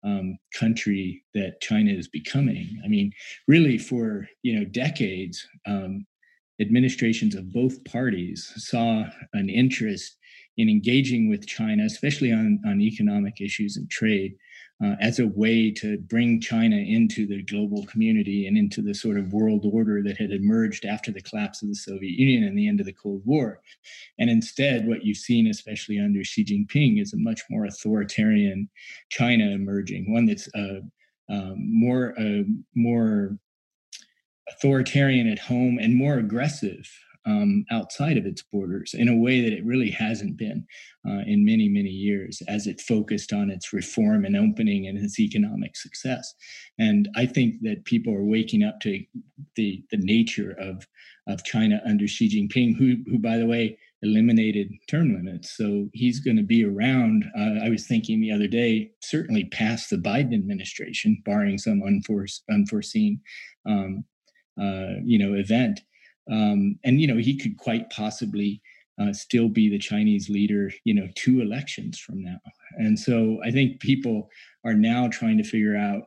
um, 0.05 0.37
country 0.53 1.23
that 1.33 1.59
China 1.61 1.91
is 1.91 2.07
becoming. 2.07 2.81
I 2.83 2.87
mean, 2.87 3.11
really, 3.47 3.77
for 3.77 4.27
you 4.43 4.59
know 4.59 4.65
decades, 4.65 5.45
um, 5.65 6.05
administrations 6.61 7.35
of 7.35 7.51
both 7.51 7.83
parties 7.85 8.51
saw 8.55 9.05
an 9.33 9.49
interest 9.49 10.17
in 10.57 10.69
engaging 10.69 11.29
with 11.29 11.47
China, 11.47 11.83
especially 11.83 12.31
on, 12.31 12.61
on 12.65 12.79
economic 12.79 13.41
issues 13.41 13.75
and 13.75 13.89
trade, 13.89 14.35
uh, 14.83 14.95
as 14.99 15.19
a 15.19 15.27
way 15.27 15.71
to 15.71 15.97
bring 15.99 16.41
China 16.41 16.75
into 16.75 17.25
the 17.25 17.41
global 17.43 17.85
community 17.85 18.47
and 18.47 18.57
into 18.57 18.81
the 18.81 18.93
sort 18.93 19.17
of 19.17 19.31
world 19.31 19.65
order 19.71 20.03
that 20.03 20.17
had 20.17 20.31
emerged 20.31 20.85
after 20.85 21.11
the 21.11 21.21
collapse 21.21 21.61
of 21.61 21.69
the 21.69 21.75
Soviet 21.75 22.19
Union 22.19 22.43
and 22.43 22.57
the 22.57 22.67
end 22.67 22.79
of 22.79 22.85
the 22.85 22.93
Cold 22.93 23.21
War. 23.25 23.61
And 24.19 24.29
instead, 24.29 24.87
what 24.87 25.05
you've 25.05 25.17
seen, 25.17 25.47
especially 25.47 25.99
under 25.99 26.23
Xi 26.23 26.43
Jinping, 26.43 27.01
is 27.01 27.13
a 27.13 27.17
much 27.17 27.41
more 27.49 27.65
authoritarian 27.65 28.69
China 29.09 29.45
emerging, 29.51 30.11
one 30.11 30.25
that's 30.25 30.49
uh, 30.53 30.81
um, 31.29 31.55
more 31.57 32.13
uh, 32.19 32.43
more 32.75 33.37
authoritarian 34.49 35.27
at 35.27 35.39
home 35.39 35.79
and 35.79 35.95
more 35.95 36.17
aggressive 36.17 36.87
um, 37.25 37.65
outside 37.71 38.17
of 38.17 38.25
its 38.25 38.43
borders 38.43 38.93
in 38.93 39.07
a 39.07 39.15
way 39.15 39.41
that 39.41 39.53
it 39.53 39.65
really 39.65 39.89
hasn't 39.89 40.37
been 40.37 40.65
uh, 41.07 41.21
in 41.25 41.45
many, 41.45 41.67
many 41.67 41.89
years 41.89 42.41
as 42.47 42.67
it 42.67 42.81
focused 42.81 43.33
on 43.33 43.49
its 43.49 43.73
reform 43.73 44.25
and 44.25 44.35
opening 44.35 44.87
and 44.87 44.97
its 44.97 45.19
economic 45.19 45.75
success. 45.75 46.33
And 46.77 47.09
I 47.15 47.25
think 47.25 47.61
that 47.61 47.85
people 47.85 48.13
are 48.13 48.23
waking 48.23 48.63
up 48.63 48.79
to 48.81 49.03
the, 49.55 49.83
the 49.91 49.97
nature 49.97 50.55
of, 50.59 50.87
of 51.27 51.43
China 51.43 51.81
under 51.85 52.07
Xi 52.07 52.29
Jinping, 52.29 52.77
who, 52.77 52.97
who, 53.09 53.19
by 53.19 53.37
the 53.37 53.47
way, 53.47 53.77
eliminated 54.01 54.71
term 54.87 55.15
limits. 55.15 55.57
So 55.57 55.89
he's 55.93 56.19
going 56.19 56.37
to 56.37 56.43
be 56.43 56.63
around. 56.63 57.25
Uh, 57.37 57.65
I 57.65 57.69
was 57.69 57.87
thinking 57.87 58.21
the 58.21 58.31
other 58.31 58.47
day, 58.47 58.91
certainly 59.01 59.45
past 59.45 59.89
the 59.89 59.97
Biden 59.97 60.33
administration, 60.33 61.21
barring 61.25 61.57
some 61.57 61.81
unforced, 61.81 62.43
unforeseen, 62.51 63.19
um, 63.67 64.03
uh, 64.61 65.01
you 65.03 65.17
know, 65.17 65.33
event. 65.33 65.81
Um, 66.31 66.79
and 66.83 66.99
you 66.99 67.07
know, 67.07 67.17
he 67.17 67.37
could 67.37 67.57
quite 67.57 67.89
possibly 67.89 68.61
uh, 68.99 69.13
still 69.13 69.49
be 69.49 69.69
the 69.69 69.79
Chinese 69.79 70.29
leader, 70.29 70.71
you 70.85 70.93
know, 70.93 71.07
two 71.15 71.41
elections 71.41 71.99
from 71.99 72.23
now. 72.23 72.39
And 72.77 72.97
so 72.97 73.39
I 73.43 73.51
think 73.51 73.81
people 73.81 74.29
are 74.63 74.73
now 74.73 75.09
trying 75.09 75.37
to 75.37 75.43
figure 75.43 75.75
out 75.75 76.03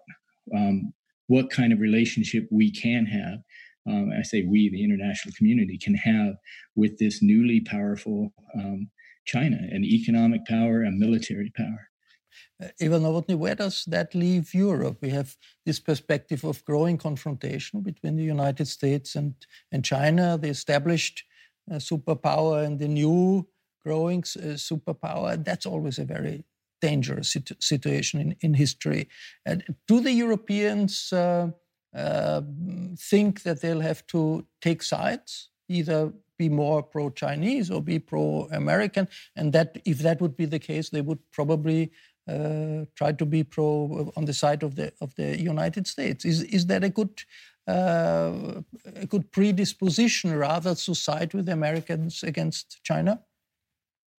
um, 0.56 0.92
what 1.26 1.50
kind 1.50 1.72
of 1.72 1.80
relationship 1.80 2.48
we 2.50 2.70
can 2.70 3.04
have 3.04 3.40
um, 3.88 4.12
I 4.16 4.22
say 4.22 4.42
we, 4.42 4.68
the 4.68 4.84
international 4.84 5.34
community, 5.36 5.78
can 5.78 5.94
have 5.94 6.36
with 6.76 6.98
this 6.98 7.22
newly 7.22 7.60
powerful 7.60 8.32
um, 8.54 8.88
China, 9.24 9.56
an 9.56 9.84
economic 9.84 10.44
power, 10.46 10.84
a 10.84 10.90
military 10.90 11.50
power. 11.56 11.88
Uh, 12.62 12.68
Eva 12.80 12.98
Nowotny, 12.98 13.36
where 13.36 13.54
does 13.54 13.84
that 13.86 14.14
leave 14.14 14.52
Europe? 14.52 14.98
We 15.00 15.10
have 15.10 15.36
this 15.64 15.78
perspective 15.78 16.44
of 16.44 16.64
growing 16.64 16.98
confrontation 16.98 17.82
between 17.82 18.16
the 18.16 18.24
United 18.24 18.66
States 18.66 19.14
and, 19.14 19.34
and 19.70 19.84
China, 19.84 20.36
the 20.36 20.48
established 20.48 21.24
uh, 21.70 21.76
superpower 21.76 22.64
and 22.64 22.78
the 22.78 22.88
new 22.88 23.46
growing 23.84 24.20
uh, 24.20 24.56
superpower. 24.56 25.42
That's 25.42 25.66
always 25.66 25.98
a 25.98 26.04
very 26.04 26.44
dangerous 26.80 27.32
situ 27.32 27.54
situation 27.60 28.20
in, 28.20 28.36
in 28.40 28.54
history. 28.54 29.08
Uh, 29.46 29.56
do 29.86 30.00
the 30.00 30.12
Europeans 30.12 31.12
uh, 31.12 31.50
uh, 31.94 32.42
think 32.98 33.42
that 33.42 33.60
they'll 33.60 33.80
have 33.80 34.06
to 34.08 34.44
take 34.60 34.82
sides, 34.82 35.50
either 35.68 36.12
be 36.38 36.48
more 36.48 36.82
pro-Chinese 36.82 37.70
or 37.70 37.82
be 37.82 37.98
pro-American, 37.98 39.08
and 39.34 39.52
that 39.52 39.80
if 39.84 39.98
that 39.98 40.20
would 40.20 40.36
be 40.36 40.46
the 40.46 40.58
case, 40.58 40.90
they 40.90 41.00
would 41.00 41.18
probably 41.32 41.90
uh, 42.28 42.84
try 42.94 43.12
to 43.12 43.24
be 43.24 43.42
pro 43.42 44.12
on 44.16 44.24
the 44.24 44.34
side 44.34 44.62
of 44.62 44.76
the 44.76 44.92
of 45.00 45.14
the 45.16 45.38
United 45.38 45.86
States. 45.86 46.24
Is 46.24 46.42
is 46.42 46.66
that 46.66 46.84
a 46.84 46.88
good 46.88 47.22
uh, 47.66 48.62
a 48.96 49.06
good 49.06 49.30
predisposition 49.32 50.34
rather 50.34 50.74
to 50.74 50.94
side 50.94 51.34
with 51.34 51.46
the 51.46 51.52
Americans 51.52 52.22
against 52.22 52.80
China? 52.82 53.20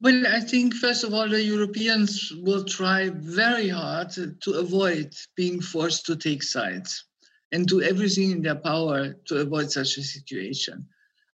Well, 0.01 0.27
I 0.27 0.39
think 0.39 0.75
first 0.75 1.03
of 1.03 1.13
all, 1.13 1.27
the 1.27 1.43
Europeans 1.43 2.31
will 2.37 2.63
try 2.63 3.09
very 3.09 3.67
hard 3.67 4.11
to 4.11 4.51
avoid 4.53 5.13
being 5.35 5.61
forced 5.61 6.05
to 6.05 6.15
take 6.15 6.41
sides 6.41 7.05
and 7.51 7.67
do 7.67 7.81
everything 7.81 8.31
in 8.31 8.41
their 8.41 8.55
power 8.55 9.13
to 9.27 9.35
avoid 9.37 9.71
such 9.71 9.97
a 9.97 10.03
situation. 10.03 10.87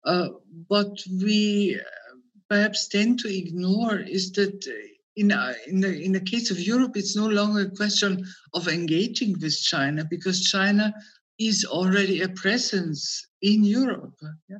Uh, 0.05 0.29
what 0.69 0.99
we 1.11 1.79
uh, 1.79 2.17
perhaps 2.49 2.89
tend 2.89 3.19
to 3.19 3.37
ignore 3.37 3.97
is 3.97 4.33
that 4.33 4.67
in, 5.17 5.33
uh, 5.33 5.55
in, 5.67 5.81
the, 5.81 6.03
in 6.03 6.13
the 6.13 6.21
case 6.21 6.51
of 6.51 6.61
Europe, 6.61 6.97
it's 6.97 7.17
no 7.17 7.27
longer 7.27 7.61
a 7.61 7.77
question 7.77 8.25
of 8.53 8.69
engaging 8.69 9.37
with 9.41 9.57
China 9.61 10.05
because 10.09 10.43
China 10.43 10.93
is 11.39 11.65
already 11.65 12.23
a 12.23 12.29
presence 12.29 13.27
in 13.43 13.65
Europe. 13.65 14.15
Yeah? 14.49 14.59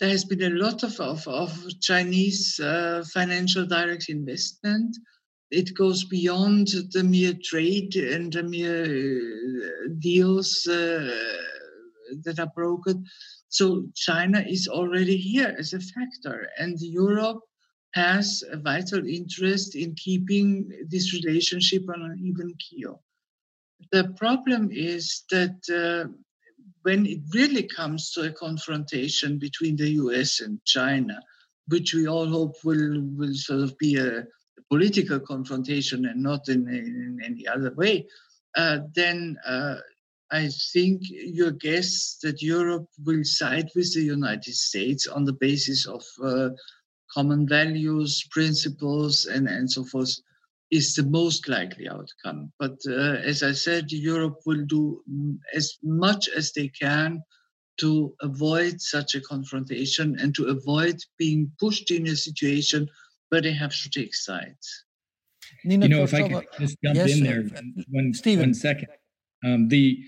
There 0.00 0.08
has 0.08 0.24
been 0.24 0.42
a 0.42 0.50
lot 0.50 0.82
of, 0.84 0.98
of, 1.00 1.26
of 1.26 1.80
Chinese 1.80 2.60
uh, 2.60 3.04
financial 3.12 3.66
direct 3.66 4.08
investment 4.08 4.96
it 5.50 5.74
goes 5.74 6.04
beyond 6.04 6.68
the 6.92 7.02
mere 7.02 7.34
trade 7.42 7.96
and 7.96 8.32
the 8.32 8.42
mere 8.42 8.84
uh, 8.84 9.88
deals 9.98 10.66
uh, 10.66 11.10
that 12.24 12.38
are 12.38 12.52
broken. 12.54 13.04
So 13.48 13.86
China 13.94 14.44
is 14.46 14.68
already 14.68 15.16
here 15.16 15.54
as 15.58 15.72
a 15.72 15.80
factor, 15.80 16.48
and 16.58 16.76
Europe 16.80 17.40
has 17.94 18.44
a 18.50 18.56
vital 18.56 19.06
interest 19.06 19.74
in 19.74 19.94
keeping 19.94 20.70
this 20.88 21.14
relationship 21.14 21.82
on 21.88 22.02
an 22.02 22.18
even 22.20 22.54
keel. 22.58 23.02
The 23.92 24.12
problem 24.16 24.70
is 24.72 25.24
that 25.30 25.58
uh, 25.70 26.10
when 26.82 27.06
it 27.06 27.20
really 27.32 27.62
comes 27.62 28.12
to 28.12 28.22
a 28.22 28.32
confrontation 28.32 29.38
between 29.38 29.76
the 29.76 29.90
US 30.02 30.40
and 30.40 30.62
China, 30.64 31.20
which 31.68 31.94
we 31.94 32.06
all 32.06 32.26
hope 32.26 32.56
will, 32.64 33.02
will 33.16 33.34
sort 33.34 33.60
of 33.60 33.76
be 33.78 33.96
a, 33.96 34.24
political 34.70 35.18
confrontation 35.18 36.06
and 36.06 36.22
not 36.22 36.48
in, 36.48 36.68
in 36.68 37.18
any 37.24 37.46
other 37.46 37.72
way, 37.74 38.06
uh, 38.56 38.80
then 38.94 39.36
uh, 39.46 39.76
I 40.30 40.48
think 40.72 41.02
your 41.04 41.52
guess 41.52 42.18
that 42.22 42.42
Europe 42.42 42.88
will 43.04 43.24
side 43.24 43.70
with 43.74 43.94
the 43.94 44.02
United 44.02 44.54
States 44.54 45.06
on 45.06 45.24
the 45.24 45.32
basis 45.32 45.86
of 45.86 46.04
uh, 46.22 46.50
common 47.14 47.48
values, 47.48 48.26
principles, 48.30 49.26
and, 49.26 49.48
and 49.48 49.70
so 49.70 49.84
forth 49.84 50.14
is 50.70 50.94
the 50.94 51.04
most 51.04 51.48
likely 51.48 51.88
outcome. 51.88 52.52
But 52.58 52.76
uh, 52.88 53.16
as 53.24 53.42
I 53.42 53.52
said, 53.52 53.90
Europe 53.90 54.40
will 54.44 54.64
do 54.66 55.02
as 55.54 55.78
much 55.82 56.28
as 56.28 56.52
they 56.52 56.68
can 56.68 57.22
to 57.78 58.12
avoid 58.20 58.80
such 58.80 59.14
a 59.14 59.20
confrontation 59.20 60.18
and 60.18 60.34
to 60.34 60.46
avoid 60.46 60.96
being 61.16 61.50
pushed 61.58 61.90
in 61.90 62.06
a 62.08 62.16
situation 62.16 62.88
but 63.30 63.42
they 63.42 63.52
have 63.52 63.74
to 63.82 63.90
take 63.90 64.14
sides. 64.14 64.84
Nina 65.64 65.86
you 65.86 65.94
know, 65.94 66.02
if 66.02 66.14
I 66.14 66.28
could 66.28 66.46
just 66.58 66.76
jump 66.82 66.96
yes, 66.96 67.12
in 67.12 67.24
there 67.24 67.44
one, 67.90 68.14
Steven. 68.14 68.46
one 68.46 68.54
second. 68.54 68.88
Um, 69.44 69.68
the 69.68 69.98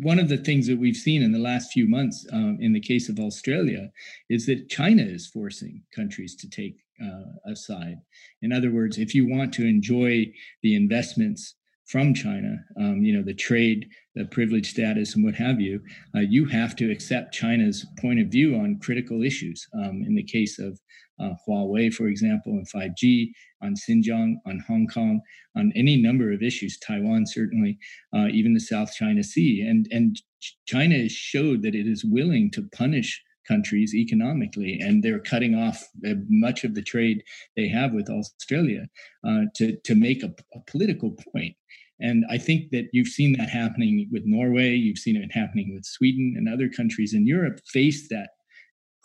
one 0.00 0.18
of 0.18 0.28
the 0.28 0.36
things 0.36 0.66
that 0.66 0.78
we've 0.78 0.96
seen 0.96 1.22
in 1.22 1.32
the 1.32 1.38
last 1.38 1.72
few 1.72 1.88
months, 1.88 2.26
um, 2.32 2.58
in 2.60 2.72
the 2.72 2.80
case 2.80 3.08
of 3.08 3.18
Australia, 3.18 3.90
is 4.28 4.46
that 4.46 4.68
China 4.68 5.02
is 5.02 5.26
forcing 5.26 5.82
countries 5.94 6.34
to 6.36 6.48
take 6.48 6.76
uh, 7.02 7.50
a 7.50 7.56
side. 7.56 7.98
In 8.42 8.52
other 8.52 8.70
words, 8.70 8.98
if 8.98 9.14
you 9.14 9.28
want 9.28 9.52
to 9.54 9.66
enjoy 9.66 10.26
the 10.62 10.74
investments 10.74 11.54
from 11.86 12.12
China, 12.12 12.56
um, 12.78 13.02
you 13.02 13.16
know, 13.16 13.22
the 13.22 13.34
trade, 13.34 13.88
the 14.18 14.26
privilege 14.26 14.70
status, 14.70 15.14
and 15.14 15.24
what 15.24 15.34
have 15.36 15.60
you, 15.60 15.80
uh, 16.14 16.20
you 16.20 16.44
have 16.46 16.74
to 16.76 16.90
accept 16.90 17.32
China's 17.32 17.86
point 18.00 18.20
of 18.20 18.26
view 18.28 18.56
on 18.56 18.78
critical 18.80 19.22
issues. 19.22 19.66
Um, 19.74 20.02
in 20.06 20.14
the 20.14 20.24
case 20.24 20.58
of 20.58 20.78
uh, 21.20 21.34
Huawei, 21.46 21.92
for 21.92 22.08
example, 22.08 22.52
and 22.52 22.68
5G, 22.68 23.30
on 23.62 23.74
Xinjiang, 23.74 24.36
on 24.46 24.62
Hong 24.66 24.86
Kong, 24.86 25.20
on 25.56 25.72
any 25.74 25.96
number 25.96 26.32
of 26.32 26.42
issues, 26.42 26.78
Taiwan 26.78 27.26
certainly, 27.26 27.78
uh, 28.14 28.26
even 28.28 28.54
the 28.54 28.60
South 28.60 28.92
China 28.92 29.22
Sea, 29.22 29.62
and 29.62 29.88
and 29.90 30.20
China 30.66 30.96
has 30.96 31.12
showed 31.12 31.62
that 31.62 31.74
it 31.74 31.86
is 31.86 32.04
willing 32.04 32.50
to 32.52 32.68
punish 32.72 33.22
countries 33.46 33.94
economically, 33.94 34.78
and 34.80 35.02
they're 35.02 35.18
cutting 35.18 35.54
off 35.54 35.82
uh, 36.06 36.14
much 36.28 36.64
of 36.64 36.74
the 36.74 36.82
trade 36.82 37.22
they 37.56 37.66
have 37.66 37.92
with 37.92 38.08
Australia 38.08 38.86
uh, 39.26 39.42
to 39.56 39.76
to 39.84 39.94
make 39.94 40.22
a, 40.22 40.32
a 40.54 40.60
political 40.66 41.16
point. 41.32 41.56
And 42.00 42.24
I 42.30 42.38
think 42.38 42.70
that 42.70 42.88
you've 42.92 43.08
seen 43.08 43.36
that 43.38 43.48
happening 43.48 44.08
with 44.12 44.22
Norway, 44.24 44.74
you've 44.74 44.98
seen 44.98 45.16
it 45.16 45.32
happening 45.32 45.74
with 45.74 45.84
Sweden 45.84 46.34
and 46.36 46.48
other 46.48 46.68
countries 46.68 47.14
in 47.14 47.26
Europe 47.26 47.60
face 47.66 48.08
that 48.08 48.30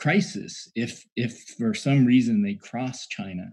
crisis 0.03 0.69
if 0.75 1.05
if 1.15 1.33
for 1.57 1.73
some 1.73 2.05
reason 2.05 2.41
they 2.41 2.55
cross 2.55 3.07
China 3.07 3.45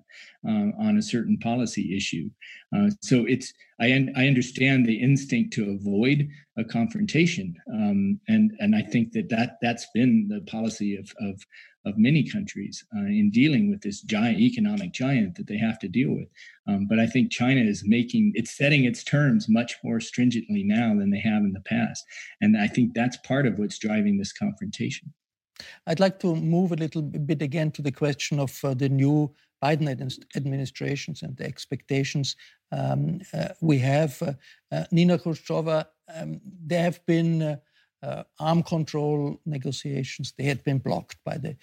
uh, 0.48 0.70
on 0.80 0.96
a 0.96 1.02
certain 1.02 1.38
policy 1.38 1.96
issue. 1.96 2.28
Uh, 2.74 2.90
so 3.02 3.24
it's 3.26 3.52
I 3.80 3.92
un- 3.92 4.12
I 4.16 4.26
understand 4.26 4.84
the 4.84 5.00
instinct 5.00 5.52
to 5.54 5.70
avoid 5.70 6.28
a 6.58 6.64
confrontation, 6.64 7.54
um, 7.72 8.20
and 8.28 8.52
and 8.58 8.74
I 8.74 8.82
think 8.82 9.12
that 9.12 9.28
that 9.28 9.58
that's 9.62 9.86
been 9.94 10.28
the 10.28 10.40
policy 10.50 10.96
of 10.96 11.12
of 11.20 11.40
of 11.86 11.96
many 11.96 12.22
countries 12.22 12.84
uh, 12.96 13.06
in 13.06 13.30
dealing 13.30 13.70
with 13.70 13.80
this 13.80 14.02
giant 14.02 14.38
economic 14.38 14.92
giant 14.92 15.34
that 15.36 15.46
they 15.46 15.56
have 15.56 15.78
to 15.78 15.88
deal 15.88 16.10
with. 16.10 16.28
Um, 16.68 16.86
but 16.86 16.98
I 16.98 17.06
think 17.06 17.32
China 17.32 17.60
is 17.60 17.82
making 17.86 18.32
it's 18.34 18.56
setting 18.56 18.84
its 18.84 19.02
terms 19.02 19.48
much 19.48 19.76
more 19.82 20.00
stringently 20.00 20.62
now 20.62 20.94
than 20.94 21.10
they 21.10 21.20
have 21.20 21.42
in 21.42 21.52
the 21.52 21.60
past, 21.60 22.04
and 22.40 22.56
I 22.56 22.66
think 22.66 22.94
that's 22.94 23.16
part 23.18 23.46
of 23.46 23.58
what's 23.58 23.78
driving 23.78 24.18
this 24.18 24.32
confrontation. 24.32 25.12
I'd 25.86 26.00
like 26.00 26.18
to 26.20 26.34
move 26.34 26.72
a 26.72 26.76
little 26.76 27.02
bit 27.02 27.42
again 27.42 27.70
to 27.72 27.82
the 27.82 27.92
question 27.92 28.38
of 28.38 28.58
uh, 28.64 28.74
the 28.74 28.88
new 28.88 29.34
Biden 29.62 29.88
administrations 30.34 31.22
and 31.22 31.36
the 31.36 31.44
expectations 31.44 32.36
um, 32.72 33.20
uh, 33.34 33.48
we 33.60 33.78
have. 33.78 34.20
Uh, 34.22 34.32
uh 34.72 34.84
Nina 34.90 35.18
Khrushcheva, 35.18 35.84
um, 36.14 36.40
there 36.64 36.82
have 36.82 37.04
been 37.06 37.58
uh, 38.02 38.06
uh, 38.06 38.22
arm 38.38 38.62
control 38.62 39.40
negotiations. 39.46 40.32
They 40.36 40.44
had 40.44 40.64
been 40.64 40.78
blocked 40.78 41.16
by 41.24 41.38
the 41.38 41.56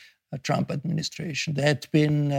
Trump 0.44 0.72
administration. 0.72 1.54
There 1.54 1.66
had 1.66 1.88
been 1.92 2.32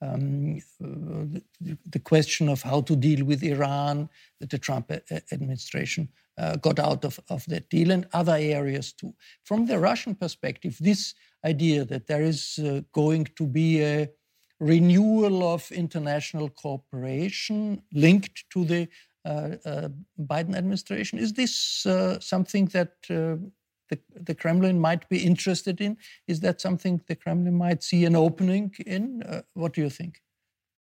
um, 0.00 0.58
the, 0.80 1.78
the, 1.86 1.98
question 1.98 2.48
of 2.48 2.62
how 2.62 2.82
to 2.82 2.94
deal 2.94 3.24
with 3.24 3.42
Iran 3.42 4.08
that 4.40 4.50
the 4.50 4.58
Trump 4.58 4.92
administration 5.32 6.08
uh, 6.38 6.56
got 6.56 6.78
out 6.78 7.04
of, 7.04 7.20
of 7.28 7.44
that 7.46 7.68
deal 7.70 7.90
and 7.90 8.06
other 8.12 8.36
areas 8.38 8.92
too. 8.92 9.14
From 9.44 9.66
the 9.66 9.78
Russian 9.78 10.14
perspective, 10.14 10.76
this 10.80 11.14
idea 11.44 11.84
that 11.84 12.06
there 12.06 12.22
is 12.22 12.58
uh, 12.58 12.82
going 12.92 13.28
to 13.36 13.46
be 13.46 13.82
a 13.82 14.08
renewal 14.60 15.52
of 15.52 15.70
international 15.72 16.48
cooperation 16.48 17.82
linked 17.92 18.44
to 18.50 18.64
the 18.64 18.82
uh, 18.82 18.86
uh, 18.86 18.88
Biden 19.26 20.56
administration. 20.56 21.18
Is 21.18 21.32
this 21.32 21.86
uh, 21.86 22.18
something 22.20 22.66
that 22.66 22.94
the, 23.08 23.98
the, 24.14 24.34
Kremlin 24.34 24.80
might 24.80 25.08
be 25.08 25.24
interested 25.24 25.80
in? 25.80 25.96
Is 26.26 26.40
that 26.40 26.60
something 26.60 27.00
the 27.06 27.16
Kremlin 27.16 27.54
might 27.54 27.82
see 27.82 28.04
an 28.04 28.16
opening 28.16 28.74
in? 28.86 29.22
what 29.54 29.74
do 29.74 29.80
you 29.80 29.90
think? 29.90 30.20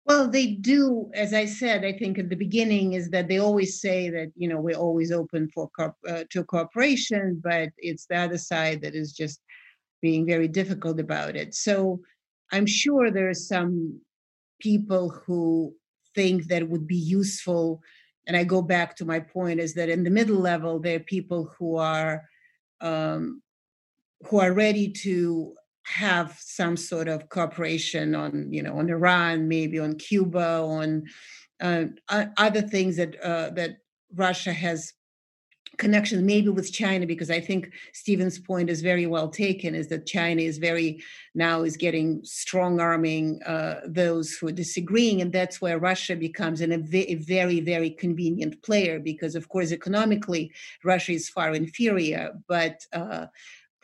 Well, 0.05 0.27
they 0.27 0.47
do, 0.47 1.09
as 1.13 1.33
I 1.33 1.45
said, 1.45 1.85
I 1.85 1.93
think 1.93 2.19
at 2.19 2.29
the 2.29 2.35
beginning 2.35 2.93
is 2.93 3.09
that 3.11 3.29
they 3.29 3.39
always 3.39 3.79
say 3.79 4.09
that, 4.09 4.33
you 4.35 4.49
know, 4.49 4.59
we're 4.59 4.75
always 4.75 5.13
open 5.13 5.49
for 5.53 5.69
uh, 5.79 6.23
to 6.29 6.43
cooperation, 6.43 7.39
but 7.41 7.69
it's 7.77 8.05
the 8.07 8.17
other 8.17 8.37
side 8.37 8.81
that 8.81 8.95
is 8.95 9.13
just 9.13 9.39
being 10.01 10.25
very 10.25 10.49
difficult 10.49 10.99
about 10.99 11.37
it. 11.37 11.55
So 11.55 12.01
I'm 12.51 12.65
sure 12.65 13.09
there 13.09 13.29
are 13.29 13.33
some 13.33 14.01
people 14.59 15.09
who 15.09 15.73
think 16.15 16.47
that 16.47 16.67
would 16.67 16.85
be 16.85 16.97
useful 16.97 17.81
and 18.27 18.37
I 18.37 18.43
go 18.43 18.61
back 18.61 18.95
to 18.97 19.05
my 19.05 19.19
point 19.19 19.59
is 19.59 19.73
that 19.75 19.89
in 19.89 20.03
the 20.03 20.09
middle 20.09 20.37
level, 20.37 20.79
there 20.79 20.97
are 20.97 20.99
people 20.99 21.53
who 21.57 21.77
are 21.77 22.23
um, 22.81 23.41
who 24.25 24.39
are 24.39 24.53
ready 24.53 24.89
to 24.89 25.53
have 25.85 26.37
some 26.39 26.77
sort 26.77 27.07
of 27.07 27.27
cooperation 27.29 28.15
on, 28.15 28.51
you 28.51 28.63
know, 28.63 28.77
on 28.77 28.89
Iran, 28.89 29.47
maybe 29.47 29.79
on 29.79 29.95
Cuba, 29.95 30.61
on 30.61 31.03
uh, 31.59 31.85
other 32.09 32.61
things 32.61 32.97
that 32.97 33.21
uh, 33.21 33.49
that 33.51 33.77
Russia 34.13 34.53
has 34.53 34.93
connection 35.77 36.25
maybe 36.25 36.49
with 36.49 36.71
China 36.71 37.05
because 37.05 37.31
I 37.31 37.39
think 37.39 37.71
Steven's 37.93 38.39
point 38.39 38.69
is 38.69 38.81
very 38.81 39.05
well 39.05 39.29
taken 39.29 39.73
is 39.75 39.87
that 39.87 40.05
China 40.05 40.41
is 40.41 40.57
very 40.57 41.03
now 41.35 41.63
is 41.63 41.77
getting 41.77 42.21
strong 42.23 42.79
arming 42.79 43.41
uh, 43.43 43.81
those 43.85 44.33
who 44.33 44.47
are 44.47 44.51
disagreeing 44.51 45.21
and 45.21 45.31
that's 45.31 45.61
where 45.61 45.79
Russia 45.79 46.15
becomes 46.15 46.61
an, 46.61 46.71
a 46.71 47.15
very 47.15 47.59
very 47.59 47.89
convenient 47.89 48.61
player 48.61 48.99
because 48.99 49.35
of 49.35 49.49
course 49.49 49.71
economically 49.71 50.51
Russia 50.83 51.13
is 51.13 51.29
far 51.29 51.53
inferior 51.53 52.33
but 52.47 52.85
uh, 52.93 53.25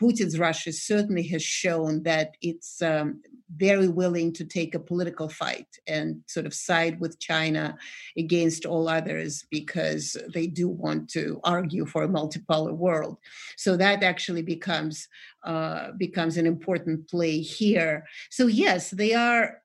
Putin's 0.02 0.40
Russia 0.40 0.72
certainly 0.72 1.24
has 1.28 1.44
shown 1.44 2.04
that 2.04 2.36
it's 2.42 2.82
um, 2.82 3.22
very 3.56 3.88
willing 3.88 4.32
to 4.34 4.46
take 4.46 4.76
a 4.76 4.80
political 4.80 5.28
fight 5.28 5.68
and 5.88 6.22
sort 6.28 6.46
of 6.46 6.54
side 6.54 7.00
with 7.00 7.20
China 7.20 7.78
against 8.18 8.66
all 8.66 8.88
others 8.88 9.46
because 9.50 10.16
they 10.34 10.48
do 10.48 10.68
want 10.70 11.10
to 11.10 11.40
argue 11.44 11.86
for 11.86 12.04
a 12.04 12.08
multipolar 12.08 12.74
world. 12.74 13.18
So 13.58 13.76
that 13.78 14.04
actually 14.04 14.44
becomes 14.44 15.08
uh, 15.44 15.92
becomes 15.98 16.38
an 16.38 16.46
important 16.46 17.10
play 17.10 17.40
here. 17.40 18.06
So 18.30 18.48
yes, 18.48 18.92
they 18.92 19.14
are 19.14 19.62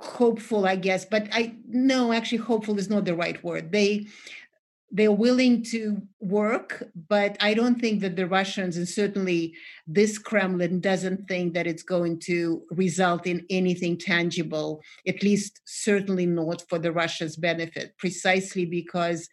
hopeful 0.00 0.66
i 0.66 0.76
guess 0.76 1.06
but 1.06 1.26
i 1.32 1.54
no 1.66 2.12
actually 2.12 2.36
hopeful 2.36 2.78
is 2.78 2.90
not 2.90 3.06
the 3.06 3.14
right 3.14 3.42
word 3.42 3.72
they 3.72 4.06
they're 4.90 5.12
willing 5.12 5.62
to 5.62 6.00
work, 6.20 6.84
but 7.08 7.36
I 7.40 7.52
don't 7.52 7.78
think 7.78 8.00
that 8.00 8.16
the 8.16 8.26
Russians, 8.26 8.76
and 8.78 8.88
certainly 8.88 9.54
this 9.86 10.18
Kremlin, 10.18 10.80
doesn't 10.80 11.28
think 11.28 11.52
that 11.54 11.66
it's 11.66 11.82
going 11.82 12.20
to 12.20 12.62
result 12.70 13.26
in 13.26 13.44
anything 13.50 13.98
tangible, 13.98 14.80
at 15.06 15.22
least 15.22 15.60
certainly 15.66 16.24
not 16.24 16.62
for 16.68 16.78
the 16.78 16.92
Russia's 16.92 17.36
benefit, 17.36 17.94
precisely 17.98 18.64
because. 18.64 19.28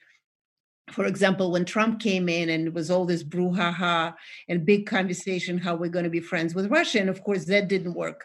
For 0.92 1.06
example, 1.06 1.52
when 1.52 1.66
Trump 1.66 2.00
came 2.00 2.30
in 2.30 2.50
and 2.50 2.68
it 2.68 2.74
was 2.76 2.92
all 2.92 3.06
this 3.08 3.24
brouhaha 3.24 4.14
and 4.48 4.68
big 4.68 4.86
conversation 4.86 5.58
how 5.58 5.74
we're 5.74 5.90
going 5.90 6.04
to 6.04 6.12
be 6.12 6.20
friends 6.20 6.54
with 6.54 6.70
Russia, 6.70 7.00
and 7.00 7.10
of 7.10 7.24
course 7.24 7.46
that 7.46 7.68
didn't 7.68 7.96
work 7.96 8.24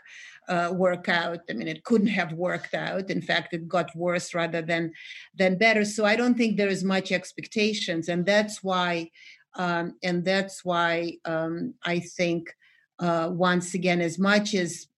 uh, 0.51 0.73
work 0.73 1.09
out. 1.09 1.41
I 1.49 1.53
mean, 1.53 1.69
it 1.69 1.85
couldn't 1.85 2.09
have 2.09 2.33
worked 2.33 2.75
out. 2.75 3.09
In 3.09 3.23
fact, 3.23 3.55
it 3.55 3.69
got 3.69 3.95
worse 3.97 4.35
rather 4.35 4.61
than 4.61 4.93
than 5.35 5.57
better. 5.57 5.85
So 5.85 6.05
I 6.05 6.17
don't 6.17 6.37
think 6.37 6.57
there 6.57 6.69
is 6.69 6.85
much 6.85 7.13
expectations, 7.13 8.09
and 8.09 8.27
that's 8.27 8.63
why, 8.63 9.11
um, 9.55 9.97
and 10.03 10.25
that's 10.25 10.65
why 10.65 11.19
um, 11.25 11.75
I 11.85 12.01
think 12.01 12.55
uh, 12.99 13.31
once 13.33 13.75
again, 13.75 14.01
as 14.01 14.19
much 14.19 14.55
as 14.55 14.89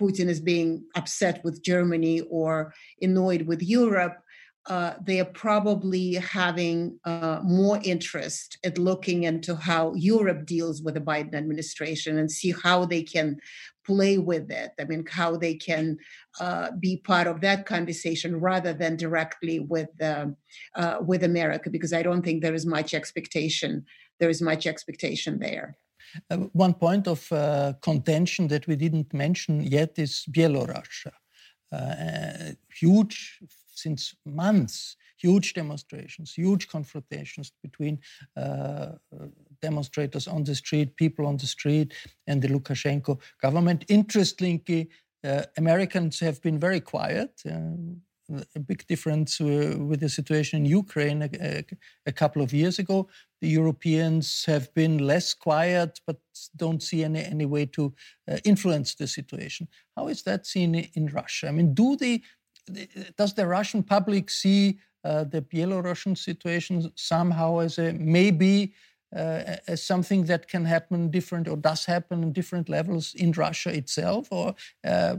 Putin 0.00 0.28
is 0.28 0.40
being 0.40 0.84
upset 0.96 1.44
with 1.44 1.62
Germany 1.62 2.22
or 2.22 2.74
annoyed 3.00 3.42
with 3.42 3.62
Europe, 3.62 4.21
uh, 4.66 4.94
they 5.04 5.18
are 5.18 5.24
probably 5.24 6.14
having 6.14 6.98
uh, 7.04 7.40
more 7.42 7.80
interest 7.82 8.58
at 8.64 8.78
looking 8.78 9.24
into 9.24 9.56
how 9.56 9.92
Europe 9.94 10.46
deals 10.46 10.82
with 10.82 10.94
the 10.94 11.00
Biden 11.00 11.34
administration 11.34 12.18
and 12.18 12.30
see 12.30 12.54
how 12.62 12.84
they 12.84 13.02
can 13.02 13.38
play 13.84 14.18
with 14.18 14.50
it. 14.52 14.70
I 14.78 14.84
mean, 14.84 15.04
how 15.10 15.36
they 15.36 15.54
can 15.54 15.98
uh, 16.40 16.70
be 16.78 16.98
part 16.98 17.26
of 17.26 17.40
that 17.40 17.66
conversation 17.66 18.38
rather 18.38 18.72
than 18.72 18.96
directly 18.96 19.58
with 19.58 19.90
uh, 20.00 20.26
with 21.00 21.24
America, 21.24 21.68
because 21.68 21.92
I 21.92 22.02
don't 22.02 22.22
think 22.22 22.42
there 22.42 22.54
is 22.54 22.66
much 22.66 22.94
expectation. 22.94 23.84
There 24.20 24.30
is 24.30 24.40
much 24.40 24.68
expectation 24.68 25.40
there. 25.40 25.76
Uh, 26.30 26.36
one 26.52 26.74
point 26.74 27.08
of 27.08 27.32
uh, 27.32 27.72
contention 27.82 28.46
that 28.48 28.68
we 28.68 28.76
didn't 28.76 29.12
mention 29.12 29.60
yet 29.60 29.98
is 29.98 30.24
Belarus. 30.30 31.06
huge 32.80 33.40
since 33.74 34.14
months 34.24 34.96
huge 35.22 35.54
demonstrations, 35.54 36.34
huge 36.34 36.68
confrontations 36.68 37.52
between 37.62 38.00
uh, 38.36 38.92
demonstrators 39.60 40.26
on 40.26 40.44
the 40.44 40.54
street, 40.54 40.96
people 40.96 41.26
on 41.26 41.36
the 41.36 41.46
street, 41.46 41.94
and 42.26 42.42
the 42.42 42.48
Lukashenko 42.48 43.20
government. 43.40 43.84
Interestingly, 43.88 44.90
uh, 45.24 45.44
Americans 45.56 46.18
have 46.20 46.42
been 46.42 46.58
very 46.58 46.80
quiet. 46.80 47.40
Uh, 47.48 47.94
a 48.56 48.60
big 48.60 48.86
difference 48.86 49.40
uh, 49.40 49.76
with 49.78 50.00
the 50.00 50.08
situation 50.08 50.60
in 50.60 50.64
Ukraine 50.64 51.22
a, 51.22 51.28
a, 51.40 51.64
a, 52.06 52.12
couple 52.12 52.40
of 52.40 52.52
years 52.52 52.78
ago. 52.78 53.08
The 53.42 53.48
Europeans 53.48 54.44
have 54.46 54.72
been 54.74 54.98
less 54.98 55.34
quiet, 55.34 56.00
but 56.06 56.18
don't 56.56 56.82
see 56.82 57.04
any, 57.04 57.22
any 57.24 57.44
way 57.44 57.66
to 57.66 57.92
uh, 58.30 58.38
influence 58.44 58.94
the 58.94 59.06
situation. 59.06 59.68
How 59.96 60.08
is 60.08 60.22
that 60.22 60.46
seen 60.46 60.74
in 60.94 61.06
Russia? 61.08 61.48
I 61.48 61.50
mean, 61.50 61.74
do 61.74 61.96
the 61.96 62.22
does 63.16 63.34
the 63.34 63.46
Russian 63.46 63.82
public 63.82 64.30
see 64.30 64.78
uh, 65.04 65.24
the 65.24 65.42
Belarusian 65.42 66.16
situation 66.16 66.90
somehow 66.94 67.58
as 67.58 67.78
a 67.78 67.92
maybe 67.92 68.72
uh, 69.14 69.56
as 69.66 69.82
something 69.82 70.24
that 70.24 70.48
can 70.48 70.64
happen 70.64 71.10
different 71.10 71.46
or 71.46 71.56
does 71.56 71.84
happen 71.84 72.22
in 72.22 72.32
different 72.32 72.68
levels 72.68 73.14
in 73.14 73.32
Russia 73.32 73.70
itself, 73.70 74.28
or 74.30 74.54
uh, 74.84 75.16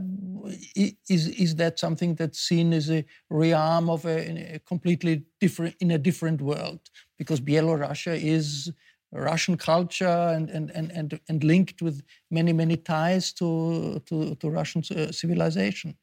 is 1.08 1.28
is 1.28 1.54
that 1.56 1.78
something 1.78 2.16
that's 2.16 2.40
seen 2.40 2.72
as 2.72 2.90
a 2.90 3.04
realm 3.30 3.88
of 3.88 4.04
a, 4.04 4.54
a, 4.54 4.58
completely 4.66 5.22
different 5.40 5.76
in 5.80 5.92
a 5.92 5.98
different 5.98 6.40
world? 6.40 6.80
Because 7.18 7.40
Belarus 7.40 8.06
is 8.20 8.72
Russian 9.12 9.56
culture 9.56 10.32
and 10.34 10.50
and 10.50 10.70
and 10.70 10.90
and, 10.90 11.20
and 11.28 11.44
linked 11.44 11.80
with 11.80 12.02
many 12.30 12.52
many 12.52 12.76
ties 12.76 13.32
to 13.34 14.02
to, 14.06 14.34
to 14.34 14.50
Russian 14.50 14.82
uh, 14.90 15.12
civilization. 15.12 15.96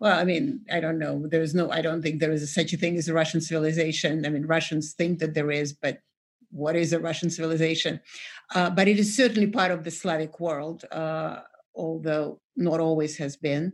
Well, 0.00 0.18
I 0.18 0.24
mean, 0.24 0.60
I 0.70 0.80
don't 0.80 0.98
know. 0.98 1.26
There's 1.26 1.54
no, 1.54 1.70
I 1.70 1.82
don't 1.82 2.02
think 2.02 2.20
there 2.20 2.32
is 2.32 2.54
such 2.54 2.72
a 2.72 2.76
thing 2.76 2.96
as 2.96 3.08
a 3.08 3.14
Russian 3.14 3.40
civilization. 3.40 4.24
I 4.24 4.28
mean, 4.28 4.46
Russians 4.46 4.92
think 4.92 5.18
that 5.18 5.34
there 5.34 5.50
is, 5.50 5.72
but 5.72 5.98
what 6.50 6.76
is 6.76 6.92
a 6.92 7.00
Russian 7.00 7.30
civilization? 7.30 8.00
Uh, 8.54 8.70
but 8.70 8.88
it 8.88 8.98
is 8.98 9.16
certainly 9.16 9.48
part 9.48 9.70
of 9.70 9.84
the 9.84 9.90
Slavic 9.90 10.38
world, 10.40 10.84
uh, 10.92 11.40
although 11.74 12.40
not 12.56 12.80
always 12.80 13.16
has 13.16 13.36
been. 13.36 13.72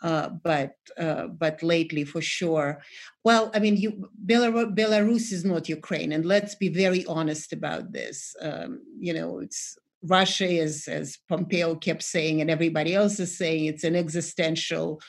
Uh, 0.00 0.28
but 0.44 0.76
uh, 0.96 1.26
but 1.26 1.60
lately 1.60 2.04
for 2.04 2.20
sure. 2.20 2.80
Well, 3.24 3.50
I 3.52 3.58
mean, 3.58 3.76
you, 3.76 4.08
Belarus, 4.24 4.72
Belarus 4.72 5.32
is 5.32 5.44
not 5.44 5.68
Ukraine, 5.68 6.12
and 6.12 6.24
let's 6.24 6.54
be 6.54 6.68
very 6.68 7.04
honest 7.06 7.52
about 7.52 7.90
this. 7.90 8.32
Um, 8.40 8.80
you 9.00 9.12
know, 9.12 9.40
it's 9.40 9.76
Russia 10.04 10.46
is, 10.46 10.86
as 10.86 11.18
Pompeo 11.28 11.74
kept 11.74 12.04
saying, 12.04 12.40
and 12.40 12.48
everybody 12.48 12.94
else 12.94 13.18
is 13.18 13.36
saying, 13.36 13.64
it's 13.64 13.82
an 13.82 13.96
existential 13.96 15.00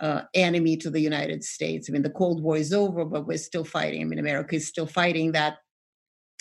uh, 0.00 0.22
enemy 0.34 0.76
to 0.78 0.90
the 0.90 1.00
United 1.00 1.44
States. 1.44 1.88
I 1.88 1.92
mean, 1.92 2.02
the 2.02 2.10
Cold 2.10 2.42
War 2.42 2.56
is 2.56 2.72
over, 2.72 3.04
but 3.04 3.26
we're 3.26 3.38
still 3.38 3.64
fighting. 3.64 4.00
I 4.00 4.04
mean, 4.04 4.18
America 4.18 4.56
is 4.56 4.66
still 4.66 4.86
fighting 4.86 5.32
that 5.32 5.58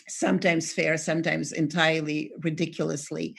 sometimes 0.08 0.74
fair, 0.74 0.97
sometimes 0.97 1.51
entirely 1.51 2.32
ridiculously. 2.41 3.36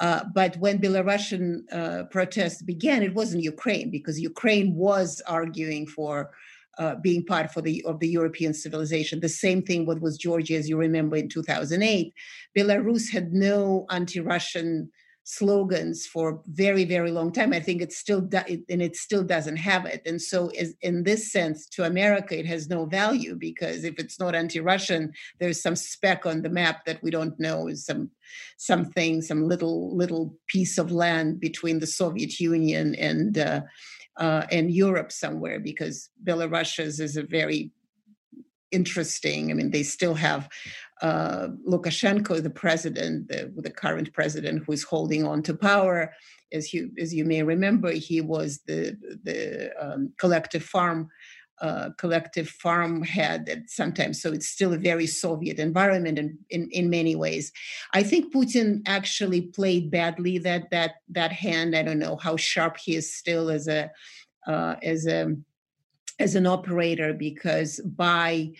Uh, 0.00 0.24
but 0.34 0.56
when 0.58 0.80
Belarusian 0.80 1.62
uh, 1.72 2.04
protests 2.04 2.62
began, 2.62 3.02
it 3.02 3.14
wasn't 3.14 3.42
Ukraine 3.42 3.90
because 3.90 4.20
Ukraine 4.20 4.74
was 4.74 5.22
arguing 5.26 5.86
for 5.86 6.30
uh, 6.78 6.96
being 6.96 7.24
part 7.24 7.52
for 7.52 7.60
the 7.60 7.84
of 7.84 8.00
the 8.00 8.08
European 8.08 8.52
civilization. 8.52 9.20
The 9.20 9.28
same 9.28 9.62
thing 9.62 9.86
what 9.86 10.00
was 10.00 10.18
Georgia, 10.18 10.56
as 10.56 10.68
you 10.68 10.76
remember, 10.76 11.16
in 11.16 11.28
2008. 11.28 12.12
Belarus 12.56 13.10
had 13.10 13.32
no 13.32 13.86
anti-Russian 13.90 14.90
slogans 15.26 16.06
for 16.06 16.42
very 16.48 16.84
very 16.84 17.10
long 17.10 17.32
time 17.32 17.54
i 17.54 17.58
think 17.58 17.80
it 17.80 17.92
still 17.92 18.28
and 18.46 18.82
it 18.82 18.94
still 18.94 19.22
doesn't 19.22 19.56
have 19.56 19.86
it 19.86 20.02
and 20.04 20.20
so 20.20 20.50
is, 20.54 20.74
in 20.82 21.02
this 21.02 21.32
sense 21.32 21.66
to 21.66 21.82
america 21.82 22.38
it 22.38 22.44
has 22.44 22.68
no 22.68 22.84
value 22.84 23.34
because 23.34 23.84
if 23.84 23.98
it's 23.98 24.20
not 24.20 24.34
anti-russian 24.34 25.10
there's 25.40 25.62
some 25.62 25.74
speck 25.74 26.26
on 26.26 26.42
the 26.42 26.50
map 26.50 26.84
that 26.84 27.02
we 27.02 27.10
don't 27.10 27.40
know 27.40 27.68
is 27.68 27.86
some 27.86 28.10
something 28.58 29.22
some 29.22 29.48
little 29.48 29.96
little 29.96 30.36
piece 30.46 30.76
of 30.76 30.92
land 30.92 31.40
between 31.40 31.78
the 31.78 31.86
soviet 31.86 32.38
union 32.38 32.94
and 32.96 33.38
uh, 33.38 33.62
uh, 34.18 34.44
and 34.52 34.74
europe 34.74 35.10
somewhere 35.10 35.58
because 35.58 36.10
belarus 36.22 37.00
is 37.00 37.16
a 37.16 37.22
very 37.22 37.72
interesting. 38.74 39.50
I 39.50 39.54
mean, 39.54 39.70
they 39.70 39.84
still 39.84 40.14
have 40.14 40.48
uh, 41.04 41.48
Lukashenko, 41.68 42.42
the 42.42 42.48
president, 42.48 43.28
the, 43.28 43.52
the 43.56 43.70
current 43.70 44.10
president, 44.14 44.64
who 44.64 44.72
is 44.72 44.82
holding 44.82 45.26
on 45.26 45.42
to 45.42 45.52
power. 45.52 46.14
As 46.50 46.72
you 46.72 46.90
as 46.98 47.12
you 47.12 47.24
may 47.26 47.42
remember, 47.42 47.90
he 47.92 48.22
was 48.22 48.60
the 48.66 48.96
the 49.22 49.70
um, 49.78 50.12
collective 50.16 50.64
farm 50.64 51.10
uh, 51.60 51.90
collective 51.98 52.48
farm 52.48 53.02
head 53.02 53.48
at 53.50 53.68
sometimes. 53.68 54.22
So 54.22 54.32
it's 54.32 54.48
still 54.48 54.72
a 54.72 54.78
very 54.78 55.06
Soviet 55.06 55.58
environment 55.58 56.18
in, 56.18 56.38
in, 56.50 56.68
in 56.70 56.90
many 56.90 57.14
ways. 57.14 57.52
I 57.92 58.02
think 58.02 58.34
Putin 58.34 58.80
actually 58.86 59.42
played 59.42 59.90
badly 59.90 60.38
that 60.38 60.70
that 60.70 60.92
that 61.10 61.32
hand. 61.32 61.76
I 61.76 61.82
don't 61.82 61.98
know 61.98 62.16
how 62.16 62.36
sharp 62.36 62.78
he 62.78 62.96
is 62.96 63.14
still 63.14 63.50
as 63.50 63.68
a 63.68 63.90
uh, 64.46 64.76
as 64.82 65.06
a 65.06 65.36
as 66.18 66.34
an 66.34 66.46
operator 66.46 67.12
because 67.12 67.80
by 67.80 68.52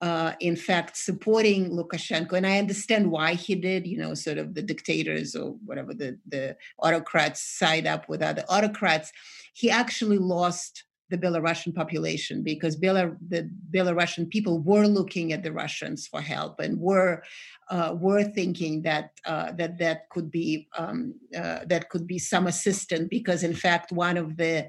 uh, 0.00 0.32
in 0.40 0.56
fact 0.56 0.96
supporting 0.96 1.70
Lukashenko, 1.70 2.32
and 2.32 2.46
I 2.46 2.58
understand 2.58 3.10
why 3.10 3.34
he 3.34 3.54
did. 3.54 3.86
You 3.86 3.98
know, 3.98 4.14
sort 4.14 4.38
of 4.38 4.54
the 4.54 4.62
dictators 4.62 5.34
or 5.34 5.52
whatever 5.64 5.94
the 5.94 6.18
the 6.26 6.56
autocrats 6.78 7.42
side 7.42 7.86
up 7.86 8.08
with 8.08 8.22
other 8.22 8.44
autocrats. 8.48 9.12
He 9.52 9.70
actually 9.70 10.18
lost 10.18 10.84
the 11.10 11.18
Belarusian 11.18 11.74
population 11.74 12.42
because 12.42 12.76
Belar- 12.76 13.16
the 13.28 13.50
Belarusian 13.70 14.30
people 14.30 14.60
were 14.60 14.86
looking 14.86 15.32
at 15.32 15.42
the 15.42 15.52
Russians 15.52 16.06
for 16.06 16.20
help 16.20 16.60
and 16.60 16.78
were 16.78 17.22
uh, 17.68 17.94
were 17.98 18.24
thinking 18.24 18.82
that 18.82 19.10
uh, 19.26 19.52
that 19.52 19.78
that 19.78 20.08
could 20.08 20.30
be 20.30 20.68
um, 20.78 21.14
uh, 21.36 21.60
that 21.66 21.90
could 21.90 22.06
be 22.06 22.18
some 22.18 22.46
assistance 22.46 23.08
because 23.10 23.42
in 23.42 23.54
fact 23.54 23.92
one 23.92 24.16
of 24.16 24.36
the 24.36 24.68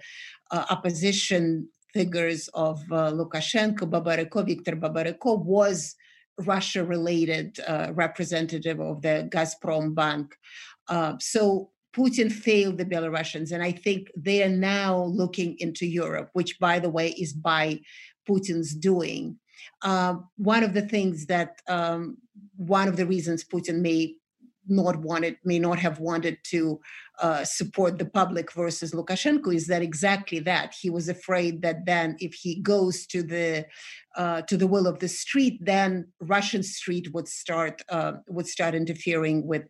uh, 0.49 0.65
opposition 0.69 1.69
figures 1.93 2.47
of 2.53 2.79
uh, 2.91 3.11
Lukashenko, 3.11 3.89
Babariko, 3.89 4.45
Viktor 4.45 4.75
Babariko 4.75 5.43
was 5.43 5.95
Russia 6.39 6.83
related 6.83 7.59
uh, 7.67 7.91
representative 7.93 8.79
of 8.79 9.01
the 9.01 9.29
Gazprom 9.31 9.93
Bank. 9.93 10.35
Uh, 10.87 11.15
so 11.19 11.69
Putin 11.95 12.31
failed 12.31 12.77
the 12.77 12.85
Belarusians, 12.85 13.51
and 13.51 13.61
I 13.61 13.71
think 13.71 14.09
they 14.15 14.43
are 14.43 14.49
now 14.49 15.03
looking 15.03 15.57
into 15.59 15.85
Europe, 15.85 16.29
which, 16.33 16.57
by 16.59 16.79
the 16.79 16.89
way, 16.89 17.09
is 17.09 17.33
by 17.33 17.79
Putin's 18.27 18.73
doing. 18.73 19.37
Uh, 19.81 20.15
one 20.37 20.63
of 20.63 20.73
the 20.73 20.81
things 20.81 21.25
that, 21.25 21.61
um, 21.67 22.17
one 22.55 22.87
of 22.87 22.95
the 22.95 23.05
reasons 23.05 23.43
Putin 23.43 23.81
may 23.81 24.15
not 24.67 24.95
wanted, 24.97 25.37
may 25.43 25.59
not 25.59 25.79
have 25.79 25.99
wanted 25.99 26.37
to 26.45 26.79
uh, 27.21 27.45
support 27.45 27.99
the 27.99 28.05
public 28.05 28.51
versus 28.51 28.93
Lukashenko 28.93 29.53
is 29.53 29.67
that 29.67 29.83
exactly 29.83 30.39
that 30.39 30.73
he 30.81 30.89
was 30.89 31.07
afraid 31.07 31.61
that 31.61 31.85
then 31.85 32.15
if 32.19 32.33
he 32.33 32.55
goes 32.55 33.05
to 33.07 33.21
the 33.21 33.67
uh, 34.17 34.41
to 34.41 34.57
the 34.57 34.67
will 34.67 34.87
of 34.87 34.99
the 34.99 35.07
street, 35.07 35.57
then 35.61 36.07
Russian 36.19 36.63
street 36.63 37.13
would 37.13 37.27
start 37.27 37.83
uh, 37.89 38.13
would 38.27 38.47
start 38.47 38.73
interfering 38.75 39.45
with 39.45 39.67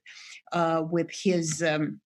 uh, 0.54 0.84
with 0.90 1.12
his. 1.12 1.62
Um, 1.62 2.00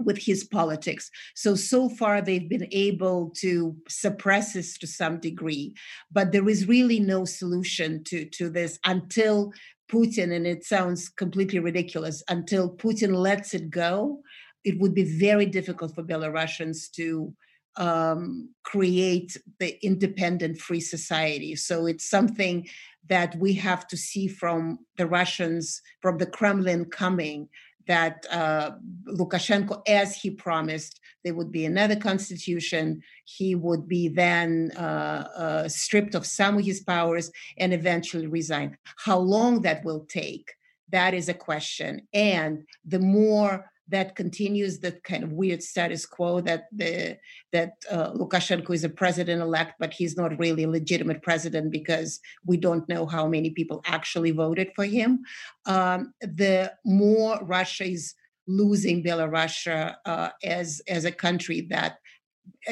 with 0.00 0.18
his 0.18 0.42
politics. 0.42 1.08
So, 1.36 1.54
so 1.54 1.88
far 1.88 2.20
they've 2.20 2.48
been 2.48 2.66
able 2.72 3.30
to 3.36 3.76
suppress 3.88 4.52
this 4.52 4.76
to 4.78 4.88
some 4.88 5.20
degree, 5.20 5.72
but 6.10 6.32
there 6.32 6.48
is 6.48 6.66
really 6.66 6.98
no 6.98 7.24
solution 7.24 8.02
to, 8.04 8.24
to 8.30 8.50
this 8.50 8.80
until 8.84 9.52
Putin, 9.88 10.34
and 10.34 10.48
it 10.48 10.64
sounds 10.64 11.08
completely 11.08 11.60
ridiculous, 11.60 12.24
until 12.28 12.74
Putin 12.74 13.14
lets 13.14 13.54
it 13.54 13.70
go 13.70 14.20
it 14.64 14.78
would 14.80 14.94
be 14.94 15.04
very 15.04 15.46
difficult 15.46 15.94
for 15.94 16.02
Belarusians 16.02 16.90
to 16.92 17.34
um, 17.76 18.50
create 18.62 19.36
the 19.58 19.84
independent 19.84 20.58
free 20.58 20.80
society. 20.80 21.56
So 21.56 21.86
it's 21.86 22.08
something 22.08 22.66
that 23.08 23.36
we 23.36 23.52
have 23.54 23.86
to 23.88 23.96
see 23.96 24.28
from 24.28 24.78
the 24.96 25.06
Russians, 25.06 25.82
from 26.00 26.18
the 26.18 26.26
Kremlin 26.26 26.86
coming, 26.86 27.48
that 27.86 28.24
uh, 28.30 28.72
Lukashenko, 29.06 29.82
as 29.86 30.16
he 30.16 30.30
promised, 30.30 31.00
there 31.22 31.34
would 31.34 31.52
be 31.52 31.66
another 31.66 31.96
constitution. 31.96 33.02
He 33.24 33.54
would 33.54 33.86
be 33.86 34.08
then 34.08 34.72
uh, 34.76 35.28
uh, 35.36 35.68
stripped 35.68 36.14
of 36.14 36.24
some 36.24 36.56
of 36.56 36.64
his 36.64 36.80
powers 36.80 37.30
and 37.58 37.74
eventually 37.74 38.26
resign. 38.26 38.78
How 38.96 39.18
long 39.18 39.62
that 39.62 39.84
will 39.84 40.06
take, 40.06 40.54
that 40.90 41.12
is 41.12 41.28
a 41.28 41.34
question. 41.34 42.08
And 42.14 42.64
the 42.86 43.00
more 43.00 43.70
that 43.88 44.16
continues 44.16 44.78
the 44.78 44.92
kind 44.92 45.22
of 45.24 45.32
weird 45.32 45.62
status 45.62 46.06
quo 46.06 46.40
that 46.40 46.64
the 46.72 47.18
that 47.52 47.72
uh, 47.90 48.12
Lukashenko 48.12 48.74
is 48.74 48.84
a 48.84 48.88
president 48.88 49.42
elect, 49.42 49.74
but 49.78 49.92
he's 49.92 50.16
not 50.16 50.38
really 50.38 50.64
a 50.64 50.68
legitimate 50.68 51.22
president 51.22 51.70
because 51.70 52.20
we 52.46 52.56
don't 52.56 52.88
know 52.88 53.06
how 53.06 53.28
many 53.28 53.50
people 53.50 53.82
actually 53.86 54.30
voted 54.30 54.70
for 54.74 54.84
him. 54.84 55.22
Um, 55.66 56.14
the 56.20 56.72
more 56.84 57.38
Russia 57.42 57.84
is 57.84 58.14
losing 58.46 59.02
Belarus 59.02 59.94
uh, 60.04 60.30
as 60.42 60.80
as 60.88 61.04
a 61.04 61.12
country 61.12 61.62
that 61.70 61.98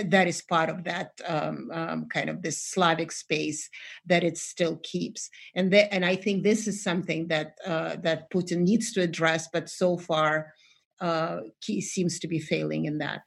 that 0.05 0.27
is 0.27 0.43
part 0.43 0.69
of 0.69 0.85
that 0.85 1.13
um, 1.27 1.71
um, 1.73 2.07
kind 2.09 2.29
of 2.29 2.43
this 2.43 2.63
Slavic 2.63 3.11
space 3.11 3.69
that 4.07 4.23
it 4.23 4.39
still 4.39 4.79
keeps, 4.83 5.29
and 5.55 5.75
and 5.75 6.05
I 6.05 6.17
think 6.17 6.43
this 6.43 6.67
is 6.67 6.83
something 6.83 7.29
that 7.29 7.59
uh, 7.67 7.97
that 7.97 8.31
Putin 8.31 8.63
needs 8.63 8.93
to 8.93 9.03
address, 9.03 9.49
but 9.53 9.69
so 9.69 9.97
far 9.97 10.53
uh, 11.03 11.41
seems 11.61 12.19
to 12.21 12.29
be 12.29 12.39
failing 12.39 12.87
in 12.87 12.99
that. 12.99 13.23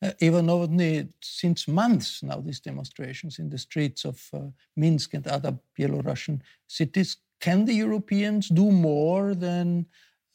Uh, 0.00 0.12
Eva 0.20 0.40
Nowotny, 0.40 1.08
since 1.20 1.68
months 1.68 2.22
now, 2.22 2.40
these 2.40 2.60
demonstrations 2.60 3.38
in 3.38 3.50
the 3.50 3.58
streets 3.58 4.04
of 4.04 4.28
uh, 4.32 4.38
Minsk 4.76 5.14
and 5.14 5.26
other 5.26 5.58
Belarusian 5.78 6.40
cities. 6.66 7.16
Can 7.40 7.64
the 7.64 7.74
Europeans 7.74 8.48
do 8.48 8.70
more 8.70 9.34
than 9.34 9.86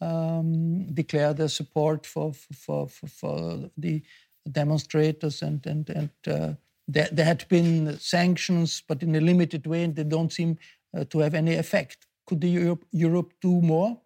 um, 0.01 0.93
declare 0.93 1.33
their 1.33 1.47
support 1.47 2.05
for, 2.05 2.33
for, 2.33 2.87
for, 2.87 3.07
for, 3.07 3.69
the 3.77 4.03
demonstrators? 4.51 5.41
And, 5.41 5.65
and, 5.65 5.89
and 5.89 6.09
uh, 6.27 6.53
there, 6.87 7.09
there, 7.11 7.25
had 7.25 7.47
been 7.47 7.97
sanctions, 7.99 8.83
but 8.85 9.01
in 9.01 9.15
a 9.15 9.21
limited 9.21 9.65
way, 9.65 9.83
and 9.83 9.95
they 9.95 10.03
don't 10.03 10.31
seem 10.31 10.57
uh, 10.95 11.05
to 11.05 11.19
have 11.19 11.33
any 11.33 11.55
effect. 11.55 12.05
Could 12.27 12.41
the 12.41 12.49
Europe, 12.49 12.85
Europe 12.91 13.33
do 13.41 13.61
more? 13.61 14.01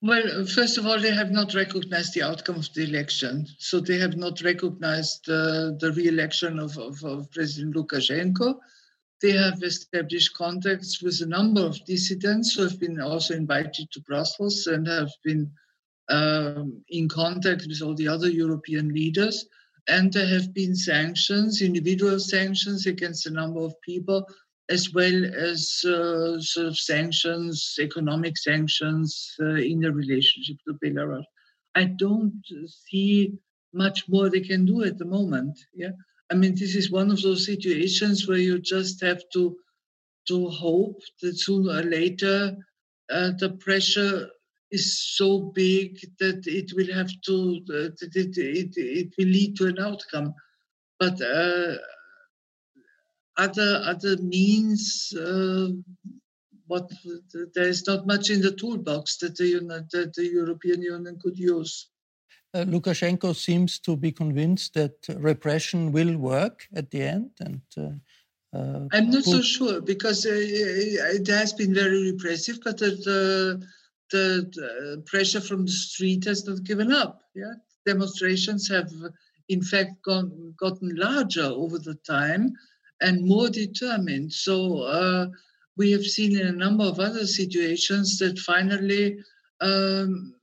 Well, 0.00 0.46
first 0.46 0.78
of 0.78 0.86
all, 0.86 1.00
they 1.00 1.10
have 1.12 1.32
not 1.32 1.54
recognized 1.54 2.14
the 2.14 2.22
outcome 2.22 2.56
of 2.56 2.72
the 2.72 2.84
election. 2.84 3.48
So 3.58 3.80
they 3.80 3.98
have 3.98 4.16
not 4.16 4.40
recognized 4.42 5.28
uh, 5.28 5.72
the 5.80 5.92
re 5.96 6.06
election 6.06 6.60
of, 6.60 6.78
of, 6.78 7.02
of, 7.02 7.30
President 7.32 7.74
Lukashenko. 7.74 8.60
They 9.20 9.32
have 9.32 9.60
established 9.64 10.34
contacts 10.34 11.02
with 11.02 11.20
a 11.20 11.26
number 11.26 11.62
of 11.62 11.84
dissidents 11.84 12.54
who 12.54 12.62
have 12.62 12.78
been 12.78 13.00
also 13.00 13.34
invited 13.34 13.90
to 13.90 14.00
Brussels 14.02 14.68
and 14.68 14.86
have 14.86 15.10
been 15.24 15.50
um, 16.08 16.80
in 16.88 17.08
contact 17.08 17.66
with 17.66 17.82
all 17.82 17.96
the 17.96 18.06
other 18.06 18.30
European 18.30 18.94
leaders. 18.94 19.46
And 19.88 20.12
there 20.12 20.28
have 20.28 20.54
been 20.54 20.76
sanctions, 20.76 21.60
individual 21.60 22.20
sanctions 22.20 22.86
against 22.86 23.26
a 23.26 23.30
number 23.30 23.60
of 23.60 23.74
people 23.80 24.28
as 24.70 24.92
well 24.92 25.24
as 25.34 25.82
uh, 25.84 26.38
sort 26.40 26.66
of 26.66 26.78
sanctions, 26.78 27.76
economic 27.80 28.36
sanctions 28.36 29.34
uh, 29.40 29.54
in 29.54 29.80
the 29.80 29.92
relationship 29.92 30.56
to 30.66 30.74
Belarus. 30.74 31.24
I 31.74 31.84
don't 31.84 32.42
see 32.88 33.32
much 33.72 34.08
more 34.08 34.28
they 34.28 34.40
can 34.40 34.64
do 34.64 34.82
at 34.82 34.98
the 34.98 35.04
moment. 35.04 35.58
Yeah, 35.74 35.92
I 36.30 36.34
mean 36.34 36.54
this 36.54 36.74
is 36.74 36.90
one 36.90 37.10
of 37.10 37.22
those 37.22 37.46
situations 37.46 38.26
where 38.26 38.38
you 38.38 38.58
just 38.58 39.00
have 39.02 39.22
to 39.34 39.56
to 40.28 40.48
hope 40.48 41.00
that 41.22 41.38
sooner 41.38 41.78
or 41.78 41.82
later 41.82 42.56
uh, 43.10 43.30
the 43.38 43.50
pressure 43.60 44.28
is 44.70 45.16
so 45.16 45.50
big 45.54 45.98
that 46.18 46.42
it 46.46 46.72
will 46.76 46.92
have 46.94 47.10
to 47.24 47.60
that 47.66 47.96
it, 48.02 48.36
it, 48.36 48.72
it 48.76 49.14
will 49.16 49.26
lead 49.26 49.56
to 49.56 49.66
an 49.66 49.78
outcome. 49.78 50.34
But 51.00 51.20
uh, 51.22 51.76
other 53.38 53.82
other 53.84 54.16
means. 54.18 55.12
Uh, 55.16 55.68
what 56.68 56.92
there 57.54 57.68
is 57.68 57.86
not 57.86 58.06
much 58.06 58.30
in 58.30 58.40
the 58.42 58.52
toolbox 58.52 59.16
that 59.16 59.36
the, 59.36 59.86
that 59.90 60.14
the 60.14 60.26
European 60.26 60.82
Union 60.82 61.18
could 61.20 61.38
use. 61.38 61.88
Uh, 62.54 62.64
Lukashenko 62.64 63.34
seems 63.34 63.78
to 63.80 63.96
be 63.96 64.12
convinced 64.12 64.74
that 64.74 64.94
repression 65.16 65.92
will 65.92 66.16
work 66.16 66.66
at 66.74 66.90
the 66.90 67.02
end, 67.02 67.30
and 67.40 67.60
uh, 67.76 68.56
uh, 68.56 68.88
I'm 68.92 69.10
not 69.10 69.24
so 69.24 69.42
sure 69.42 69.80
because 69.82 70.24
uh, 70.24 70.30
it 70.32 71.26
has 71.28 71.52
been 71.52 71.74
very 71.74 72.10
repressive. 72.12 72.60
But 72.64 72.78
the 72.78 73.62
the, 74.10 74.50
the, 74.54 75.02
pressure 75.04 75.42
from 75.42 75.66
the 75.66 75.72
street 75.72 76.24
has 76.24 76.46
not 76.46 76.64
given 76.64 76.90
up. 76.90 77.20
Yeah, 77.34 77.52
demonstrations 77.84 78.66
have, 78.68 78.90
in 79.50 79.62
fact, 79.62 80.00
gone, 80.02 80.54
gotten 80.56 80.96
larger 80.96 81.44
over 81.44 81.78
the 81.78 81.96
time 82.06 82.54
and 83.00 83.26
more 83.26 83.48
determined. 83.48 84.32
So 84.32 84.82
uh, 84.82 85.26
we 85.76 85.92
have 85.92 86.04
seen 86.04 86.38
in 86.38 86.46
a 86.46 86.52
number 86.52 86.84
of 86.84 86.98
other 86.98 87.26
situations 87.26 88.18
that 88.18 88.38
finally 88.38 89.18
um, 89.60 90.34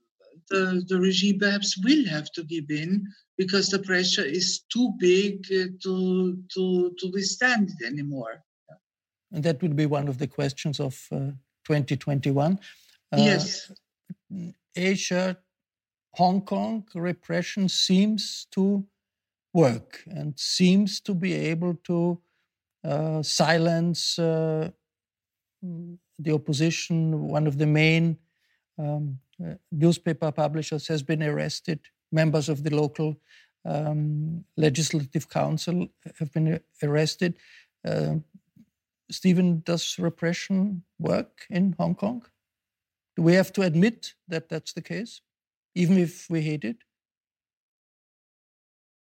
the, 0.50 0.84
the 0.88 0.98
regime 0.98 1.38
perhaps 1.38 1.78
will 1.84 2.06
have 2.08 2.30
to 2.32 2.44
give 2.44 2.70
in 2.70 3.06
because 3.36 3.68
the 3.68 3.80
pressure 3.80 4.24
is 4.24 4.60
too 4.72 4.92
big 4.98 5.44
uh, 5.52 5.66
to, 5.82 6.38
to, 6.54 6.94
to 6.98 7.10
withstand 7.12 7.70
it 7.78 7.86
anymore. 7.86 8.42
And 9.32 9.44
that 9.44 9.60
would 9.60 9.76
be 9.76 9.86
one 9.86 10.08
of 10.08 10.18
the 10.18 10.26
questions 10.26 10.80
of 10.80 11.06
uh, 11.12 11.32
2021. 11.64 12.58
Uh, 13.12 13.16
yes. 13.18 13.70
Asia, 14.74 15.36
Hong 16.14 16.40
Kong 16.40 16.86
repression 16.94 17.68
seems 17.68 18.46
to 18.52 18.84
work 19.52 20.02
and 20.06 20.38
seems 20.38 21.00
to 21.00 21.14
be 21.14 21.34
able 21.34 21.74
to 21.84 22.18
silence 23.22 24.18
uh, 24.18 24.70
the 26.18 26.32
opposition. 26.32 27.28
One 27.28 27.46
of 27.46 27.58
the 27.58 27.66
main 27.66 28.18
um, 28.78 29.18
uh, 29.44 29.54
newspaper 29.70 30.32
publishers 30.32 30.86
has 30.88 31.02
been 31.02 31.22
arrested. 31.22 31.80
Members 32.12 32.48
of 32.48 32.62
the 32.62 32.74
local 32.74 33.16
um, 33.64 34.44
legislative 34.56 35.28
council 35.28 35.88
have 36.18 36.32
been 36.32 36.60
arrested. 36.82 37.34
Uh, 37.86 38.16
Steven, 39.10 39.62
does 39.64 39.98
repression 39.98 40.82
work 40.98 41.46
in 41.50 41.74
Hong 41.78 41.94
Kong? 41.94 42.24
Do 43.16 43.22
we 43.22 43.34
have 43.34 43.52
to 43.54 43.62
admit 43.62 44.14
that 44.28 44.48
that's 44.48 44.72
the 44.72 44.82
case, 44.82 45.20
even 45.74 45.96
if 45.98 46.28
we 46.28 46.42
hate 46.42 46.64
it? 46.64 46.76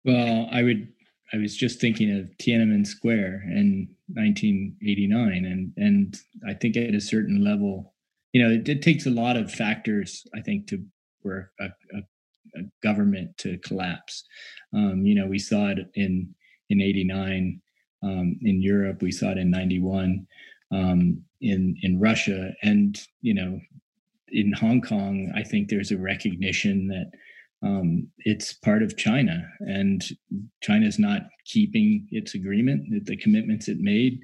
Well, 0.03 0.47
I 0.51 0.63
would. 0.63 0.87
I 1.33 1.37
was 1.37 1.57
just 1.57 1.81
thinking 1.81 2.15
of 2.15 2.25
Tiananmen 2.37 2.85
Square 2.85 3.43
in 3.47 3.89
1989, 4.07 5.45
and 5.45 5.73
and 5.77 6.17
I 6.47 6.53
think 6.53 6.77
at 6.77 6.93
a 6.93 7.01
certain 7.01 7.43
level, 7.43 7.93
you 8.33 8.41
know, 8.41 8.51
it, 8.51 8.69
it 8.69 8.81
takes 8.81 9.07
a 9.07 9.11
lot 9.11 9.35
of 9.35 9.51
factors. 9.51 10.27
I 10.35 10.41
think 10.41 10.67
to 10.67 10.83
for 11.21 11.51
a, 11.59 11.65
a, 11.65 12.59
a 12.59 12.61
government 12.83 13.35
to 13.39 13.57
collapse. 13.59 14.23
Um, 14.73 15.05
you 15.05 15.15
know, 15.15 15.25
we 15.25 15.39
saw 15.39 15.69
it 15.69 15.79
in 15.95 16.33
in 16.69 16.81
'89 16.81 17.61
um, 18.03 18.37
in 18.41 18.61
Europe. 18.61 19.01
We 19.01 19.11
saw 19.11 19.31
it 19.31 19.37
in 19.39 19.49
'91 19.49 20.27
um, 20.71 21.23
in 21.41 21.75
in 21.81 21.99
Russia, 21.99 22.53
and 22.61 22.99
you 23.21 23.33
know, 23.33 23.59
in 24.27 24.53
Hong 24.53 24.81
Kong, 24.81 25.31
I 25.35 25.41
think 25.41 25.69
there's 25.69 25.91
a 25.91 25.97
recognition 25.97 26.87
that 26.89 27.11
um, 27.63 28.09
it's 28.19 28.53
part 28.53 28.83
of 28.83 28.97
China, 28.97 29.47
and 29.59 30.03
China 30.61 30.85
is 30.85 30.99
not 30.99 31.23
keeping 31.45 32.07
its 32.11 32.35
agreement, 32.35 33.05
the 33.05 33.17
commitments 33.17 33.67
it 33.67 33.77
made 33.79 34.19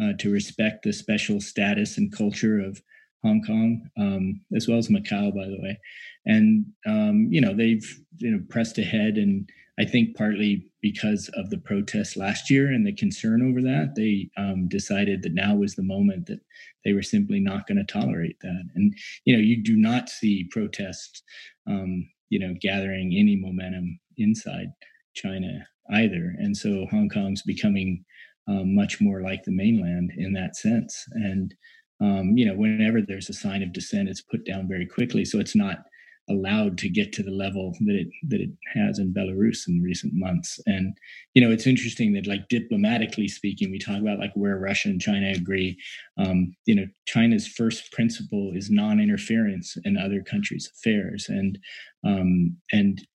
uh, 0.00 0.12
to 0.18 0.30
respect 0.30 0.84
the 0.84 0.92
special 0.92 1.40
status 1.40 1.98
and 1.98 2.16
culture 2.16 2.60
of 2.60 2.80
Hong 3.22 3.42
Kong, 3.42 3.88
um, 3.98 4.40
as 4.54 4.68
well 4.68 4.78
as 4.78 4.88
Macau, 4.88 5.34
by 5.34 5.46
the 5.46 5.58
way. 5.60 5.78
And 6.26 6.66
um, 6.86 7.28
you 7.30 7.40
know 7.40 7.54
they've 7.54 7.86
you 8.18 8.30
know 8.30 8.40
pressed 8.48 8.78
ahead 8.78 9.16
and 9.16 9.48
I 9.78 9.84
think 9.84 10.16
partly 10.16 10.66
because 10.82 11.28
of 11.34 11.50
the 11.50 11.58
protests 11.58 12.16
last 12.16 12.48
year 12.48 12.68
and 12.68 12.86
the 12.86 12.94
concern 12.94 13.42
over 13.42 13.60
that, 13.62 13.94
they 13.96 14.30
um, 14.36 14.68
decided 14.68 15.22
that 15.22 15.34
now 15.34 15.56
was 15.56 15.74
the 15.74 15.82
moment 15.82 16.26
that 16.26 16.40
they 16.84 16.92
were 16.92 17.02
simply 17.02 17.40
not 17.40 17.66
going 17.66 17.78
to 17.78 17.84
tolerate 17.84 18.36
that. 18.42 18.64
And 18.74 18.94
you 19.24 19.34
know, 19.34 19.42
you 19.42 19.62
do 19.62 19.76
not 19.76 20.08
see 20.08 20.48
protests, 20.50 21.22
um, 21.66 22.08
you 22.34 22.40
know, 22.40 22.52
gathering 22.60 23.14
any 23.16 23.36
momentum 23.36 23.96
inside 24.16 24.66
China 25.14 25.64
either. 25.92 26.34
And 26.38 26.56
so 26.56 26.84
Hong 26.90 27.08
Kong's 27.08 27.42
becoming 27.42 28.04
um, 28.48 28.74
much 28.74 29.00
more 29.00 29.22
like 29.22 29.44
the 29.44 29.52
mainland 29.52 30.10
in 30.16 30.32
that 30.32 30.56
sense. 30.56 31.04
And 31.12 31.54
um, 32.00 32.36
you 32.36 32.44
know, 32.44 32.54
whenever 32.54 33.00
there's 33.00 33.28
a 33.28 33.32
sign 33.44 33.62
of 33.62 33.72
dissent, 33.72 34.08
it's 34.08 34.20
put 34.20 34.44
down 34.44 34.66
very 34.66 34.84
quickly. 34.84 35.24
So 35.24 35.38
it's 35.38 35.54
not 35.54 35.84
allowed 36.28 36.78
to 36.78 36.88
get 36.88 37.12
to 37.12 37.22
the 37.22 37.30
level 37.30 37.76
that 37.80 37.94
it 37.94 38.08
that 38.28 38.40
it 38.40 38.50
has 38.74 38.98
in 38.98 39.12
Belarus 39.12 39.68
in 39.68 39.82
recent 39.82 40.12
months. 40.14 40.58
And 40.66 40.96
you 41.34 41.42
know, 41.42 41.50
it's 41.52 41.66
interesting 41.66 42.12
that 42.14 42.26
like 42.26 42.48
diplomatically 42.48 43.28
speaking, 43.28 43.70
we 43.70 43.78
talk 43.78 44.00
about 44.00 44.18
like 44.18 44.32
where 44.34 44.58
Russia 44.58 44.88
and 44.88 45.00
China 45.00 45.32
agree. 45.32 45.76
Um, 46.16 46.54
you 46.66 46.74
know, 46.74 46.86
China's 47.06 47.46
first 47.46 47.92
principle 47.92 48.52
is 48.54 48.70
non-interference 48.70 49.76
in 49.84 49.98
other 49.98 50.22
countries' 50.22 50.70
affairs, 50.74 51.26
and 51.28 51.58
um, 52.04 52.56
and 52.72 53.06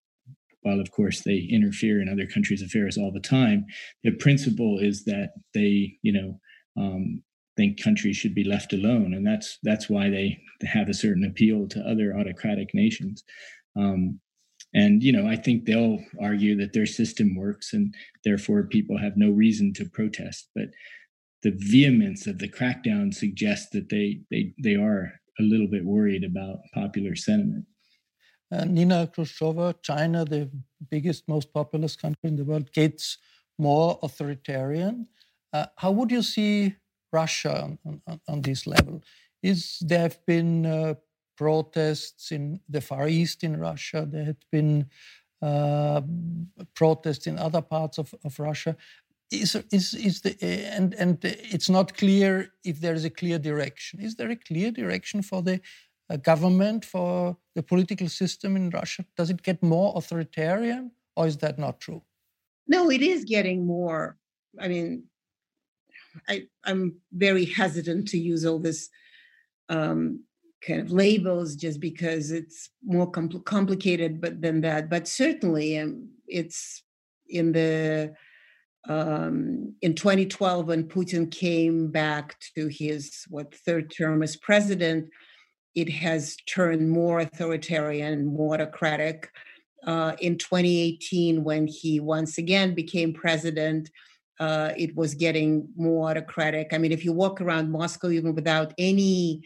while 0.61 0.79
of 0.79 0.91
course 0.91 1.21
they 1.21 1.47
interfere 1.49 2.01
in 2.01 2.09
other 2.09 2.27
countries' 2.27 2.61
affairs 2.61 2.97
all 2.97 3.11
the 3.11 3.19
time, 3.19 3.65
the 4.03 4.11
principle 4.11 4.77
is 4.79 5.05
that 5.05 5.31
they 5.53 5.97
you 6.01 6.13
know 6.13 6.39
um, 6.77 7.23
think 7.59 7.83
countries 7.83 8.15
should 8.15 8.33
be 8.33 8.45
left 8.45 8.71
alone, 8.71 9.13
and 9.13 9.27
that's 9.27 9.57
that's 9.63 9.89
why 9.89 10.09
they 10.09 10.39
have 10.61 10.87
a 10.87 10.93
certain 10.93 11.25
appeal 11.25 11.67
to 11.67 11.81
other 11.81 12.17
autocratic 12.17 12.69
nations. 12.73 13.25
Um, 13.75 14.21
and 14.73 15.03
you 15.03 15.11
know, 15.11 15.27
I 15.27 15.35
think 15.35 15.65
they'll 15.65 15.99
argue 16.21 16.55
that 16.57 16.71
their 16.71 16.85
system 16.85 17.35
works, 17.35 17.73
and 17.73 17.93
therefore 18.23 18.63
people 18.63 18.97
have 18.97 19.17
no 19.17 19.29
reason 19.29 19.73
to 19.73 19.89
protest. 19.99 20.49
But 20.55 20.69
the 21.43 21.53
vehemence 21.73 22.27
of 22.27 22.39
the 22.39 22.47
crackdown 22.57 23.13
suggests 23.13 23.69
that 23.73 23.89
they 23.89 24.21
they 24.31 24.53
they 24.63 24.75
are 24.75 25.01
a 25.41 25.43
little 25.43 25.67
bit 25.67 25.83
worried 25.83 26.23
about 26.23 26.59
popular 26.73 27.15
sentiment. 27.15 27.65
Uh, 28.53 28.65
Nina 28.65 29.11
Khrushcheva, 29.13 29.75
China, 29.83 30.23
the 30.23 30.49
biggest, 30.89 31.27
most 31.27 31.53
populous 31.53 31.95
country 31.95 32.29
in 32.31 32.37
the 32.37 32.45
world, 32.45 32.71
gets 32.71 33.17
more 33.57 33.99
authoritarian. 34.01 35.07
Uh, 35.53 35.65
how 35.75 35.91
would 35.91 36.09
you 36.09 36.23
see 36.23 36.73
Russia 37.11 37.77
on, 37.85 38.01
on, 38.07 38.21
on 38.27 38.41
this 38.41 38.65
level. 38.67 39.01
Is 39.41 39.79
there 39.81 40.01
have 40.01 40.25
been 40.25 40.65
uh, 40.65 40.95
protests 41.37 42.31
in 42.31 42.59
the 42.67 42.81
Far 42.81 43.07
East 43.07 43.43
in 43.43 43.57
Russia? 43.57 44.07
There 44.09 44.25
had 44.25 44.43
been 44.51 44.87
uh, 45.41 46.01
protests 46.75 47.27
in 47.27 47.39
other 47.39 47.61
parts 47.61 47.97
of, 47.97 48.13
of 48.25 48.39
Russia. 48.39 48.75
Is, 49.31 49.55
is, 49.71 49.93
is 49.93 50.21
the, 50.21 50.35
and, 50.43 50.93
and 50.95 51.17
it's 51.23 51.69
not 51.69 51.95
clear 51.95 52.51
if 52.63 52.81
there 52.81 52.95
is 52.95 53.05
a 53.05 53.09
clear 53.11 53.37
direction. 53.37 54.01
Is 54.01 54.15
there 54.15 54.31
a 54.31 54.35
clear 54.35 54.71
direction 54.71 55.21
for 55.21 55.41
the 55.43 55.61
uh, 56.09 56.17
government, 56.17 56.83
for 56.83 57.37
the 57.55 57.63
political 57.63 58.09
system 58.09 58.55
in 58.55 58.71
Russia? 58.71 59.05
Does 59.15 59.29
it 59.29 59.43
get 59.43 59.61
more 59.61 59.93
authoritarian, 59.95 60.91
or 61.15 61.27
is 61.27 61.37
that 61.37 61.59
not 61.59 61.79
true? 61.79 62.01
No, 62.67 62.89
it 62.89 63.01
is 63.01 63.23
getting 63.23 63.65
more. 63.65 64.17
I 64.59 64.67
mean, 64.67 65.03
I, 66.27 66.47
am 66.65 66.97
very 67.11 67.45
hesitant 67.45 68.07
to 68.09 68.17
use 68.17 68.45
all 68.45 68.59
this 68.59 68.89
um, 69.69 70.23
kind 70.65 70.81
of 70.81 70.91
labels 70.91 71.55
just 71.55 71.79
because 71.79 72.31
it's 72.31 72.69
more 72.83 73.11
compl- 73.11 73.45
complicated 73.45 74.19
but 74.19 74.41
than 74.41 74.61
that. 74.61 74.89
But 74.89 75.07
certainly, 75.07 75.77
um, 75.77 76.09
it's 76.27 76.83
in 77.27 77.51
the 77.51 78.13
um, 78.87 79.75
in 79.81 79.93
2012 79.93 80.67
when 80.67 80.83
Putin 80.85 81.29
came 81.29 81.91
back 81.91 82.37
to 82.55 82.67
his 82.67 83.25
what 83.29 83.53
third 83.53 83.93
term 83.95 84.23
as 84.23 84.37
president, 84.37 85.09
it 85.75 85.89
has 85.89 86.35
turned 86.47 86.89
more 86.89 87.19
authoritarian, 87.19 88.25
more 88.25 88.55
autocratic. 88.55 89.29
Uh, 89.85 90.13
in 90.19 90.37
2018, 90.37 91.43
when 91.43 91.67
he 91.67 91.99
once 91.99 92.37
again 92.37 92.73
became 92.73 93.13
president, 93.13 93.89
uh, 94.39 94.71
it 94.77 94.95
was 94.95 95.13
getting 95.15 95.67
more 95.75 96.09
autocratic. 96.09 96.73
I 96.73 96.77
mean, 96.77 96.91
if 96.91 97.03
you 97.03 97.11
walk 97.11 97.41
around 97.41 97.71
Moscow, 97.71 98.09
even 98.09 98.33
without 98.35 98.73
any 98.77 99.41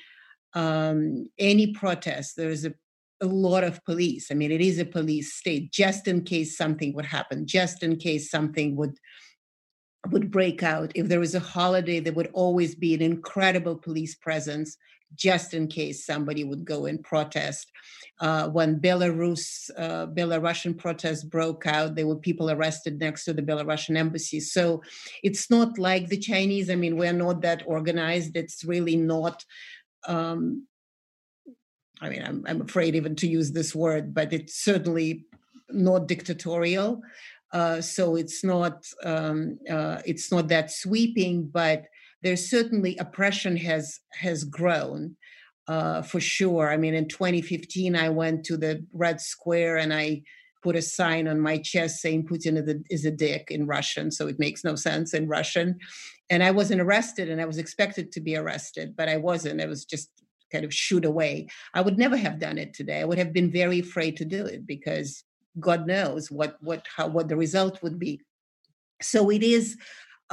um, 0.53 1.27
any 1.39 1.73
protest, 1.73 2.35
there's 2.37 2.63
a, 2.63 2.73
a 3.21 3.25
lot 3.25 3.63
of 3.63 3.83
police. 3.85 4.27
I 4.29 4.35
mean, 4.35 4.51
it 4.51 4.61
is 4.61 4.77
a 4.77 4.85
police 4.85 5.33
state, 5.33 5.71
just 5.71 6.07
in 6.07 6.23
case 6.23 6.55
something 6.55 6.93
would 6.93 7.05
happen, 7.05 7.47
just 7.47 7.81
in 7.81 7.97
case 7.97 8.29
something 8.29 8.75
would 8.75 8.97
would 10.11 10.29
break 10.29 10.61
out. 10.61 10.91
If 10.95 11.07
there 11.07 11.19
was 11.19 11.33
a 11.33 11.39
holiday, 11.39 11.99
there 11.99 12.13
would 12.13 12.29
always 12.33 12.75
be 12.75 12.93
an 12.93 13.01
incredible 13.01 13.75
police 13.75 14.15
presence 14.15 14.77
just 15.15 15.53
in 15.53 15.67
case 15.67 16.05
somebody 16.05 16.43
would 16.43 16.65
go 16.65 16.85
and 16.85 17.03
protest. 17.03 17.71
Uh, 18.19 18.47
when 18.49 18.79
Belarus, 18.79 19.69
uh, 19.77 20.07
Belarusian 20.07 20.77
protests 20.77 21.23
broke 21.23 21.65
out, 21.65 21.95
there 21.95 22.07
were 22.07 22.15
people 22.15 22.49
arrested 22.49 22.99
next 22.99 23.25
to 23.25 23.33
the 23.33 23.41
Belarusian 23.41 23.97
embassy. 23.97 24.39
So 24.39 24.81
it's 25.23 25.49
not 25.49 25.77
like 25.77 26.07
the 26.07 26.17
Chinese. 26.17 26.69
I 26.69 26.75
mean, 26.75 26.97
we're 26.97 27.13
not 27.13 27.41
that 27.41 27.63
organized. 27.65 28.37
It's 28.37 28.63
really 28.63 28.95
not. 28.95 29.43
Um, 30.07 30.67
I 32.01 32.09
mean, 32.09 32.23
I'm, 32.23 32.43
I'm 32.47 32.61
afraid 32.61 32.95
even 32.95 33.15
to 33.17 33.27
use 33.27 33.51
this 33.51 33.73
word, 33.73 34.13
but 34.13 34.33
it's 34.33 34.55
certainly 34.55 35.25
not 35.69 36.07
dictatorial. 36.07 37.01
Uh, 37.51 37.79
so 37.81 38.15
it's 38.15 38.43
not 38.43 38.85
um, 39.03 39.59
uh, 39.69 40.01
it's 40.05 40.31
not 40.31 40.47
that 40.47 40.71
sweeping, 40.71 41.45
but 41.45 41.85
there's 42.23 42.49
certainly 42.49 42.97
oppression 42.97 43.57
has 43.57 43.99
has 44.13 44.43
grown 44.43 45.15
uh, 45.67 46.01
for 46.01 46.19
sure. 46.19 46.69
I 46.69 46.77
mean, 46.77 46.93
in 46.93 47.07
2015, 47.07 47.95
I 47.95 48.09
went 48.09 48.43
to 48.45 48.57
the 48.57 48.85
Red 48.91 49.21
Square 49.21 49.77
and 49.77 49.93
I 49.93 50.23
put 50.61 50.75
a 50.75 50.81
sign 50.81 51.27
on 51.27 51.39
my 51.39 51.57
chest 51.57 52.01
saying 52.01 52.25
Putin 52.25 52.57
is 52.57 52.73
a, 52.73 52.79
is 52.89 53.05
a 53.05 53.11
dick 53.11 53.47
in 53.49 53.67
Russian, 53.67 54.11
so 54.11 54.27
it 54.27 54.39
makes 54.39 54.63
no 54.63 54.75
sense 54.75 55.13
in 55.13 55.27
Russian. 55.27 55.77
And 56.29 56.41
I 56.41 56.51
wasn't 56.51 56.81
arrested, 56.81 57.29
and 57.29 57.41
I 57.41 57.45
was 57.45 57.57
expected 57.57 58.11
to 58.13 58.21
be 58.21 58.35
arrested, 58.37 58.95
but 58.95 59.09
I 59.09 59.17
wasn't. 59.17 59.61
I 59.61 59.65
was 59.65 59.85
just 59.85 60.09
kind 60.51 60.63
of 60.63 60.73
shoot 60.73 61.03
away. 61.03 61.47
I 61.73 61.81
would 61.81 61.97
never 61.97 62.15
have 62.15 62.39
done 62.39 62.57
it 62.57 62.73
today. 62.73 63.01
I 63.01 63.05
would 63.05 63.17
have 63.17 63.33
been 63.33 63.51
very 63.51 63.79
afraid 63.79 64.15
to 64.17 64.25
do 64.25 64.45
it 64.45 64.65
because 64.65 65.23
God 65.59 65.85
knows 65.85 66.31
what 66.31 66.57
what 66.61 66.85
how 66.95 67.07
what 67.07 67.27
the 67.27 67.35
result 67.35 67.83
would 67.83 67.99
be. 67.99 68.21
So 69.01 69.29
it 69.29 69.43
is. 69.43 69.77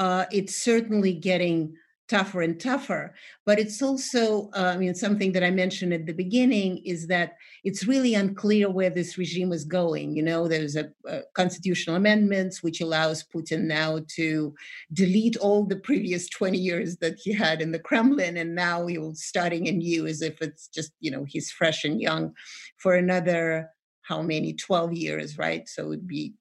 Uh, 0.00 0.24
it's 0.32 0.56
certainly 0.56 1.12
getting 1.12 1.74
tougher 2.08 2.40
and 2.40 2.58
tougher. 2.58 3.14
But 3.44 3.58
it's 3.60 3.82
also, 3.82 4.50
uh, 4.56 4.72
I 4.74 4.78
mean, 4.78 4.94
something 4.94 5.30
that 5.32 5.44
I 5.44 5.50
mentioned 5.50 5.92
at 5.92 6.06
the 6.06 6.14
beginning 6.14 6.78
is 6.78 7.06
that 7.08 7.34
it's 7.64 7.86
really 7.86 8.14
unclear 8.14 8.70
where 8.70 8.88
this 8.88 9.18
regime 9.18 9.52
is 9.52 9.64
going. 9.64 10.16
You 10.16 10.22
know, 10.22 10.48
there's 10.48 10.74
a, 10.74 10.90
a 11.06 11.20
constitutional 11.34 11.96
amendments 11.96 12.62
which 12.62 12.80
allows 12.80 13.22
Putin 13.22 13.64
now 13.64 14.00
to 14.16 14.54
delete 14.92 15.36
all 15.36 15.66
the 15.66 15.76
previous 15.76 16.30
20 16.30 16.56
years 16.56 16.96
that 16.96 17.16
he 17.22 17.32
had 17.32 17.60
in 17.60 17.70
the 17.70 17.78
Kremlin, 17.78 18.38
and 18.38 18.54
now 18.54 18.86
he's 18.86 19.22
starting 19.22 19.68
anew 19.68 20.06
as 20.06 20.22
if 20.22 20.40
it's 20.40 20.66
just, 20.66 20.92
you 20.98 21.10
know, 21.10 21.24
he's 21.24 21.52
fresh 21.52 21.84
and 21.84 22.00
young 22.00 22.32
for 22.78 22.94
another 22.94 23.68
how 24.10 24.20
many 24.20 24.52
12 24.54 24.92
years 24.92 25.38
right 25.38 25.68
so 25.68 25.84
it 25.84 25.88
would 25.88 26.08
be 26.08 26.34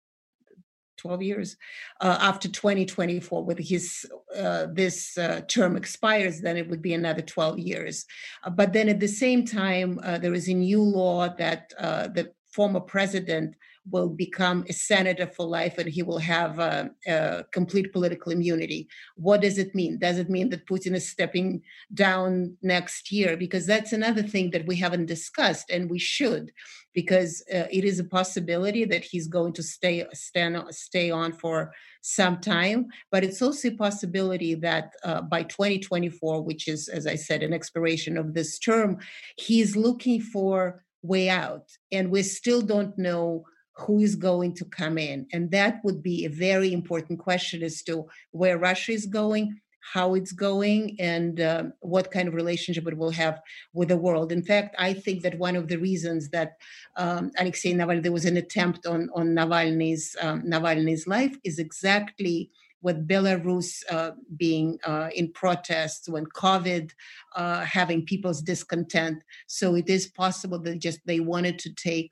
12 1.00 1.22
years 1.22 1.58
uh, 2.02 2.18
after 2.20 2.48
2024 2.48 3.44
with 3.44 3.58
his 3.58 4.06
uh, 4.36 4.68
this 4.72 5.18
uh, 5.18 5.42
term 5.48 5.76
expires 5.76 6.42
then 6.42 6.58
it 6.58 6.70
would 6.70 6.82
be 6.82 6.94
another 6.94 7.22
12 7.22 7.60
years. 7.60 8.06
Uh, 8.44 8.50
but 8.50 8.74
then 8.74 8.90
at 8.90 9.00
the 9.00 9.08
same 9.08 9.46
time 9.46 10.00
uh, 10.04 10.18
there 10.18 10.34
is 10.34 10.48
a 10.48 10.54
new 10.54 10.82
law 10.82 11.30
that 11.38 11.72
uh, 11.80 12.08
the 12.08 12.32
former 12.52 12.80
president 12.80 13.56
will 13.92 14.10
become 14.10 14.66
a 14.70 14.74
senator 14.74 15.28
for 15.28 15.46
life 15.46 15.78
and 15.78 15.90
he 15.90 16.04
will 16.04 16.20
have 16.20 16.60
a 16.60 17.46
complete 17.52 17.92
political 17.94 18.32
immunity. 18.32 18.88
What 19.16 19.42
does 19.42 19.58
it 19.58 19.76
mean? 19.76 20.00
Does 20.00 20.18
it 20.18 20.30
mean 20.30 20.50
that 20.50 20.68
Putin 20.68 20.96
is 20.96 21.10
stepping 21.10 21.62
down 21.94 22.58
next 22.62 23.12
year? 23.12 23.38
Because 23.38 23.66
that's 23.66 23.94
another 23.94 24.24
thing 24.24 24.52
that 24.52 24.66
we 24.66 24.76
haven't 24.76 25.06
discussed, 25.06 25.70
and 25.70 25.90
we 25.90 26.00
should, 26.00 26.52
because 26.94 27.44
uh, 27.54 27.68
it 27.72 27.84
is 27.84 28.00
a 28.00 28.04
possibility 28.04 28.86
that 28.86 29.04
he's 29.04 29.28
going 29.28 29.54
to 29.54 29.64
stay 29.64 30.06
stand, 30.14 30.58
stay 30.72 31.12
on 31.12 31.34
for 31.34 31.74
some 32.02 32.40
time. 32.40 32.88
But 33.12 33.24
it's 33.24 33.42
also 33.42 33.70
a 33.70 33.72
possibility 33.72 34.56
that 34.56 34.94
uh, 35.04 35.22
by 35.22 35.44
2024, 35.44 36.42
which 36.42 36.68
is, 36.68 36.88
as 36.88 37.06
I 37.08 37.16
said, 37.16 37.44
an 37.44 37.54
expiration 37.54 38.18
of 38.18 38.34
this 38.34 38.60
term, 38.60 38.98
he's 39.38 39.76
looking 39.76 40.22
for 40.22 40.84
way 41.02 41.30
out, 41.30 41.70
and 41.92 42.12
we 42.12 42.24
still 42.24 42.62
don't 42.62 42.98
know 42.98 43.46
who 43.80 44.00
is 44.00 44.16
going 44.16 44.54
to 44.56 44.66
come 44.66 44.98
in. 44.98 45.26
And 45.32 45.52
that 45.52 45.80
would 45.84 46.04
be 46.04 46.26
a 46.26 46.30
very 46.30 46.74
important 46.74 47.20
question 47.20 47.64
as 47.64 47.82
to 47.84 48.08
where 48.32 48.58
Russia 48.58 48.92
is 48.92 49.06
going, 49.06 49.60
how 49.94 50.14
it's 50.16 50.34
going, 50.34 50.98
and 51.00 51.40
uh, 51.40 51.64
what 51.80 52.12
kind 52.12 52.28
of 52.28 52.34
relationship 52.34 52.86
it 52.88 52.98
will 52.98 53.12
have 53.12 53.42
with 53.74 53.88
the 53.88 53.98
world. 53.98 54.32
In 54.32 54.44
fact, 54.44 54.76
I 54.78 54.94
think 54.94 55.24
that 55.24 55.40
one 55.40 55.56
of 55.56 55.68
the 55.68 55.78
reasons 55.78 56.30
that 56.30 56.58
um, 56.98 57.32
Alexei 57.38 57.74
Navalny, 57.74 58.04
there 58.04 58.12
was 58.12 58.26
an 58.26 58.38
attempt 58.38 58.86
on, 58.86 59.10
on 59.16 59.28
Navalny's, 59.30 60.16
um, 60.22 60.44
Navalny's 60.44 61.08
life 61.08 61.36
is 61.44 61.58
exactly 61.58 62.52
with 62.82 63.08
Belarus 63.08 63.84
uh, 63.90 64.12
being 64.38 64.80
uh, 64.86 65.10
in 65.14 65.32
protests, 65.34 66.08
when 66.08 66.26
COVID 66.28 66.92
uh, 67.36 67.62
having 67.66 68.06
people's 68.06 68.42
discontent. 68.42 69.22
So 69.48 69.76
it 69.76 69.90
is 69.90 70.08
possible 70.08 70.60
that 70.60 70.80
just 70.80 71.00
they 71.06 71.20
wanted 71.20 71.60
to 71.60 71.74
take 71.74 72.12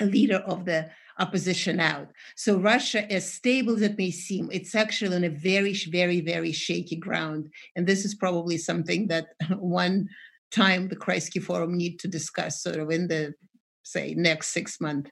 a 0.00 0.04
leader 0.04 0.38
of 0.46 0.64
the 0.64 0.90
opposition 1.18 1.78
out. 1.80 2.08
So 2.36 2.56
Russia, 2.56 3.10
as 3.12 3.32
stable 3.32 3.74
as 3.76 3.82
it 3.82 3.96
may 3.96 4.10
seem, 4.10 4.48
it's 4.52 4.74
actually 4.74 5.16
on 5.16 5.24
a 5.24 5.28
very, 5.28 5.74
very, 5.74 6.20
very 6.20 6.52
shaky 6.52 6.96
ground. 6.96 7.50
And 7.76 7.86
this 7.86 8.04
is 8.04 8.14
probably 8.14 8.58
something 8.58 9.08
that 9.08 9.28
one 9.58 10.08
time 10.50 10.88
the 10.88 10.96
Kreisky 10.96 11.42
Forum 11.42 11.76
need 11.76 11.98
to 12.00 12.08
discuss 12.08 12.62
sort 12.62 12.76
of 12.76 12.90
in 12.90 13.08
the, 13.08 13.34
say, 13.82 14.14
next 14.14 14.48
six 14.48 14.80
months. 14.80 15.10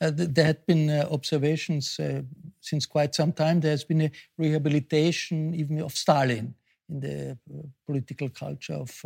Uh, 0.00 0.10
there 0.14 0.46
had 0.46 0.66
been 0.66 0.90
uh, 0.90 1.06
observations 1.10 1.98
uh, 2.00 2.22
since 2.60 2.86
quite 2.86 3.14
some 3.14 3.32
time. 3.32 3.60
There's 3.60 3.84
been 3.84 4.02
a 4.02 4.10
rehabilitation 4.38 5.54
even 5.54 5.80
of 5.80 5.96
Stalin 5.96 6.54
in 6.88 7.00
the 7.00 7.38
uh, 7.52 7.62
political 7.86 8.28
culture 8.28 8.74
of 8.74 9.04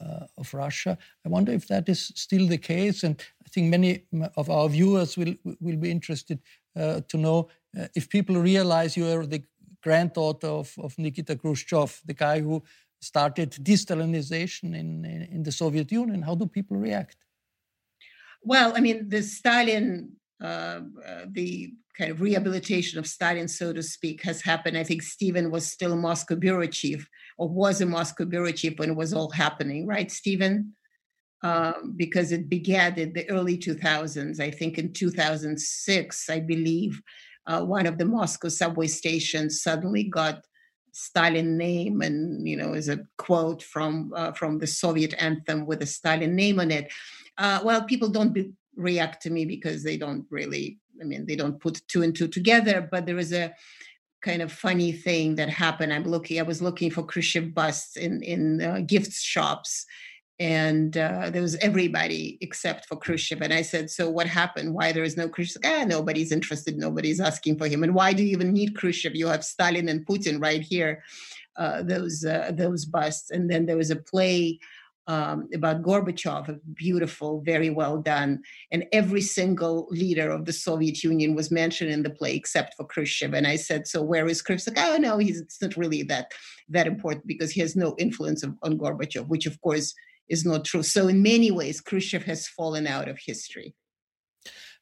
uh, 0.00 0.26
of 0.38 0.52
Russia. 0.54 0.98
I 1.24 1.28
wonder 1.28 1.52
if 1.52 1.68
that 1.68 1.88
is 1.88 2.12
still 2.14 2.46
the 2.46 2.58
case, 2.58 3.02
and 3.02 3.22
I 3.44 3.48
think 3.48 3.68
many 3.68 4.04
of 4.36 4.48
our 4.50 4.68
viewers 4.68 5.16
will 5.16 5.34
will 5.60 5.76
be 5.76 5.90
interested 5.90 6.38
uh, 6.76 7.00
to 7.08 7.16
know 7.18 7.48
uh, 7.78 7.88
if 7.94 8.08
people 8.08 8.36
realize 8.36 8.96
you 8.96 9.06
are 9.06 9.26
the 9.26 9.42
granddaughter 9.82 10.46
of, 10.46 10.74
of 10.78 10.98
Nikita 10.98 11.36
Khrushchev, 11.36 12.00
the 12.06 12.14
guy 12.14 12.40
who 12.40 12.62
started 13.00 13.50
de-Stalinization 13.62 14.76
in, 14.76 15.04
in, 15.04 15.22
in 15.22 15.42
the 15.42 15.52
Soviet 15.52 15.90
Union. 15.90 16.22
How 16.22 16.36
do 16.36 16.46
people 16.46 16.76
react? 16.76 17.16
Well, 18.42 18.72
I 18.76 18.80
mean, 18.80 19.08
the 19.08 19.22
Stalin, 19.22 20.12
uh, 20.42 20.80
uh, 21.06 21.24
the 21.30 21.72
kind 21.96 22.10
of 22.10 22.20
rehabilitation 22.20 22.98
of 22.98 23.06
Stalin, 23.06 23.46
so 23.46 23.72
to 23.72 23.82
speak, 23.82 24.22
has 24.22 24.42
happened. 24.42 24.76
I 24.76 24.84
think 24.84 25.02
Steven 25.02 25.50
was 25.50 25.70
still 25.70 25.92
a 25.92 25.96
Moscow 25.96 26.36
bureau 26.36 26.66
chief 26.66 27.08
or 27.38 27.48
was 27.48 27.80
a 27.80 27.86
Moscow 27.86 28.24
bureau 28.24 28.50
chief 28.52 28.78
when 28.78 28.90
it 28.90 28.96
was 28.96 29.12
all 29.12 29.30
happening, 29.30 29.86
right, 29.86 30.10
Steven? 30.10 30.74
Um, 31.42 31.94
because 31.96 32.32
it 32.32 32.48
began 32.48 32.98
in 32.98 33.12
the 33.12 33.28
early 33.28 33.58
2000s. 33.58 34.40
I 34.40 34.50
think 34.50 34.78
in 34.78 34.92
2006, 34.92 36.30
I 36.30 36.40
believe, 36.40 37.00
uh, 37.46 37.64
one 37.64 37.86
of 37.86 37.98
the 37.98 38.04
Moscow 38.04 38.48
subway 38.48 38.86
stations 38.86 39.62
suddenly 39.62 40.04
got 40.04 40.44
Stalin 40.92 41.56
name, 41.56 42.02
and 42.02 42.46
you 42.46 42.56
know, 42.56 42.74
is 42.74 42.88
a 42.88 43.00
quote 43.16 43.62
from 43.62 44.12
uh, 44.14 44.32
from 44.32 44.58
the 44.58 44.66
Soviet 44.66 45.14
anthem 45.18 45.66
with 45.66 45.82
a 45.82 45.86
Stalin 45.86 46.36
name 46.36 46.60
on 46.60 46.70
it. 46.70 46.92
Uh, 47.38 47.60
well, 47.64 47.82
people 47.84 48.08
don't 48.10 48.32
be, 48.32 48.52
react 48.76 49.22
to 49.22 49.30
me 49.30 49.44
because 49.44 49.82
they 49.82 49.96
don't 49.96 50.26
really. 50.30 50.78
I 51.00 51.04
mean, 51.04 51.26
they 51.26 51.36
don't 51.36 51.60
put 51.60 51.80
two 51.88 52.02
and 52.02 52.14
two 52.14 52.28
together. 52.28 52.88
But 52.90 53.06
there 53.06 53.18
is 53.18 53.32
a 53.32 53.54
kind 54.22 54.40
of 54.40 54.52
funny 54.52 54.92
thing 54.92 55.34
that 55.34 55.48
happened. 55.48 55.92
I'm 55.92 56.04
looking. 56.04 56.38
I 56.38 56.42
was 56.42 56.62
looking 56.62 56.90
for 56.90 57.04
Khrushchev 57.04 57.54
busts 57.54 57.96
in 57.96 58.22
in 58.22 58.62
uh, 58.62 58.80
gift 58.86 59.12
shops, 59.12 59.84
and 60.38 60.96
uh, 60.96 61.30
there 61.30 61.42
was 61.42 61.56
everybody 61.56 62.38
except 62.40 62.86
for 62.86 62.96
Khrushchev. 62.96 63.42
And 63.42 63.52
I 63.52 63.62
said, 63.62 63.90
"So 63.90 64.10
what 64.10 64.26
happened? 64.26 64.74
Why 64.74 64.92
there 64.92 65.04
is 65.04 65.16
no 65.16 65.28
Khrushchev? 65.28 65.62
Ah, 65.64 65.84
nobody's 65.84 66.32
interested. 66.32 66.78
Nobody's 66.78 67.20
asking 67.20 67.58
for 67.58 67.68
him. 67.68 67.82
And 67.82 67.94
why 67.94 68.12
do 68.12 68.22
you 68.22 68.30
even 68.32 68.52
need 68.52 68.76
Khrushchev? 68.76 69.14
You 69.14 69.26
have 69.26 69.44
Stalin 69.44 69.88
and 69.88 70.06
Putin 70.06 70.40
right 70.40 70.62
here. 70.62 71.02
Uh, 71.56 71.82
those 71.82 72.24
uh, 72.24 72.52
those 72.54 72.84
busts. 72.84 73.30
And 73.30 73.50
then 73.50 73.66
there 73.66 73.76
was 73.76 73.90
a 73.90 73.96
play." 73.96 74.58
Um, 75.06 75.48
about 75.52 75.82
Gorbachev, 75.82 76.60
beautiful, 76.74 77.42
very 77.44 77.70
well 77.70 77.98
done. 77.98 78.42
And 78.70 78.84
every 78.92 79.20
single 79.20 79.88
leader 79.90 80.30
of 80.30 80.44
the 80.44 80.52
Soviet 80.52 81.02
Union 81.02 81.34
was 81.34 81.50
mentioned 81.50 81.90
in 81.90 82.02
the 82.02 82.10
play 82.10 82.34
except 82.34 82.74
for 82.74 82.86
Khrushchev. 82.86 83.34
And 83.34 83.46
I 83.46 83.56
said, 83.56 83.86
so 83.86 84.02
where 84.02 84.28
is 84.28 84.42
Khrushchev? 84.42 84.76
Like, 84.76 84.86
oh 84.86 84.96
no, 84.96 85.18
he's 85.18 85.40
it's 85.40 85.60
not 85.60 85.76
really 85.76 86.02
that 86.04 86.32
that 86.68 86.86
important 86.86 87.26
because 87.26 87.50
he 87.50 87.60
has 87.60 87.74
no 87.74 87.94
influence 87.98 88.42
of, 88.42 88.54
on 88.62 88.78
Gorbachev, 88.78 89.26
which 89.28 89.46
of 89.46 89.60
course 89.60 89.94
is 90.28 90.44
not 90.44 90.64
true. 90.64 90.82
So 90.82 91.08
in 91.08 91.22
many 91.22 91.50
ways, 91.50 91.80
Khrushchev 91.80 92.24
has 92.24 92.48
fallen 92.48 92.86
out 92.86 93.08
of 93.08 93.18
history. 93.18 93.74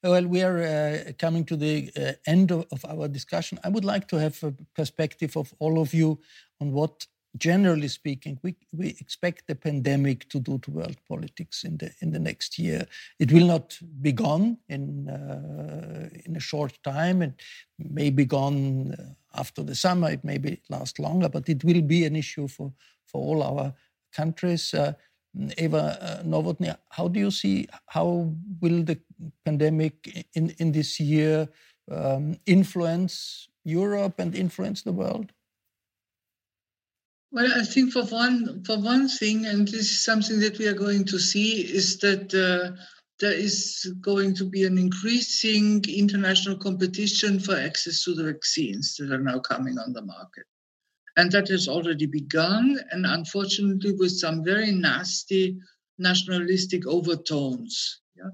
Well, 0.02 0.26
we 0.26 0.42
are 0.42 0.62
uh, 0.62 1.12
coming 1.18 1.44
to 1.44 1.56
the 1.56 1.90
uh, 1.94 2.12
end 2.26 2.50
of, 2.52 2.64
of, 2.72 2.84
our 2.86 3.06
discussion. 3.06 3.58
I 3.62 3.68
would 3.68 3.84
like 3.84 4.08
to 4.08 4.16
have 4.16 4.42
a 4.42 4.54
perspective 4.74 5.36
of 5.36 5.52
all 5.58 5.78
of 5.78 5.92
you 5.92 6.20
on 6.58 6.72
what 6.72 7.06
generally 7.36 7.88
speaking, 7.88 8.38
we, 8.42 8.56
we 8.72 8.88
expect 9.00 9.46
the 9.46 9.54
pandemic 9.54 10.28
to 10.30 10.40
do 10.40 10.58
to 10.58 10.70
world 10.70 10.96
politics 11.08 11.64
in 11.64 11.76
the 11.78 11.90
in 12.00 12.12
the 12.12 12.18
next 12.18 12.58
year. 12.58 12.86
It 13.18 13.32
will 13.32 13.46
not 13.46 13.78
be 14.00 14.12
gone 14.12 14.58
in 14.68 15.08
uh, 15.08 16.08
in 16.24 16.36
a 16.36 16.40
short 16.40 16.78
time. 16.82 17.22
It 17.22 17.34
may 17.78 18.10
be 18.10 18.24
gone 18.24 18.94
uh, 18.98 19.38
after 19.38 19.62
the 19.62 19.74
summer. 19.74 20.10
It 20.10 20.24
may 20.24 20.38
be 20.38 20.60
last 20.68 20.98
longer, 20.98 21.28
but 21.28 21.48
it 21.48 21.62
will 21.64 21.82
be 21.82 22.04
an 22.04 22.16
issue 22.16 22.48
for 22.48 22.72
for 23.06 23.20
all 23.22 23.42
our 23.42 23.74
countries. 24.12 24.74
Uh, 24.74 24.92
Eva 25.56 25.98
uh, 26.00 26.22
Nowotny, 26.24 26.76
how 26.88 27.06
do 27.06 27.20
you 27.20 27.30
see 27.30 27.68
how 27.86 28.34
will 28.60 28.82
the 28.82 28.98
pandemic 29.44 30.26
in 30.34 30.50
in 30.58 30.72
this 30.72 30.98
year 30.98 31.48
um, 31.90 32.36
influence 32.46 33.48
Europe 33.62 34.18
and 34.18 34.34
influence 34.34 34.82
the 34.82 34.92
world? 34.92 35.32
Well, 37.32 37.52
I 37.60 37.64
think 37.64 37.92
for 37.92 38.04
one 38.04 38.64
for 38.64 38.76
one 38.76 39.08
thing, 39.08 39.46
and 39.46 39.66
this 39.66 39.88
is 39.88 40.04
something 40.04 40.40
that 40.40 40.58
we 40.58 40.66
are 40.66 40.74
going 40.74 41.04
to 41.06 41.18
see, 41.18 41.60
is 41.60 41.98
that 41.98 42.34
uh, 42.34 42.76
there 43.20 43.32
is 43.32 43.94
going 44.00 44.34
to 44.34 44.44
be 44.44 44.64
an 44.64 44.78
increasing 44.78 45.84
international 45.88 46.56
competition 46.56 47.38
for 47.38 47.54
access 47.54 48.02
to 48.04 48.14
the 48.14 48.24
vaccines 48.24 48.96
that 48.96 49.12
are 49.12 49.22
now 49.22 49.38
coming 49.38 49.78
on 49.78 49.92
the 49.92 50.02
market. 50.02 50.44
And 51.16 51.30
that 51.30 51.48
has 51.48 51.68
already 51.68 52.06
begun, 52.06 52.80
and 52.90 53.06
unfortunately, 53.06 53.92
with 53.92 54.12
some 54.12 54.42
very 54.42 54.72
nasty 54.72 55.56
nationalistic 55.98 56.86
overtones. 56.86 58.00
Yeah? 58.16 58.30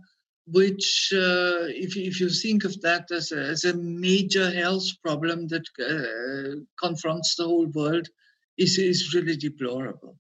Which, 0.47 1.13
uh, 1.13 1.67
if, 1.69 1.97
if 1.97 2.21
you 2.21 2.31
think 2.31 2.65
of 2.65 2.81
that 2.83 3.11
as 3.11 3.33
a, 3.33 3.41
as 3.41 3.65
a 3.65 3.75
major 3.75 4.51
health 4.51 4.87
problem 5.03 5.49
that 5.49 5.67
uh, 5.81 6.61
confronts 6.79 7.35
the 7.35 7.45
whole 7.45 7.67
world, 7.67 8.09
is, 8.59 8.79
is 8.79 9.15
really 9.15 9.37
deplorable. 9.37 10.19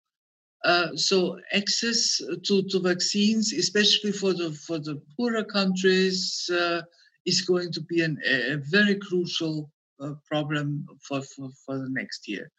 Uh, 0.64 0.88
so 0.96 1.38
access 1.52 2.20
to, 2.42 2.62
to 2.64 2.80
vaccines, 2.80 3.52
especially 3.52 4.10
for 4.10 4.32
the 4.32 4.50
for 4.52 4.78
the 4.78 5.00
poorer 5.16 5.44
countries, 5.44 6.50
uh, 6.52 6.82
is 7.24 7.42
going 7.42 7.70
to 7.72 7.80
be 7.82 8.00
an, 8.02 8.18
a 8.24 8.56
very 8.70 8.96
crucial 8.96 9.70
uh, 10.00 10.14
problem 10.26 10.86
for, 11.06 11.22
for, 11.22 11.50
for 11.64 11.78
the 11.78 11.88
next 11.90 12.26
year. 12.26 12.50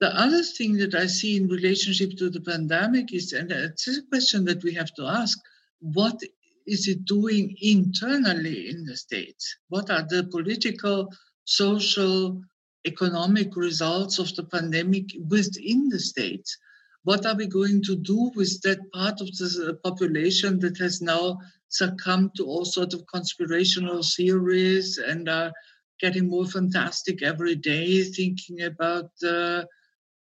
The 0.00 0.08
other 0.18 0.42
thing 0.42 0.76
that 0.78 0.94
I 0.94 1.06
see 1.06 1.36
in 1.36 1.48
relationship 1.48 2.16
to 2.18 2.28
the 2.28 2.40
pandemic 2.40 3.12
is, 3.12 3.32
and 3.32 3.50
it's 3.50 3.88
a 3.88 4.02
question 4.10 4.44
that 4.44 4.62
we 4.62 4.74
have 4.74 4.92
to 4.94 5.04
ask, 5.04 5.38
what 5.80 6.18
is 6.66 6.88
it 6.88 7.04
doing 7.04 7.56
internally 7.60 8.68
in 8.68 8.84
the 8.84 8.96
states? 8.96 9.56
What 9.68 9.90
are 9.90 10.06
the 10.08 10.24
political, 10.24 11.12
social, 11.44 12.40
economic 12.86 13.56
results 13.56 14.18
of 14.18 14.34
the 14.36 14.44
pandemic 14.44 15.06
within 15.28 15.88
the 15.88 15.98
states? 15.98 16.56
What 17.04 17.24
are 17.26 17.36
we 17.36 17.46
going 17.46 17.82
to 17.84 17.96
do 17.96 18.32
with 18.34 18.60
that 18.62 18.80
part 18.92 19.20
of 19.20 19.28
the 19.36 19.78
population 19.84 20.58
that 20.60 20.78
has 20.78 21.00
now 21.00 21.38
succumbed 21.68 22.32
to 22.36 22.44
all 22.46 22.64
sorts 22.64 22.94
of 22.94 23.06
conspirational 23.06 24.02
theories 24.02 24.98
and 24.98 25.28
are 25.28 25.52
getting 26.00 26.28
more 26.28 26.46
fantastic 26.46 27.22
every 27.22 27.54
day, 27.54 28.02
thinking 28.02 28.62
about 28.62 29.10
uh, 29.24 29.64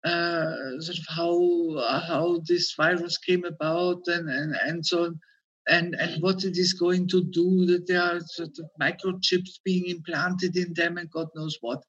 uh, 0.04 0.80
sort 0.80 0.98
of 0.98 1.06
how 1.08 2.02
how 2.08 2.40
this 2.46 2.74
virus 2.74 3.16
came 3.18 3.44
about 3.44 4.02
and, 4.08 4.28
and, 4.28 4.54
and 4.56 4.84
so 4.84 5.04
on, 5.04 5.20
and, 5.68 5.94
and 5.94 6.22
what 6.22 6.44
it 6.44 6.56
is 6.58 6.72
going 6.72 7.06
to 7.08 7.22
do, 7.24 7.64
that 7.66 7.86
there 7.86 8.02
are 8.02 8.20
sort 8.20 8.58
of 8.58 8.66
microchips 8.80 9.60
being 9.64 9.86
implanted 9.86 10.56
in 10.56 10.72
them 10.74 10.98
and 10.98 11.10
God 11.10 11.28
knows 11.34 11.56
what. 11.60 11.82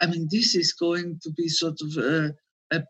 I 0.00 0.06
mean, 0.06 0.28
this 0.30 0.54
is 0.54 0.72
going 0.72 1.18
to 1.22 1.30
be 1.32 1.48
sort 1.48 1.78
of 1.80 1.96
a, 1.96 2.34
a, 2.70 2.82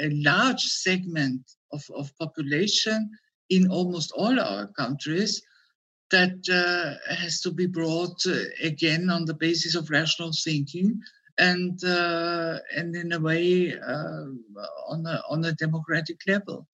a 0.00 0.10
large 0.10 0.62
segment 0.62 1.42
of, 1.72 1.84
of 1.94 2.16
population 2.18 3.10
in 3.50 3.70
almost 3.70 4.12
all 4.12 4.38
our 4.40 4.68
countries 4.68 5.42
that 6.10 6.38
uh, 6.48 7.14
has 7.14 7.40
to 7.40 7.50
be 7.50 7.66
brought 7.66 8.20
uh, 8.26 8.38
again 8.62 9.10
on 9.10 9.24
the 9.24 9.34
basis 9.34 9.74
of 9.74 9.90
rational 9.90 10.32
thinking 10.44 11.00
and 11.38 11.82
uh, 11.84 12.58
and 12.76 12.94
in 12.94 13.12
a 13.12 13.20
way 13.20 13.74
uh, 13.76 14.26
on 14.88 15.06
a 15.06 15.22
on 15.28 15.44
a 15.44 15.52
democratic 15.52 16.20
level. 16.26 16.66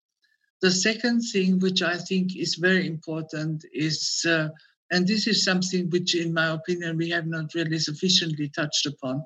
The 0.61 0.70
second 0.70 1.22
thing, 1.32 1.59
which 1.59 1.80
I 1.80 1.96
think 1.96 2.36
is 2.36 2.57
very 2.57 2.86
important, 2.86 3.64
is 3.72 4.24
uh, 4.28 4.48
and 4.90 5.07
this 5.07 5.26
is 5.26 5.44
something 5.44 5.88
which, 5.88 6.14
in 6.14 6.34
my 6.34 6.48
opinion, 6.48 6.96
we 6.96 7.09
have 7.11 7.26
not 7.26 7.55
really 7.55 7.78
sufficiently 7.78 8.48
touched 8.51 8.86
upon. 8.86 9.24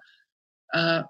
Uh, 0.74 1.04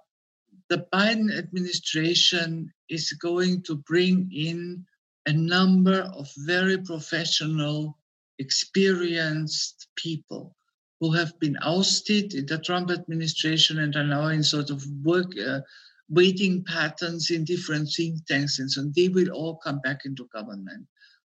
the 0.69 0.87
Biden 0.93 1.37
administration 1.37 2.73
is 2.89 3.13
going 3.15 3.63
to 3.63 3.77
bring 3.77 4.31
in 4.33 4.85
a 5.27 5.33
number 5.33 6.03
of 6.15 6.31
very 6.39 6.79
professional, 6.79 7.99
experienced 8.39 9.89
people 9.97 10.55
who 11.01 11.13
have 11.13 11.39
been 11.41 11.57
ousted 11.63 12.35
in 12.35 12.47
the 12.47 12.59
Trump 12.59 12.91
administration 12.91 13.79
and 13.81 13.97
are 13.97 14.07
now 14.07 14.29
in 14.29 14.43
sort 14.43 14.71
of 14.71 14.85
work 15.03 15.33
uh, 15.39 15.61
waiting 16.09 16.63
patterns 16.65 17.31
in 17.31 17.45
different 17.45 17.89
think 17.91 18.25
tanks 18.27 18.59
and 18.59 18.71
so 18.71 18.83
on. 18.83 18.93
They 18.95 19.09
will 19.09 19.31
all 19.31 19.57
come 19.57 19.81
back 19.81 20.05
into 20.05 20.29
government. 20.33 20.87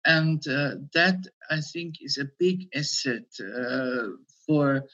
And 0.05 0.47
uh, 0.49 0.77
that, 0.95 1.27
I 1.51 1.61
think, 1.61 1.97
is 2.01 2.19
a 2.19 2.31
big 2.39 2.69
asset 2.75 3.25
uh, 3.41 4.09
for 4.47 4.85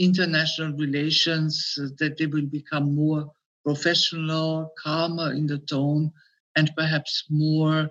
international 0.00 0.72
relations, 0.72 1.78
uh, 1.80 1.88
that 1.98 2.16
they 2.16 2.26
will 2.26 2.46
become 2.46 2.94
more 2.94 3.30
professional, 3.64 4.72
calmer 4.82 5.32
in 5.32 5.46
the 5.46 5.58
tone, 5.58 6.10
and 6.56 6.70
perhaps 6.76 7.24
more, 7.28 7.90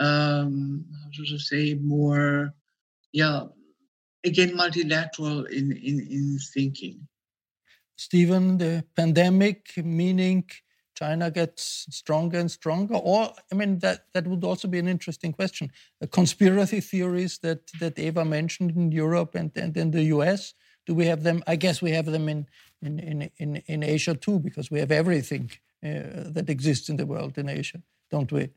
um, 0.00 0.84
how 0.90 1.10
should 1.12 1.34
I 1.34 1.38
say, 1.38 1.74
more, 1.74 2.54
yeah, 3.12 3.44
again 4.24 4.56
multilateral 4.56 5.44
in, 5.44 5.72
in, 5.72 6.00
in 6.10 6.38
thinking. 6.54 7.06
Steven, 7.96 8.56
the 8.56 8.84
pandemic 8.96 9.76
meaning 9.76 10.48
China 10.94 11.30
gets 11.30 11.86
stronger 11.90 12.38
and 12.38 12.50
stronger, 12.50 12.94
or 12.94 13.32
I 13.50 13.54
mean 13.54 13.78
that 13.78 14.04
that 14.12 14.26
would 14.26 14.44
also 14.44 14.68
be 14.68 14.78
an 14.78 14.88
interesting 14.88 15.32
question. 15.32 15.70
The 16.00 16.06
conspiracy 16.06 16.80
theories 16.80 17.38
that 17.38 17.70
that 17.80 17.98
Eva 17.98 18.24
mentioned 18.24 18.72
in 18.76 18.92
Europe 18.92 19.34
and, 19.34 19.50
and 19.56 19.76
in 19.76 19.90
the 19.90 20.04
US, 20.16 20.54
do 20.86 20.94
we 20.94 21.06
have 21.06 21.22
them? 21.22 21.42
I 21.46 21.56
guess 21.56 21.82
we 21.82 21.92
have 21.92 22.06
them 22.06 22.28
in 22.28 22.46
in 22.82 22.98
in 22.98 23.30
in, 23.38 23.56
in 23.66 23.82
Asia 23.82 24.14
too, 24.14 24.38
because 24.38 24.70
we 24.70 24.80
have 24.80 24.90
everything 24.90 25.50
uh, 25.84 26.30
that 26.34 26.50
exists 26.50 26.88
in 26.88 26.96
the 26.96 27.06
world 27.06 27.38
in 27.38 27.48
Asia, 27.48 27.82
don't 28.10 28.32
we? 28.32 28.50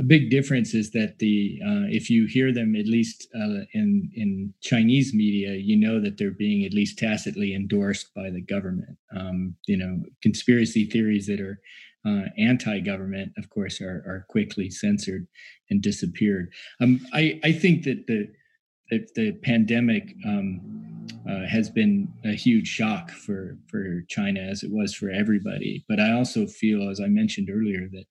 a 0.00 0.02
big 0.02 0.30
difference 0.30 0.72
is 0.72 0.90
that 0.92 1.18
the 1.18 1.60
uh, 1.62 1.86
if 1.88 2.08
you 2.08 2.26
hear 2.26 2.52
them 2.52 2.74
at 2.74 2.86
least 2.86 3.28
uh, 3.34 3.64
in 3.74 4.10
in 4.14 4.54
Chinese 4.62 5.12
media, 5.12 5.52
you 5.52 5.76
know 5.76 6.00
that 6.00 6.16
they're 6.16 6.30
being 6.46 6.64
at 6.64 6.72
least 6.72 6.98
tacitly 6.98 7.54
endorsed 7.54 8.08
by 8.14 8.30
the 8.30 8.40
government. 8.40 8.96
Um, 9.14 9.54
you 9.66 9.76
know, 9.76 10.02
conspiracy 10.22 10.86
theories 10.86 11.26
that 11.26 11.40
are 11.40 11.60
uh, 12.06 12.24
anti-government, 12.38 13.32
of 13.36 13.50
course, 13.50 13.82
are, 13.82 14.02
are 14.10 14.26
quickly 14.30 14.70
censored 14.70 15.26
and 15.68 15.82
disappeared. 15.82 16.50
Um, 16.80 17.00
I 17.12 17.38
I 17.44 17.52
think 17.52 17.84
that 17.84 18.06
the 18.06 18.28
the, 18.90 19.06
the 19.14 19.32
pandemic 19.32 20.14
um, 20.26 21.06
uh, 21.28 21.46
has 21.46 21.70
been 21.70 22.12
a 22.24 22.32
huge 22.32 22.68
shock 22.68 23.10
for 23.10 23.56
for 23.68 24.02
China 24.08 24.40
as 24.40 24.62
it 24.62 24.70
was 24.70 24.94
for 24.94 25.10
everybody. 25.10 25.84
But 25.88 26.00
I 26.00 26.12
also 26.12 26.46
feel, 26.46 26.88
as 26.88 27.00
I 27.00 27.06
mentioned 27.06 27.50
earlier, 27.50 27.88
that 27.92 28.04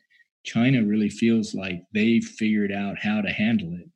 China 0.43 0.83
really 0.83 1.09
feels 1.09 1.53
like 1.53 1.83
they've 1.93 2.23
figured 2.23 2.71
out 2.71 2.97
how 2.97 3.21
to 3.21 3.29
handle 3.29 3.73
it 3.73 3.89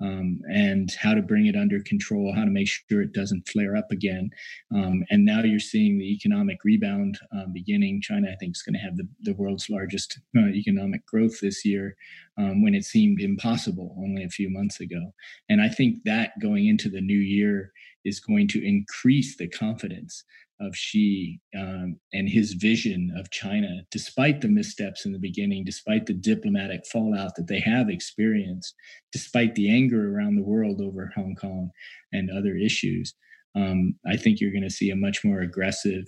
um, 0.00 0.40
and 0.50 0.90
how 1.00 1.14
to 1.14 1.22
bring 1.22 1.46
it 1.46 1.56
under 1.56 1.80
control, 1.80 2.32
how 2.34 2.44
to 2.44 2.50
make 2.50 2.68
sure 2.68 3.02
it 3.02 3.12
doesn't 3.12 3.48
flare 3.48 3.76
up 3.76 3.90
again. 3.90 4.30
Um, 4.74 5.04
and 5.10 5.24
now 5.24 5.42
you're 5.42 5.60
seeing 5.60 5.98
the 5.98 6.12
economic 6.12 6.58
rebound 6.64 7.18
um, 7.32 7.52
beginning. 7.52 8.00
China, 8.02 8.28
I 8.30 8.36
think, 8.36 8.56
is 8.56 8.62
going 8.62 8.74
to 8.74 8.80
have 8.80 8.96
the, 8.96 9.08
the 9.22 9.34
world's 9.34 9.68
largest 9.68 10.18
uh, 10.36 10.48
economic 10.48 11.04
growth 11.06 11.40
this 11.40 11.64
year 11.64 11.96
um, 12.38 12.62
when 12.62 12.74
it 12.74 12.84
seemed 12.84 13.20
impossible 13.20 13.94
only 13.98 14.24
a 14.24 14.28
few 14.28 14.50
months 14.50 14.80
ago. 14.80 15.12
And 15.48 15.60
I 15.60 15.68
think 15.68 16.04
that 16.04 16.32
going 16.40 16.66
into 16.66 16.88
the 16.88 17.00
new 17.00 17.18
year 17.18 17.72
is 18.04 18.20
going 18.20 18.48
to 18.48 18.66
increase 18.66 19.36
the 19.36 19.48
confidence 19.48 20.24
of 20.60 20.76
Xi 20.76 21.40
um, 21.56 21.98
and 22.12 22.28
his 22.28 22.52
vision 22.52 23.12
of 23.16 23.30
China, 23.30 23.82
despite 23.90 24.40
the 24.40 24.48
missteps 24.48 25.06
in 25.06 25.12
the 25.12 25.18
beginning, 25.18 25.64
despite 25.64 26.06
the 26.06 26.14
diplomatic 26.14 26.86
fallout 26.86 27.34
that 27.36 27.46
they 27.46 27.60
have 27.60 27.88
experienced, 27.88 28.74
despite 29.12 29.54
the 29.54 29.70
anger 29.70 30.14
around 30.14 30.36
the 30.36 30.42
world 30.42 30.80
over 30.80 31.12
Hong 31.14 31.34
Kong 31.34 31.70
and 32.12 32.30
other 32.30 32.56
issues. 32.56 33.14
Um, 33.54 33.94
I 34.06 34.16
think 34.16 34.40
you're 34.40 34.52
going 34.52 34.62
to 34.62 34.70
see 34.70 34.90
a 34.90 34.96
much 34.96 35.24
more 35.24 35.40
aggressive 35.40 36.04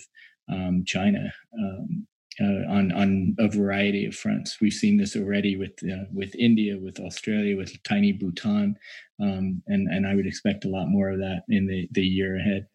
um, 0.51 0.85
China 0.87 1.33
um, 1.59 2.07
uh, 2.41 2.71
on 2.71 2.93
on 2.93 3.37
a 3.39 3.49
variety 3.49 4.07
of 4.07 4.15
fronts. 4.15 4.59
We've 4.61 4.73
seen 4.73 4.97
this 4.97 5.17
already 5.17 5.57
with 5.57 5.73
uh, 5.85 6.05
with 6.13 6.35
India, 6.37 6.79
with 6.79 6.99
Australia, 7.01 7.57
with 7.57 7.83
tiny 7.83 8.13
Bhutan, 8.13 8.77
um, 9.21 9.63
and 9.67 9.89
and 9.89 10.07
I 10.07 10.15
would 10.15 10.27
expect 10.27 10.65
a 10.65 10.71
lot 10.71 10.89
more 10.89 11.11
of 11.11 11.19
that 11.19 11.43
in 11.49 11.67
the 11.67 11.89
the 11.93 12.07
year 12.07 12.37
ahead. 12.37 12.67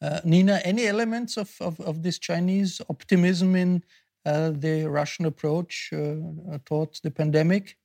Uh, 0.00 0.20
Nina, 0.24 0.60
any 0.64 0.86
elements 0.86 1.36
of, 1.36 1.54
of, 1.60 1.80
of, 1.80 2.02
this 2.02 2.18
Chinese 2.18 2.80
optimism 2.88 3.54
in 3.56 3.82
uh, 4.24 4.50
the 4.50 4.86
Russian 4.86 5.26
approach 5.26 5.90
uh, 5.92 6.58
towards 6.64 7.00
the 7.00 7.10
pandemic? 7.10 7.76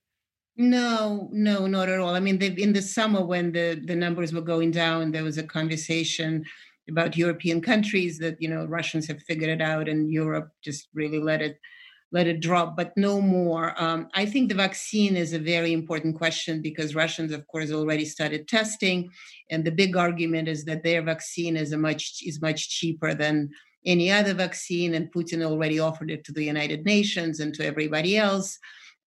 No, 0.55 1.29
no, 1.31 1.65
not 1.65 1.89
at 1.89 1.99
all. 1.99 2.15
I 2.15 2.19
mean, 2.19 2.41
in 2.41 2.73
the 2.73 2.81
summer 2.81 3.25
when 3.25 3.51
the, 3.51 3.81
the 3.85 3.95
numbers 3.95 4.33
were 4.33 4.41
going 4.41 4.71
down, 4.71 5.11
there 5.11 5.23
was 5.23 5.37
a 5.37 5.43
conversation 5.43 6.45
about 6.89 7.17
European 7.17 7.61
countries 7.61 8.19
that, 8.19 8.39
you 8.41 8.49
know, 8.49 8.65
Russians 8.65 9.07
have 9.07 9.23
figured 9.23 9.49
it 9.49 9.61
out 9.61 9.89
and 9.89 10.11
Europe 10.11 10.49
just 10.61 10.89
really 10.93 11.19
let 11.19 11.41
it 11.41 11.59
let 12.13 12.27
it 12.27 12.39
drop, 12.39 12.77
but 12.77 12.95
no 12.95 13.19
more. 13.19 13.73
Um, 13.81 14.07
I 14.13 14.27
think 14.27 14.47
the 14.47 14.55
vaccine 14.55 15.17
is 15.17 15.33
a 15.33 15.39
very 15.39 15.73
important 15.73 16.15
question 16.15 16.61
because 16.61 16.93
Russians, 16.93 17.31
of 17.31 17.45
course, 17.47 17.71
already 17.71 18.05
started 18.05 18.47
testing, 18.47 19.09
and 19.49 19.65
the 19.65 19.71
big 19.71 19.97
argument 19.97 20.47
is 20.47 20.63
that 20.65 20.83
their 20.83 21.01
vaccine 21.01 21.57
is 21.57 21.73
a 21.73 21.77
much 21.77 22.19
is 22.23 22.39
much 22.39 22.69
cheaper 22.69 23.15
than 23.15 23.49
any 23.85 24.11
other 24.11 24.35
vaccine, 24.35 24.93
and 24.93 25.11
Putin 25.11 25.43
already 25.43 25.79
offered 25.79 26.11
it 26.11 26.23
to 26.25 26.31
the 26.31 26.43
United 26.43 26.85
Nations 26.85 27.39
and 27.39 27.53
to 27.55 27.65
everybody 27.65 28.15
else. 28.15 28.59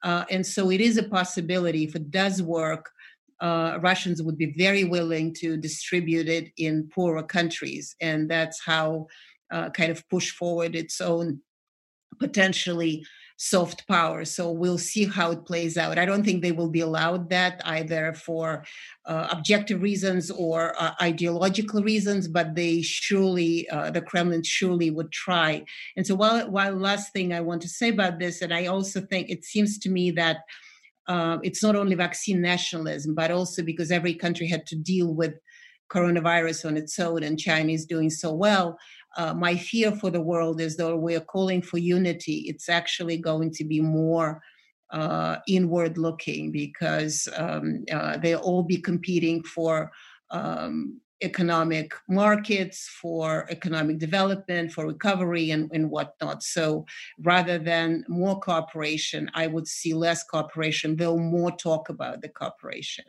Uh, 0.02 0.24
and 0.28 0.44
so 0.44 0.70
it 0.70 0.80
is 0.80 0.98
a 0.98 1.08
possibility 1.08 1.84
if 1.84 1.94
it 1.94 2.10
does 2.10 2.42
work. 2.42 2.90
Uh, 3.40 3.78
Russians 3.80 4.20
would 4.22 4.36
be 4.36 4.52
very 4.58 4.84
willing 4.84 5.32
to 5.34 5.56
distribute 5.56 6.28
it 6.28 6.50
in 6.58 6.90
poorer 6.92 7.22
countries, 7.22 7.94
and 8.00 8.28
that's 8.28 8.60
how 8.64 9.06
uh, 9.52 9.70
kind 9.70 9.92
of 9.92 10.06
push 10.08 10.32
forward 10.32 10.74
its 10.74 11.00
own 11.00 11.40
potentially 12.18 13.04
soft 13.36 13.86
power. 13.86 14.24
So 14.24 14.50
we'll 14.50 14.78
see 14.78 15.04
how 15.04 15.30
it 15.30 15.44
plays 15.44 15.76
out. 15.76 15.98
I 15.98 16.06
don't 16.06 16.24
think 16.24 16.42
they 16.42 16.52
will 16.52 16.70
be 16.70 16.80
allowed 16.80 17.28
that 17.30 17.60
either 17.64 18.14
for 18.14 18.64
uh, 19.04 19.28
objective 19.30 19.82
reasons 19.82 20.30
or 20.30 20.74
uh, 20.80 20.94
ideological 21.02 21.82
reasons, 21.82 22.28
but 22.28 22.54
they 22.54 22.80
surely, 22.80 23.68
uh, 23.68 23.90
the 23.90 24.00
Kremlin 24.00 24.42
surely 24.42 24.90
would 24.90 25.12
try. 25.12 25.64
And 25.96 26.06
so, 26.06 26.14
while, 26.14 26.50
while 26.50 26.74
last 26.74 27.12
thing 27.12 27.32
I 27.32 27.40
want 27.40 27.60
to 27.62 27.68
say 27.68 27.90
about 27.90 28.18
this, 28.18 28.40
and 28.40 28.54
I 28.54 28.66
also 28.66 29.02
think 29.02 29.28
it 29.28 29.44
seems 29.44 29.78
to 29.78 29.90
me 29.90 30.10
that. 30.12 30.38
Uh, 31.08 31.38
it's 31.44 31.62
not 31.62 31.76
only 31.76 31.94
vaccine 31.94 32.42
nationalism, 32.42 33.14
but 33.14 33.30
also 33.30 33.62
because 33.62 33.92
every 33.92 34.12
country 34.12 34.48
had 34.48 34.66
to 34.66 34.74
deal 34.74 35.14
with 35.14 35.34
coronavirus 35.88 36.66
on 36.66 36.76
its 36.76 36.98
own, 36.98 37.22
and 37.22 37.38
China 37.38 37.70
is 37.72 37.86
doing 37.86 38.10
so 38.10 38.32
well 38.32 38.76
uh, 39.16 39.34
my 39.34 39.56
fear 39.56 39.92
for 39.92 40.10
the 40.10 40.20
world 40.20 40.60
is 40.60 40.76
though 40.76 40.96
we're 40.96 41.20
calling 41.20 41.62
for 41.62 41.78
unity, 41.78 42.44
it's 42.46 42.68
actually 42.68 43.16
going 43.16 43.50
to 43.52 43.64
be 43.64 43.80
more 43.80 44.42
uh, 44.90 45.36
inward 45.48 45.98
looking 45.98 46.52
because 46.52 47.28
um, 47.36 47.84
uh, 47.92 48.16
they'll 48.18 48.40
all 48.40 48.62
be 48.62 48.76
competing 48.76 49.42
for 49.42 49.90
um, 50.30 51.00
economic 51.22 51.94
markets, 52.08 52.88
for 53.00 53.46
economic 53.50 53.98
development, 53.98 54.70
for 54.70 54.86
recovery, 54.86 55.50
and, 55.50 55.70
and 55.72 55.90
whatnot. 55.90 56.42
So 56.42 56.84
rather 57.18 57.58
than 57.58 58.04
more 58.08 58.38
cooperation, 58.38 59.30
I 59.34 59.46
would 59.46 59.66
see 59.66 59.94
less 59.94 60.22
cooperation, 60.24 60.96
though 60.96 61.16
more 61.16 61.52
talk 61.52 61.88
about 61.88 62.20
the 62.20 62.28
cooperation. 62.28 63.06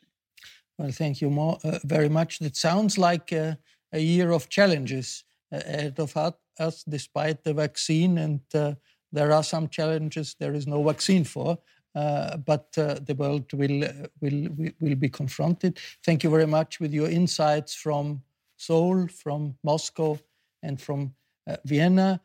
Well, 0.77 0.91
thank 0.91 1.21
you 1.21 1.29
more, 1.29 1.57
uh, 1.63 1.79
very 1.83 2.09
much. 2.09 2.39
It 2.39 2.55
sounds 2.55 2.97
like 2.97 3.31
a, 3.31 3.57
a 3.91 3.99
year 3.99 4.31
of 4.31 4.47
challenges 4.47 5.23
ahead 5.51 5.99
of 5.99 6.15
us 6.59 6.83
despite 6.83 7.43
the 7.43 7.53
vaccine. 7.53 8.17
And 8.17 8.41
uh, 8.53 8.75
there 9.11 9.31
are 9.31 9.43
some 9.43 9.69
challenges 9.69 10.35
there 10.39 10.53
is 10.53 10.67
no 10.67 10.83
vaccine 10.83 11.23
for. 11.23 11.57
Uh, 11.95 12.37
but 12.37 12.67
uh, 12.77 12.95
the 13.05 13.15
world 13.15 13.51
will, 13.53 13.87
will, 14.21 14.49
will 14.79 14.95
be 14.95 15.09
confronted. 15.09 15.79
Thank 16.05 16.23
you 16.23 16.29
very 16.29 16.45
much 16.45 16.79
with 16.79 16.93
your 16.93 17.09
insights 17.09 17.73
from 17.73 18.21
Seoul, 18.55 19.07
from 19.07 19.55
Moscow 19.63 20.19
and 20.61 20.79
from 20.79 21.15
Vienna. 21.63 22.19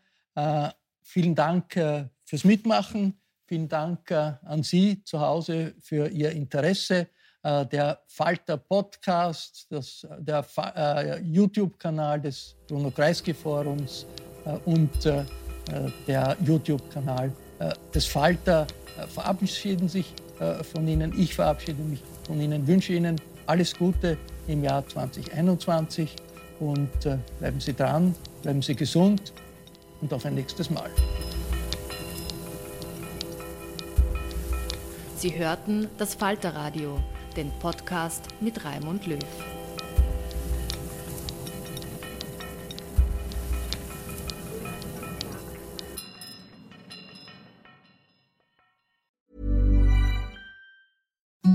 vielen 1.03 1.35
Dank 1.35 1.74
fürs 2.24 2.44
Mitmachen. 2.44 3.15
Vielen 3.47 3.69
Dank 3.69 4.11
an 4.11 4.62
Sie 4.62 5.05
zu 5.05 5.20
Hause 5.20 5.74
für 5.81 6.09
Ihr 6.09 6.32
Interesse. 6.32 7.09
Äh, 7.44 7.66
der 7.66 7.98
Falter 8.06 8.56
Podcast, 8.56 9.66
das, 9.69 10.06
der 10.19 10.44
äh, 10.77 11.20
YouTube-Kanal 11.23 12.20
des 12.20 12.55
Bruno 12.69 12.90
Kreisky 12.90 13.35
Forums 13.35 14.06
äh, 14.44 14.56
und 14.64 15.06
äh, 15.06 15.24
der 16.06 16.36
YouTube-Kanal 16.44 17.32
äh, 17.59 17.73
des 17.93 18.06
Falter 18.06 18.66
äh, 18.97 19.06
verabschieden 19.06 19.89
sich 19.89 20.14
von 20.73 20.89
Ihnen. 20.89 21.16
Ich 21.16 21.36
verabschiede 21.36 21.81
mich 21.82 22.02
von 22.27 22.40
Ihnen, 22.40 22.66
wünsche 22.66 22.94
Ihnen 22.94 23.20
alles 23.47 23.77
Gute 23.77 24.19
im 24.48 24.64
Jahr 24.64 24.85
2021 24.89 26.16
und 26.59 26.90
bleiben 27.39 27.60
Sie 27.60 27.74
dran, 27.74 28.12
bleiben 28.43 28.60
Sie 28.60 28.74
gesund 28.74 29.32
und 30.01 30.12
auf 30.12 30.27
ein 30.27 30.35
nächstes 30.35 30.69
Mal. 30.69 30.90
Sie 35.16 35.39
hörten 35.39 35.86
das 35.97 36.16
Falterradio 36.16 36.98
den 37.34 37.50
Podcast 37.60 38.28
mit 38.40 38.64
Raimund 38.64 39.06
Löw. 39.06 39.18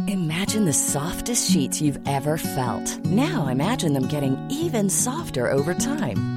Imagine 0.07 0.65
the 0.65 0.73
softest 0.73 1.51
sheets 1.51 1.81
you've 1.81 1.99
ever 2.07 2.37
felt. 2.37 3.05
Now 3.05 3.47
imagine 3.47 3.93
them 3.93 4.07
getting 4.07 4.37
even 4.49 4.89
softer 4.89 5.51
over 5.51 5.73
time. 5.73 6.36